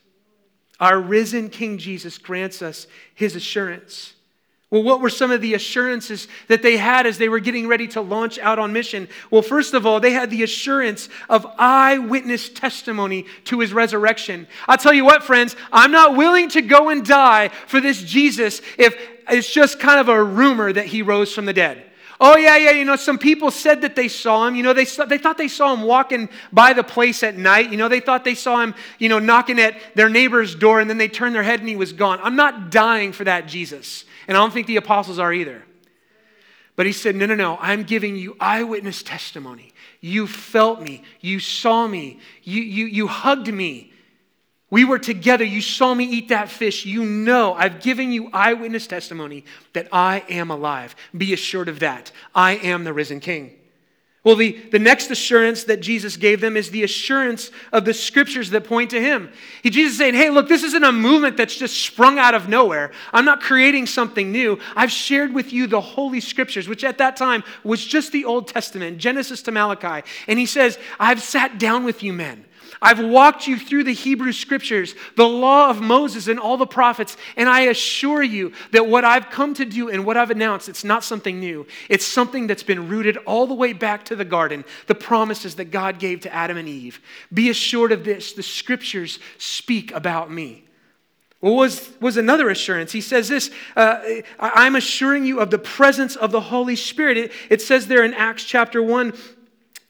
Our 0.83 0.99
risen 0.99 1.49
King 1.49 1.77
Jesus 1.77 2.17
grants 2.17 2.61
us 2.61 2.87
his 3.15 3.37
assurance. 3.37 4.15
Well, 4.69 4.83
what 4.83 4.99
were 4.99 5.09
some 5.09 5.31
of 5.31 5.39
the 5.39 5.53
assurances 5.53 6.27
that 6.49 6.61
they 6.61 6.75
had 6.75 7.07
as 7.07 7.17
they 7.17 7.29
were 7.29 7.39
getting 7.39 7.69
ready 7.69 7.87
to 7.89 8.01
launch 8.01 8.37
out 8.39 8.59
on 8.59 8.73
mission? 8.73 9.07
Well, 9.31 9.43
first 9.43 9.73
of 9.73 9.85
all, 9.85 10.01
they 10.01 10.11
had 10.11 10.29
the 10.29 10.43
assurance 10.43 11.07
of 11.29 11.47
eyewitness 11.57 12.49
testimony 12.49 13.27
to 13.45 13.61
his 13.61 13.71
resurrection. 13.71 14.45
I'll 14.67 14.75
tell 14.75 14.91
you 14.91 15.05
what, 15.05 15.23
friends, 15.23 15.55
I'm 15.71 15.91
not 15.91 16.17
willing 16.17 16.49
to 16.49 16.61
go 16.61 16.89
and 16.89 17.05
die 17.05 17.47
for 17.47 17.79
this 17.79 18.03
Jesus 18.03 18.61
if 18.77 18.93
it's 19.29 19.53
just 19.53 19.79
kind 19.79 20.01
of 20.01 20.09
a 20.09 20.21
rumor 20.21 20.73
that 20.73 20.87
he 20.87 21.01
rose 21.01 21.33
from 21.33 21.45
the 21.45 21.53
dead. 21.53 21.81
Oh, 22.25 22.37
yeah, 22.37 22.55
yeah, 22.55 22.71
you 22.71 22.85
know, 22.85 22.95
some 22.95 23.17
people 23.17 23.51
said 23.51 23.81
that 23.81 23.97
they 23.97 24.07
saw 24.07 24.47
him. 24.47 24.55
You 24.55 24.63
know, 24.63 24.71
they, 24.71 24.85
saw, 24.85 25.03
they 25.03 25.17
thought 25.17 25.37
they 25.37 25.49
saw 25.49 25.73
him 25.73 25.81
walking 25.81 26.29
by 26.53 26.71
the 26.71 26.81
place 26.81 27.21
at 27.21 27.35
night. 27.35 27.69
You 27.69 27.75
know, 27.75 27.89
they 27.89 27.99
thought 27.99 28.23
they 28.23 28.33
saw 28.33 28.61
him, 28.61 28.75
you 28.97 29.09
know, 29.09 29.19
knocking 29.19 29.59
at 29.59 29.75
their 29.93 30.07
neighbor's 30.07 30.55
door 30.55 30.79
and 30.79 30.89
then 30.89 30.97
they 30.97 31.09
turned 31.09 31.35
their 31.35 31.43
head 31.43 31.59
and 31.59 31.67
he 31.67 31.75
was 31.75 31.91
gone. 31.91 32.21
I'm 32.23 32.37
not 32.37 32.71
dying 32.71 33.11
for 33.11 33.25
that 33.25 33.47
Jesus. 33.47 34.05
And 34.25 34.37
I 34.37 34.39
don't 34.39 34.53
think 34.53 34.67
the 34.67 34.77
apostles 34.77 35.19
are 35.19 35.33
either. 35.33 35.63
But 36.77 36.85
he 36.85 36.93
said, 36.93 37.17
No, 37.17 37.25
no, 37.25 37.35
no, 37.35 37.57
I'm 37.59 37.83
giving 37.83 38.15
you 38.15 38.37
eyewitness 38.39 39.03
testimony. 39.03 39.73
You 39.99 40.25
felt 40.25 40.81
me. 40.81 41.03
You 41.19 41.41
saw 41.41 41.87
me. 41.87 42.21
You, 42.43 42.61
you, 42.61 42.85
you 42.85 43.07
hugged 43.07 43.53
me. 43.53 43.91
We 44.73 44.85
were 44.85 44.97
together. 44.97 45.43
You 45.43 45.61
saw 45.61 45.93
me 45.93 46.03
eat 46.03 46.29
that 46.29 46.49
fish. 46.49 46.83
You 46.83 47.05
know, 47.05 47.53
I've 47.53 47.79
given 47.79 48.11
you 48.11 48.31
eyewitness 48.33 48.87
testimony 48.87 49.45
that 49.73 49.87
I 49.91 50.23
am 50.27 50.49
alive. 50.49 50.95
Be 51.15 51.31
assured 51.31 51.69
of 51.69 51.81
that. 51.81 52.11
I 52.33 52.53
am 52.53 52.83
the 52.83 52.91
risen 52.91 53.19
king. 53.19 53.51
Well, 54.23 54.35
the, 54.35 54.53
the 54.71 54.79
next 54.79 55.11
assurance 55.11 55.65
that 55.65 55.81
Jesus 55.81 56.17
gave 56.17 56.41
them 56.41 56.57
is 56.57 56.71
the 56.71 56.83
assurance 56.83 57.51
of 57.71 57.85
the 57.85 57.93
scriptures 57.93 58.49
that 58.49 58.63
point 58.63 58.89
to 58.89 58.99
him. 58.99 59.29
He, 59.61 59.69
Jesus 59.69 59.95
saying, 59.95 60.15
hey, 60.15 60.31
look, 60.31 60.49
this 60.49 60.63
isn't 60.63 60.83
a 60.83 60.91
movement 60.91 61.37
that's 61.37 61.55
just 61.55 61.79
sprung 61.79 62.17
out 62.17 62.33
of 62.33 62.49
nowhere. 62.49 62.93
I'm 63.11 63.25
not 63.25 63.41
creating 63.41 63.85
something 63.85 64.31
new. 64.31 64.57
I've 64.75 64.91
shared 64.91 65.35
with 65.35 65.53
you 65.53 65.67
the 65.67 65.81
Holy 65.81 66.19
Scriptures, 66.19 66.67
which 66.67 66.83
at 66.83 66.97
that 66.97 67.15
time 67.15 67.43
was 67.63 67.85
just 67.85 68.11
the 68.11 68.25
Old 68.25 68.47
Testament, 68.47 68.97
Genesis 68.97 69.43
to 69.43 69.51
Malachi. 69.51 70.03
And 70.27 70.39
he 70.39 70.47
says, 70.47 70.79
I've 70.99 71.21
sat 71.21 71.59
down 71.59 71.83
with 71.83 72.01
you 72.01 72.11
men. 72.11 72.45
I've 72.83 72.99
walked 72.99 73.47
you 73.47 73.57
through 73.57 73.85
the 73.85 73.93
Hebrew 73.93 74.33
scriptures, 74.33 74.93
the 75.15 75.27
law 75.27 75.69
of 75.69 75.81
Moses, 75.81 76.27
and 76.27 76.37
all 76.37 76.57
the 76.57 76.67
prophets, 76.67 77.15
and 77.37 77.47
I 77.47 77.61
assure 77.61 78.21
you 78.21 78.51
that 78.71 78.87
what 78.87 79.05
I've 79.05 79.29
come 79.29 79.53
to 79.53 79.65
do 79.65 79.89
and 79.89 80.05
what 80.05 80.17
I've 80.17 80.31
announced, 80.31 80.67
it's 80.67 80.83
not 80.83 81.05
something 81.05 81.39
new. 81.39 81.65
It's 81.89 82.05
something 82.05 82.45
that's 82.45 82.61
been 82.61 82.89
rooted 82.89 83.15
all 83.25 83.47
the 83.47 83.53
way 83.53 83.71
back 83.71 84.03
to 84.05 84.17
the 84.17 84.25
garden, 84.25 84.65
the 84.87 84.95
promises 84.95 85.55
that 85.55 85.71
God 85.71 85.97
gave 85.97 86.19
to 86.21 86.33
Adam 86.33 86.57
and 86.57 86.67
Eve. 86.67 86.99
Be 87.33 87.49
assured 87.49 87.93
of 87.93 88.03
this 88.03 88.33
the 88.33 88.43
scriptures 88.43 89.17
speak 89.37 89.93
about 89.93 90.29
me. 90.29 90.65
What 91.43 91.55
was, 91.55 91.91
was 91.99 92.15
another 92.15 92.49
assurance? 92.49 92.93
He 92.93 93.01
says 93.01 93.27
this 93.27 93.51
uh, 93.75 94.01
I'm 94.39 94.77
assuring 94.77 95.25
you 95.25 95.41
of 95.41 95.51
the 95.51 95.59
presence 95.59 96.15
of 96.15 96.31
the 96.31 96.39
Holy 96.39 96.77
Spirit. 96.77 97.17
It, 97.17 97.31
it 97.49 97.61
says 97.61 97.87
there 97.87 98.05
in 98.05 98.13
Acts 98.13 98.45
chapter 98.45 98.81
1 98.81 99.13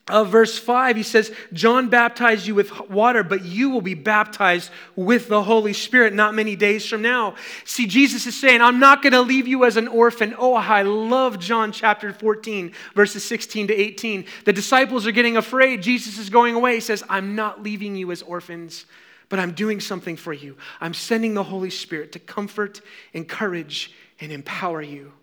of 0.09 0.27
verse 0.27 0.59
5, 0.59 0.97
he 0.97 1.03
says, 1.03 1.31
John 1.53 1.87
baptized 1.87 2.45
you 2.45 2.55
with 2.55 2.89
water, 2.89 3.23
but 3.23 3.45
you 3.45 3.69
will 3.69 3.81
be 3.81 3.93
baptized 3.93 4.69
with 4.97 5.29
the 5.29 5.41
Holy 5.41 5.71
Spirit 5.71 6.13
not 6.13 6.35
many 6.35 6.57
days 6.57 6.85
from 6.85 7.01
now. 7.01 7.35
See, 7.63 7.87
Jesus 7.87 8.27
is 8.27 8.37
saying, 8.37 8.59
I'm 8.59 8.79
not 8.79 9.01
going 9.01 9.13
to 9.13 9.21
leave 9.21 9.47
you 9.47 9.63
as 9.63 9.77
an 9.77 9.87
orphan. 9.87 10.35
Oh, 10.37 10.55
I 10.55 10.81
love 10.81 11.39
John 11.39 11.71
chapter 11.71 12.11
14, 12.11 12.73
verses 12.93 13.23
16 13.23 13.67
to 13.67 13.73
18. 13.73 14.25
The 14.43 14.51
disciples 14.51 15.07
are 15.07 15.11
getting 15.11 15.37
afraid. 15.37 15.81
Jesus 15.81 16.17
is 16.17 16.29
going 16.29 16.53
away. 16.53 16.75
He 16.75 16.81
says, 16.81 17.01
I'm 17.07 17.35
not 17.35 17.63
leaving 17.63 17.95
you 17.95 18.11
as 18.11 18.21
orphans, 18.23 18.85
but 19.29 19.39
I'm 19.39 19.53
doing 19.53 19.79
something 19.79 20.17
for 20.17 20.33
you. 20.33 20.57
I'm 20.81 20.93
sending 20.93 21.33
the 21.33 21.43
Holy 21.43 21.69
Spirit 21.69 22.11
to 22.11 22.19
comfort, 22.19 22.81
encourage, 23.13 23.93
and 24.19 24.33
empower 24.33 24.81
you. 24.81 25.13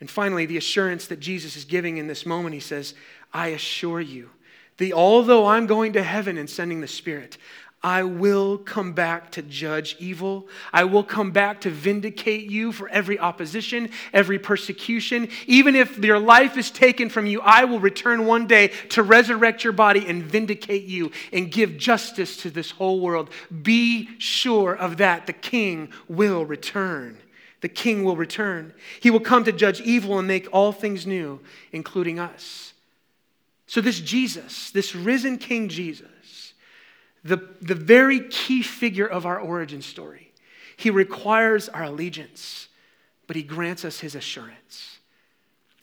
And 0.00 0.10
finally, 0.10 0.46
the 0.46 0.56
assurance 0.56 1.06
that 1.06 1.20
Jesus 1.20 1.56
is 1.56 1.64
giving 1.64 1.98
in 1.98 2.06
this 2.06 2.26
moment, 2.26 2.54
he 2.54 2.60
says, 2.60 2.94
I 3.32 3.48
assure 3.48 4.00
you 4.00 4.30
the 4.76 4.92
although 4.92 5.46
I'm 5.46 5.66
going 5.66 5.92
to 5.92 6.02
heaven 6.02 6.36
and 6.36 6.50
sending 6.50 6.80
the 6.80 6.88
Spirit, 6.88 7.38
I 7.82 8.02
will 8.02 8.56
come 8.56 8.94
back 8.94 9.30
to 9.32 9.42
judge 9.42 9.96
evil. 9.98 10.48
I 10.72 10.84
will 10.84 11.04
come 11.04 11.32
back 11.32 11.60
to 11.62 11.70
vindicate 11.70 12.50
you 12.50 12.72
for 12.72 12.88
every 12.88 13.18
opposition, 13.18 13.90
every 14.12 14.38
persecution. 14.38 15.28
Even 15.46 15.76
if 15.76 15.98
your 15.98 16.18
life 16.18 16.56
is 16.56 16.70
taken 16.70 17.10
from 17.10 17.26
you, 17.26 17.42
I 17.42 17.66
will 17.66 17.80
return 17.80 18.24
one 18.24 18.46
day 18.46 18.68
to 18.88 19.02
resurrect 19.02 19.64
your 19.64 19.74
body 19.74 20.06
and 20.08 20.22
vindicate 20.22 20.84
you 20.84 21.12
and 21.30 21.52
give 21.52 21.76
justice 21.76 22.38
to 22.38 22.50
this 22.50 22.70
whole 22.70 23.00
world. 23.00 23.28
Be 23.62 24.08
sure 24.18 24.74
of 24.74 24.96
that. 24.96 25.26
The 25.26 25.34
King 25.34 25.90
will 26.08 26.46
return 26.46 27.18
the 27.64 27.68
king 27.70 28.04
will 28.04 28.14
return. 28.14 28.74
He 29.00 29.10
will 29.10 29.20
come 29.20 29.44
to 29.44 29.50
judge 29.50 29.80
evil 29.80 30.18
and 30.18 30.28
make 30.28 30.46
all 30.52 30.70
things 30.70 31.06
new, 31.06 31.40
including 31.72 32.18
us. 32.18 32.74
So, 33.66 33.80
this 33.80 34.00
Jesus, 34.00 34.70
this 34.70 34.94
risen 34.94 35.38
King 35.38 35.70
Jesus, 35.70 36.52
the, 37.24 37.38
the 37.62 37.74
very 37.74 38.20
key 38.28 38.60
figure 38.60 39.06
of 39.06 39.24
our 39.24 39.40
origin 39.40 39.80
story, 39.80 40.30
he 40.76 40.90
requires 40.90 41.70
our 41.70 41.84
allegiance, 41.84 42.68
but 43.26 43.34
he 43.34 43.42
grants 43.42 43.82
us 43.82 44.00
his 44.00 44.14
assurance. 44.14 44.98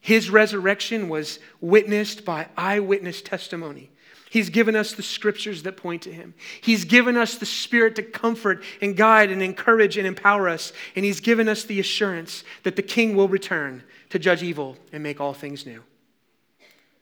His 0.02 0.30
resurrection 0.30 1.10
was 1.10 1.40
witnessed 1.62 2.24
by 2.24 2.50
eyewitness 2.56 3.24
testimony. 3.24 3.90
He's 4.32 4.50
given 4.50 4.78
us 4.78 4.94
the 4.94 5.04
scriptures 5.04 5.64
that 5.64 5.76
point 5.76 6.04
to 6.04 6.14
him. 6.14 6.34
He's 6.62 6.86
given 6.86 7.18
us 7.18 7.36
the 7.36 7.46
spirit 7.46 7.98
to 7.98 8.02
comfort 8.02 8.64
and 8.82 8.96
guide 8.96 9.30
and 9.30 9.44
encourage 9.44 9.98
and 9.98 10.08
empower 10.08 10.48
us. 10.48 10.72
And 10.96 11.04
he's 11.04 11.20
given 11.20 11.50
us 11.50 11.66
the 11.66 11.82
assurance 11.82 12.46
that 12.64 12.78
the 12.78 12.82
king 12.82 13.14
will 13.14 13.28
return 13.28 13.84
to 14.10 14.20
judge 14.20 14.42
evil 14.42 14.78
and 14.94 15.04
make 15.04 15.20
all 15.20 15.34
things 15.34 15.66
new. 15.66 15.84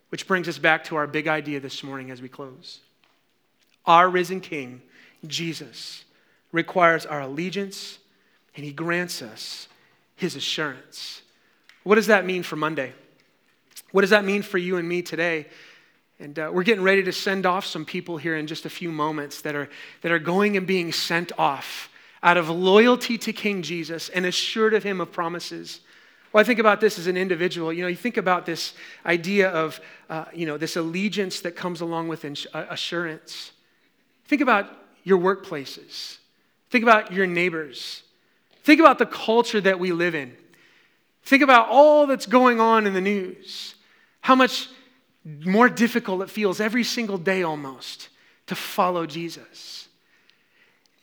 Which 0.09 0.25
brings 0.25 0.47
us 0.47 0.57
back 0.57 0.85
to 0.85 0.95
our 0.95 1.05
big 1.05 1.27
idea 1.27 1.59
this 1.59 1.83
morning 1.83 2.09
as 2.09 2.19
we 2.19 2.29
close. 2.29 2.79
Our 3.85 4.09
risen 4.09 4.41
king, 4.41 4.81
Jesus, 5.27 6.05
requires 6.51 7.05
our 7.05 7.21
allegiance 7.21 7.99
and 8.55 8.65
he 8.65 8.71
grants 8.71 9.21
us 9.21 9.67
his 10.15 10.35
assurance. 10.35 11.21
What 11.83 11.93
does 11.93 12.07
that 12.07 12.25
mean 12.25 12.41
for 12.41 12.55
Monday? 12.55 12.91
What 13.91 14.01
does 14.01 14.09
that 14.09 14.25
mean 14.25 14.41
for 14.41 14.57
you 14.57 14.77
and 14.77 14.89
me 14.89 15.03
today? 15.03 15.45
And 16.19 16.37
uh, 16.37 16.49
we're 16.53 16.63
getting 16.63 16.83
ready 16.83 17.03
to 17.03 17.13
send 17.13 17.45
off 17.45 17.65
some 17.65 17.85
people 17.85 18.17
here 18.17 18.35
in 18.35 18.45
just 18.45 18.65
a 18.65 18.69
few 18.69 18.91
moments 18.91 19.41
that 19.41 19.55
are, 19.55 19.69
that 20.01 20.11
are 20.11 20.19
going 20.19 20.57
and 20.57 20.67
being 20.67 20.91
sent 20.91 21.31
off 21.37 21.89
out 22.21 22.35
of 22.35 22.49
loyalty 22.49 23.17
to 23.17 23.31
King 23.31 23.61
Jesus 23.61 24.09
and 24.09 24.25
assured 24.25 24.73
of 24.73 24.83
him 24.83 24.99
of 24.99 25.13
promises. 25.13 25.79
Well, 26.33 26.41
I 26.41 26.43
think 26.43 26.59
about 26.59 26.81
this 26.81 26.99
as 26.99 27.07
an 27.07 27.15
individual. 27.15 27.71
You 27.71 27.83
know, 27.83 27.87
you 27.87 27.95
think 27.95 28.17
about 28.17 28.45
this 28.45 28.73
idea 29.05 29.49
of, 29.49 29.79
uh, 30.09 30.25
you 30.33 30.45
know, 30.45 30.57
this 30.57 30.75
allegiance 30.75 31.39
that 31.41 31.55
comes 31.55 31.79
along 31.79 32.09
with 32.09 32.25
ins- 32.25 32.47
uh, 32.53 32.65
assurance. 32.69 33.53
Think 34.25 34.41
about 34.41 34.69
your 35.05 35.17
workplaces. 35.17 36.17
Think 36.69 36.83
about 36.83 37.13
your 37.13 37.25
neighbors. 37.25 38.03
Think 38.63 38.81
about 38.81 38.99
the 38.99 39.05
culture 39.05 39.61
that 39.61 39.79
we 39.79 39.93
live 39.93 40.13
in. 40.13 40.35
Think 41.23 41.41
about 41.43 41.69
all 41.69 42.05
that's 42.05 42.25
going 42.25 42.59
on 42.59 42.85
in 42.85 42.93
the 42.93 43.01
news. 43.01 43.75
How 44.21 44.35
much 44.35 44.67
more 45.25 45.69
difficult 45.69 46.21
it 46.21 46.29
feels 46.29 46.59
every 46.59 46.83
single 46.83 47.17
day 47.17 47.43
almost 47.43 48.09
to 48.47 48.55
follow 48.55 49.05
Jesus. 49.05 49.87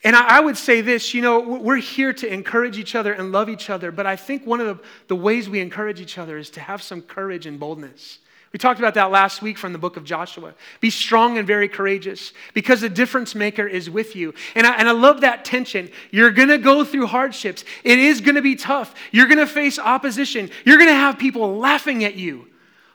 And 0.05 0.15
I, 0.15 0.39
would 0.39 0.57
say 0.57 0.83
this 0.83 1.15
you 1.15 1.23
know, 1.23 1.41
we're 1.41 1.77
here 1.77 2.13
to 2.13 2.33
encourage 2.33 2.79
each 2.79 2.95
other 2.95 3.13
and 3.13 3.33
love 3.33 3.49
each 3.49 3.71
other, 3.71 3.91
but 3.91 4.07
I 4.07 4.15
think 4.15 4.47
one 4.47 4.61
of 4.61 4.67
the, 4.67 4.85
the 5.09 5.17
ways 5.17 5.49
we 5.49 5.61
encourage 5.61 6.01
each 6.01 6.17
other 6.17 6.39
is 6.39 6.51
to 6.51 6.61
have 6.61 6.83
some 6.83 7.03
courage 7.03 7.47
and 7.47 7.59
boldness. 7.59 8.19
We 8.53 8.59
talked 8.59 8.79
about 8.79 8.95
that 8.95 9.11
last 9.11 9.43
week 9.43 9.59
from 9.59 9.73
the 9.73 9.79
book 9.79 9.97
of 9.97 10.05
Joshua. 10.05 10.55
Be 10.81 10.91
strong 10.91 11.37
and 11.39 11.47
very 11.47 11.69
courageous 11.69 12.33
because 12.55 12.81
the 12.81 12.89
difference 12.89 13.35
maker 13.35 13.67
is 13.67 13.91
with 13.91 14.15
you. 14.15 14.33
And 14.55 14.67
I, 14.67 14.77
and 14.77 14.89
I 14.89 14.93
love 14.93 15.23
that 15.23 15.45
tension. 15.45 15.91
You're 16.11 16.31
going 16.31 16.49
to 16.49 16.59
go 16.59 16.85
through 16.85 17.09
hardships, 17.09 17.65
it 17.83 17.99
is 17.99 18.21
going 18.21 18.37
to 18.37 18.43
be 18.43 18.55
tough. 18.55 18.95
You're 19.11 19.27
going 19.27 19.39
to 19.39 19.47
face 19.47 19.79
opposition, 19.79 20.51
you're 20.65 20.79
going 20.79 20.89
to 20.89 20.95
have 20.95 21.19
people 21.19 21.59
laughing 21.59 22.05
at 22.05 22.15
you. 22.15 22.47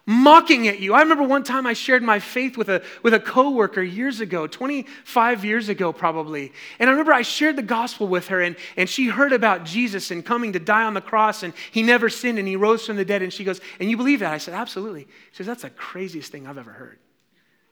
Mocking 0.06 0.68
at 0.68 0.80
you. 0.80 0.93
I 0.93 1.02
remember 1.02 1.24
one 1.24 1.43
time 1.43 1.68
I 1.68 1.74
shared 1.74 2.04
my 2.04 2.20
faith 2.20 2.58
with 2.58 2.70
a, 2.70 2.82
with 3.04 3.14
a 3.14 3.20
coworker 3.20 3.82
years 3.82 4.20
ago, 4.20 4.47
25 4.47 5.45
years 5.45 5.70
ago 5.70 5.93
probably. 5.93 6.52
And 6.80 6.89
I 6.89 6.93
remember 6.93 7.14
I 7.14 7.22
shared 7.22 7.56
the 7.56 7.62
gospel 7.62 8.08
with 8.08 8.28
her 8.28 8.41
and, 8.41 8.56
and 8.76 8.89
she 8.89 9.08
heard 9.08 9.34
about 9.34 9.64
Jesus 9.64 10.12
and 10.12 10.26
coming 10.26 10.54
to 10.54 10.60
die 10.60 10.84
on 10.84 10.93
the 10.93 11.02
cross 11.02 11.43
and 11.43 11.54
he 11.72 11.84
never 11.84 12.10
sinned 12.10 12.39
and 12.39 12.47
he 12.47 12.56
rose 12.56 12.86
from 12.86 12.95
the 12.95 13.06
dead. 13.06 13.22
And 13.22 13.32
she 13.32 13.43
goes, 13.43 13.62
and 13.80 13.89
you 13.89 13.97
believe 13.97 14.20
that? 14.20 14.34
I 14.34 14.38
said, 14.38 14.54
absolutely. 14.54 15.04
She 15.32 15.38
says, 15.38 15.47
that's 15.47 15.64
the 15.64 15.70
craziest 15.70 16.32
thing 16.32 16.47
I've 16.47 16.58
ever 16.58 16.72
heard. 16.72 16.99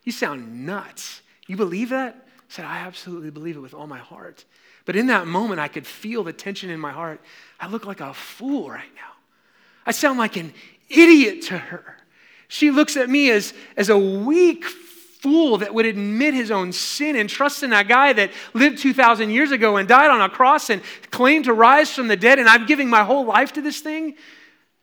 You 0.04 0.12
sound 0.12 0.66
nuts. 0.66 1.22
You 1.48 1.58
believe 1.58 1.90
that? 1.90 2.16
I 2.16 2.42
said, 2.48 2.66
I 2.66 2.80
absolutely 2.80 3.32
believe 3.32 3.58
it 3.58 3.62
with 3.62 3.74
all 3.74 3.88
my 3.88 3.98
heart. 3.98 4.46
But 4.86 4.96
in 4.96 5.08
that 5.08 5.28
moment, 5.28 5.60
I 5.60 5.68
could 5.68 5.86
feel 5.86 6.24
the 6.24 6.34
tension 6.34 6.70
in 6.70 6.80
my 6.80 6.92
heart. 6.92 7.22
I 7.60 7.68
look 7.68 7.86
like 7.86 8.02
a 8.02 8.14
fool 8.14 8.70
right 8.70 8.90
now. 8.96 9.12
I 9.86 9.92
sound 9.92 10.18
like 10.18 10.36
an 10.36 10.54
idiot 10.90 11.44
to 11.44 11.58
her. 11.58 11.99
She 12.50 12.72
looks 12.72 12.98
at 12.98 13.10
me 13.10 13.32
as, 13.32 13.54
as 13.78 13.88
a 13.88 13.98
weak 13.98 14.66
fool 14.66 15.60
that 15.60 15.74
would 15.74 15.86
admit 15.86 16.34
his 16.34 16.52
own 16.52 16.74
sin 16.74 17.16
and 17.16 17.30
trust 17.30 17.64
in 17.64 17.70
that 17.70 17.88
guy 17.88 18.12
that 18.12 18.32
lived 18.54 18.80
2,000 18.80 19.30
years 19.30 19.52
ago 19.52 19.78
and 19.78 19.88
died 19.88 20.10
on 20.10 20.20
a 20.20 20.30
cross 20.30 20.70
and 20.70 20.82
claimed 21.12 21.46
to 21.46 21.54
rise 21.54 21.94
from 21.94 22.10
the 22.10 22.18
dead, 22.18 22.40
and 22.40 22.50
I'm 22.50 22.66
giving 22.66 22.90
my 22.90 23.04
whole 23.04 23.26
life 23.26 23.54
to 23.54 23.62
this 23.62 23.80
thing. 23.80 24.16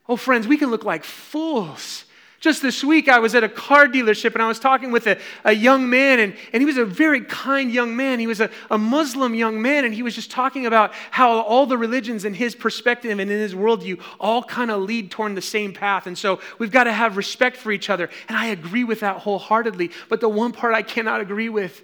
Oh, 0.08 0.16
friends, 0.16 0.46
we 0.46 0.56
can 0.56 0.70
look 0.70 0.84
like 0.84 1.04
fools 1.04 2.05
just 2.46 2.62
this 2.62 2.84
week, 2.84 3.08
I 3.08 3.18
was 3.18 3.34
at 3.34 3.42
a 3.42 3.48
car 3.48 3.88
dealership 3.88 4.34
and 4.34 4.40
I 4.40 4.46
was 4.46 4.60
talking 4.60 4.92
with 4.92 5.08
a, 5.08 5.18
a 5.44 5.52
young 5.52 5.90
man, 5.90 6.20
and, 6.20 6.36
and 6.52 6.60
he 6.60 6.64
was 6.64 6.76
a 6.76 6.84
very 6.84 7.20
kind 7.22 7.72
young 7.72 7.96
man. 7.96 8.20
He 8.20 8.28
was 8.28 8.40
a, 8.40 8.48
a 8.70 8.78
Muslim 8.78 9.34
young 9.34 9.60
man, 9.60 9.84
and 9.84 9.92
he 9.92 10.04
was 10.04 10.14
just 10.14 10.30
talking 10.30 10.64
about 10.64 10.94
how 11.10 11.40
all 11.40 11.66
the 11.66 11.76
religions 11.76 12.24
in 12.24 12.34
his 12.34 12.54
perspective 12.54 13.10
and 13.10 13.20
in 13.20 13.28
his 13.28 13.52
worldview 13.52 14.00
all 14.20 14.44
kind 14.44 14.70
of 14.70 14.80
lead 14.82 15.10
toward 15.10 15.34
the 15.34 15.42
same 15.42 15.72
path. 15.72 16.06
And 16.06 16.16
so 16.16 16.38
we've 16.60 16.70
got 16.70 16.84
to 16.84 16.92
have 16.92 17.16
respect 17.16 17.56
for 17.56 17.72
each 17.72 17.90
other. 17.90 18.08
And 18.28 18.38
I 18.38 18.46
agree 18.46 18.84
with 18.84 19.00
that 19.00 19.16
wholeheartedly. 19.16 19.90
But 20.08 20.20
the 20.20 20.28
one 20.28 20.52
part 20.52 20.72
I 20.72 20.82
cannot 20.82 21.20
agree 21.20 21.48
with 21.48 21.82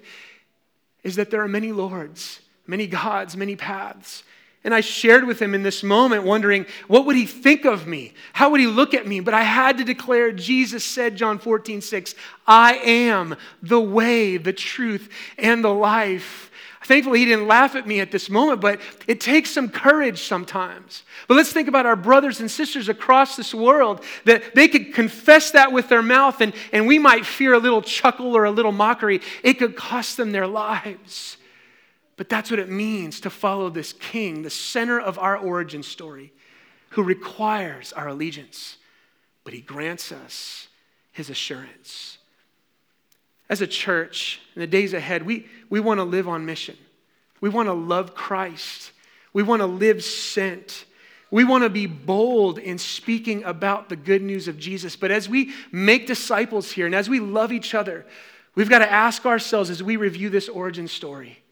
is 1.03 1.17
that 1.17 1.29
there 1.29 1.41
are 1.41 1.49
many 1.49 1.73
lords, 1.73 2.39
many 2.65 2.87
gods, 2.87 3.35
many 3.35 3.57
paths. 3.57 4.23
And 4.63 4.73
I 4.73 4.79
shared 4.79 5.25
with 5.25 5.41
him 5.41 5.53
in 5.53 5.63
this 5.63 5.83
moment, 5.83 6.23
wondering, 6.23 6.65
what 6.87 7.05
would 7.05 7.17
he 7.17 7.25
think 7.25 7.65
of 7.65 7.85
me? 7.85 8.13
How 8.31 8.49
would 8.49 8.61
he 8.61 8.67
look 8.67 8.93
at 8.93 9.05
me? 9.05 9.19
But 9.19 9.33
I 9.33 9.43
had 9.43 9.77
to 9.79 9.83
declare, 9.83 10.31
Jesus 10.31 10.85
said, 10.85 11.17
John 11.17 11.37
14, 11.37 11.81
6, 11.81 12.15
I 12.47 12.75
am 12.75 13.35
the 13.61 13.81
way, 13.81 14.37
the 14.37 14.53
truth, 14.53 15.09
and 15.37 15.63
the 15.63 15.73
life. 15.73 16.49
Thankfully, 16.85 17.19
he 17.19 17.25
didn't 17.25 17.47
laugh 17.47 17.75
at 17.75 17.87
me 17.87 17.99
at 17.99 18.11
this 18.11 18.29
moment, 18.29 18.61
but 18.61 18.79
it 19.07 19.21
takes 19.21 19.51
some 19.51 19.69
courage 19.69 20.23
sometimes. 20.23 21.03
But 21.27 21.35
let's 21.35 21.51
think 21.53 21.67
about 21.67 21.85
our 21.85 21.95
brothers 21.95 22.39
and 22.39 22.51
sisters 22.51 22.89
across 22.89 23.35
this 23.35 23.53
world 23.53 24.03
that 24.25 24.55
they 24.55 24.67
could 24.67 24.93
confess 24.93 25.51
that 25.51 25.71
with 25.71 25.87
their 25.89 26.01
mouth, 26.01 26.41
and, 26.41 26.53
and 26.71 26.87
we 26.87 26.99
might 26.99 27.25
fear 27.25 27.53
a 27.53 27.59
little 27.59 27.81
chuckle 27.81 28.35
or 28.35 28.45
a 28.45 28.51
little 28.51 28.71
mockery. 28.73 29.21
It 29.43 29.55
could 29.55 29.75
cost 29.75 30.17
them 30.17 30.31
their 30.31 30.47
lives. 30.47 31.37
But 32.15 32.29
that's 32.29 32.51
what 32.51 32.59
it 32.59 32.69
means 32.69 33.19
to 33.21 33.29
follow 33.29 33.69
this 33.69 33.93
king, 33.93 34.43
the 34.43 34.49
center 34.49 34.99
of 34.99 35.17
our 35.17 35.37
origin 35.37 35.81
story, 35.83 36.31
who 36.89 37.03
requires 37.03 37.91
our 37.93 38.09
allegiance, 38.09 38.77
but 39.43 39.53
he 39.53 39.61
grants 39.61 40.11
us 40.11 40.67
his 41.11 41.29
assurance. 41.29 42.19
As 43.49 43.61
a 43.61 43.67
church, 43.67 44.41
in 44.55 44.59
the 44.61 44.67
days 44.67 44.93
ahead, 44.93 45.25
we, 45.25 45.47
we 45.69 45.79
want 45.79 45.99
to 45.99 46.03
live 46.03 46.27
on 46.27 46.45
mission. 46.45 46.77
We 47.41 47.49
want 47.49 47.67
to 47.67 47.73
love 47.73 48.15
Christ. 48.15 48.91
We 49.33 49.43
want 49.43 49.61
to 49.61 49.65
live 49.65 50.03
sent. 50.03 50.85
We 51.29 51.43
want 51.43 51.63
to 51.63 51.69
be 51.69 51.87
bold 51.87 52.57
in 52.59 52.77
speaking 52.77 53.43
about 53.43 53.89
the 53.89 53.95
good 53.95 54.21
news 54.21 54.47
of 54.47 54.57
Jesus. 54.59 54.95
But 54.95 55.11
as 55.11 55.27
we 55.27 55.51
make 55.71 56.07
disciples 56.07 56.71
here 56.71 56.85
and 56.85 56.95
as 56.95 57.09
we 57.09 57.19
love 57.19 57.51
each 57.51 57.73
other, 57.73 58.05
we've 58.55 58.69
got 58.69 58.79
to 58.79 58.91
ask 58.91 59.25
ourselves 59.25 59.69
as 59.69 59.81
we 59.81 59.97
review 59.97 60.29
this 60.29 60.47
origin 60.47 60.87
story 60.87 61.42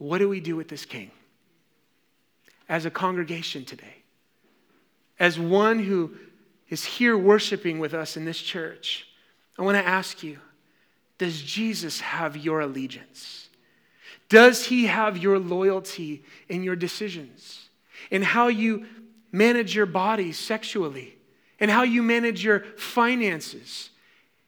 what 0.00 0.16
do 0.16 0.30
we 0.30 0.40
do 0.40 0.56
with 0.56 0.68
this 0.68 0.86
king? 0.86 1.10
As 2.70 2.86
a 2.86 2.90
congregation 2.90 3.66
today, 3.66 3.96
as 5.18 5.38
one 5.38 5.78
who 5.78 6.12
is 6.70 6.84
here 6.84 7.18
worshiping 7.18 7.78
with 7.78 7.92
us 7.92 8.16
in 8.16 8.24
this 8.24 8.40
church, 8.40 9.06
I 9.58 9.62
want 9.62 9.76
to 9.76 9.86
ask 9.86 10.22
you 10.22 10.38
Does 11.18 11.42
Jesus 11.42 12.00
have 12.00 12.34
your 12.34 12.60
allegiance? 12.60 13.50
Does 14.30 14.64
he 14.64 14.86
have 14.86 15.18
your 15.18 15.38
loyalty 15.38 16.24
in 16.48 16.62
your 16.62 16.76
decisions? 16.76 17.68
In 18.10 18.22
how 18.22 18.48
you 18.48 18.86
manage 19.32 19.74
your 19.74 19.86
body 19.86 20.32
sexually? 20.32 21.18
And 21.58 21.70
how 21.70 21.82
you 21.82 22.02
manage 22.02 22.42
your 22.42 22.60
finances? 22.78 23.90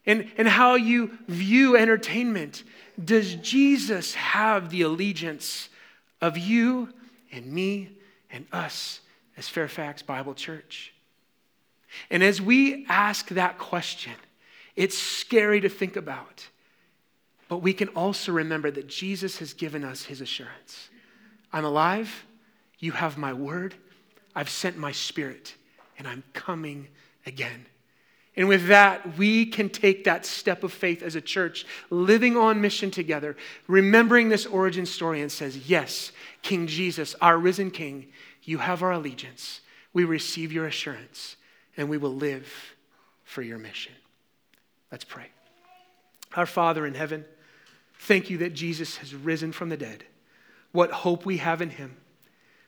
And, 0.07 0.31
and 0.39 0.49
how 0.49 0.77
you 0.77 1.19
view 1.29 1.77
entertainment 1.77 2.65
does 3.05 3.35
Jesus 3.37 4.15
have 4.15 4.71
the 4.71 4.83
allegiance 4.83 5.69
of 6.21 6.39
you 6.39 6.93
and 7.31 7.47
me 7.47 7.91
and 8.31 8.47
us 8.53 9.01
as 9.37 9.49
Fairfax 9.49 10.03
Bible 10.03 10.35
Church? 10.35 10.93
And 12.11 12.23
as 12.23 12.41
we 12.41 12.87
ask 12.89 13.29
that 13.29 13.59
question, 13.59 14.15
it's 14.77 14.97
scary 14.97 15.61
to 15.61 15.69
think 15.69 15.97
about. 15.97 16.47
But 17.49 17.59
we 17.59 17.75
can 17.75 17.89
also 17.89 18.33
remember 18.33 18.71
that 18.71 18.89
Jesus 18.89 19.39
has 19.39 19.53
given 19.53 19.85
us 19.85 20.05
his 20.05 20.21
assurance 20.21 20.89
I'm 21.53 21.67
alive, 21.67 22.25
you 22.79 22.93
have 22.93 23.19
my 23.19 23.35
word, 23.35 23.75
I've 24.35 24.49
sent 24.49 24.79
my 24.79 24.93
spirit, 24.93 25.55
and 25.99 26.09
I'm 26.09 26.23
coming 26.33 26.89
again. 27.27 27.67
And 28.35 28.49
with 28.49 28.69
that, 28.69 29.19
we 29.19 29.45
can 29.45 29.69
take 29.69 30.05
that 30.05 30.25
step 30.25 30.65
of 30.65 30.73
faith 30.73 31.03
as 31.03 31.17
a 31.17 31.21
church, 31.21 31.67
living 31.91 32.37
on 32.37 32.63
mission 32.63 32.91
together, 32.91 33.37
remembering 33.67 34.31
this 34.31 34.47
origin 34.47 34.87
story, 34.87 35.21
and 35.21 35.31
says, 35.31 35.69
Yes, 35.69 36.13
King 36.41 36.67
Jesus, 36.67 37.15
our 37.21 37.37
risen 37.37 37.71
King, 37.71 38.07
you 38.43 38.59
have 38.59 38.83
our 38.83 38.93
allegiance. 38.93 39.61
We 39.93 40.05
receive 40.05 40.51
your 40.51 40.67
assurance, 40.67 41.37
and 41.77 41.91
we 41.91 41.99
will 41.99 42.15
live 42.15 42.51
for 43.25 43.43
your 43.43 43.59
mission. 43.59 43.93
Let's 44.91 45.05
pray. 45.05 45.27
Our 46.35 46.47
Father 46.47 46.87
in 46.87 46.95
heaven, 46.95 47.27
thank 48.01 48.31
you 48.31 48.39
that 48.39 48.55
Jesus 48.55 48.97
has 48.97 49.15
risen 49.15 49.53
from 49.53 49.69
the 49.69 49.77
dead. 49.77 50.05
What 50.73 50.91
hope 50.91 51.27
we 51.27 51.37
have 51.37 51.61
in 51.61 51.69
him. 51.69 51.99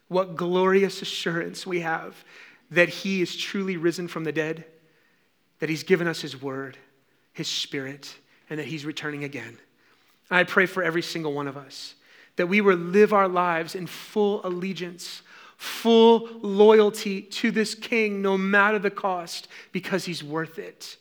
What 0.08 0.36
glorious 0.36 1.00
assurance 1.00 1.66
we 1.66 1.80
have 1.80 2.22
that 2.70 2.90
he 2.90 3.22
is 3.22 3.34
truly 3.34 3.78
risen 3.78 4.08
from 4.08 4.24
the 4.24 4.32
dead 4.32 4.66
that 5.64 5.70
He's 5.70 5.82
given 5.82 6.06
us 6.06 6.20
His 6.20 6.42
word, 6.42 6.76
His 7.32 7.48
spirit, 7.48 8.16
and 8.50 8.58
that 8.58 8.66
He's 8.66 8.84
returning 8.84 9.24
again. 9.24 9.56
I 10.30 10.44
pray 10.44 10.66
for 10.66 10.82
every 10.82 11.00
single 11.00 11.32
one 11.32 11.48
of 11.48 11.56
us 11.56 11.94
that 12.36 12.48
we 12.48 12.60
will 12.60 12.76
live 12.76 13.14
our 13.14 13.28
lives 13.28 13.74
in 13.74 13.86
full 13.86 14.44
allegiance, 14.44 15.22
full 15.56 16.28
loyalty 16.42 17.22
to 17.22 17.50
this 17.50 17.74
King, 17.74 18.20
no 18.20 18.36
matter 18.36 18.78
the 18.78 18.90
cost, 18.90 19.48
because 19.72 20.04
He's 20.04 20.22
worth 20.22 20.58
it. 20.58 20.98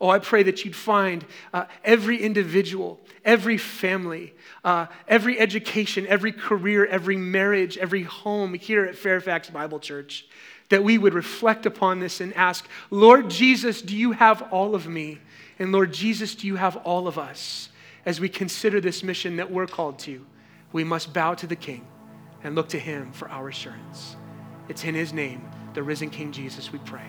Oh, 0.00 0.08
I 0.08 0.18
pray 0.18 0.42
that 0.44 0.64
you'd 0.64 0.74
find 0.74 1.22
uh, 1.52 1.66
every 1.84 2.16
individual, 2.16 2.98
every 3.22 3.58
family, 3.58 4.32
uh, 4.64 4.86
every 5.06 5.38
education, 5.38 6.06
every 6.06 6.32
career, 6.32 6.86
every 6.86 7.18
marriage, 7.18 7.76
every 7.76 8.04
home 8.04 8.54
here 8.54 8.86
at 8.86 8.96
Fairfax 8.96 9.50
Bible 9.50 9.78
Church 9.78 10.24
that 10.68 10.82
we 10.82 10.98
would 10.98 11.14
reflect 11.14 11.66
upon 11.66 12.00
this 12.00 12.20
and 12.20 12.34
ask, 12.34 12.66
Lord 12.90 13.30
Jesus, 13.30 13.82
do 13.82 13.96
you 13.96 14.12
have 14.12 14.42
all 14.50 14.74
of 14.74 14.86
me? 14.86 15.18
And 15.58 15.72
Lord 15.72 15.92
Jesus, 15.92 16.34
do 16.34 16.46
you 16.46 16.56
have 16.56 16.76
all 16.78 17.06
of 17.08 17.18
us? 17.18 17.68
As 18.04 18.20
we 18.20 18.28
consider 18.28 18.80
this 18.80 19.02
mission 19.02 19.36
that 19.36 19.50
we're 19.50 19.66
called 19.66 19.98
to, 20.00 20.24
we 20.72 20.84
must 20.84 21.12
bow 21.12 21.34
to 21.34 21.46
the 21.46 21.56
King 21.56 21.86
and 22.44 22.54
look 22.54 22.68
to 22.70 22.78
him 22.78 23.12
for 23.12 23.28
our 23.28 23.48
assurance. 23.48 24.16
It's 24.68 24.84
in 24.84 24.94
his 24.94 25.12
name, 25.12 25.48
the 25.74 25.82
risen 25.82 26.10
King 26.10 26.32
Jesus, 26.32 26.72
we 26.72 26.78
pray. 26.80 27.06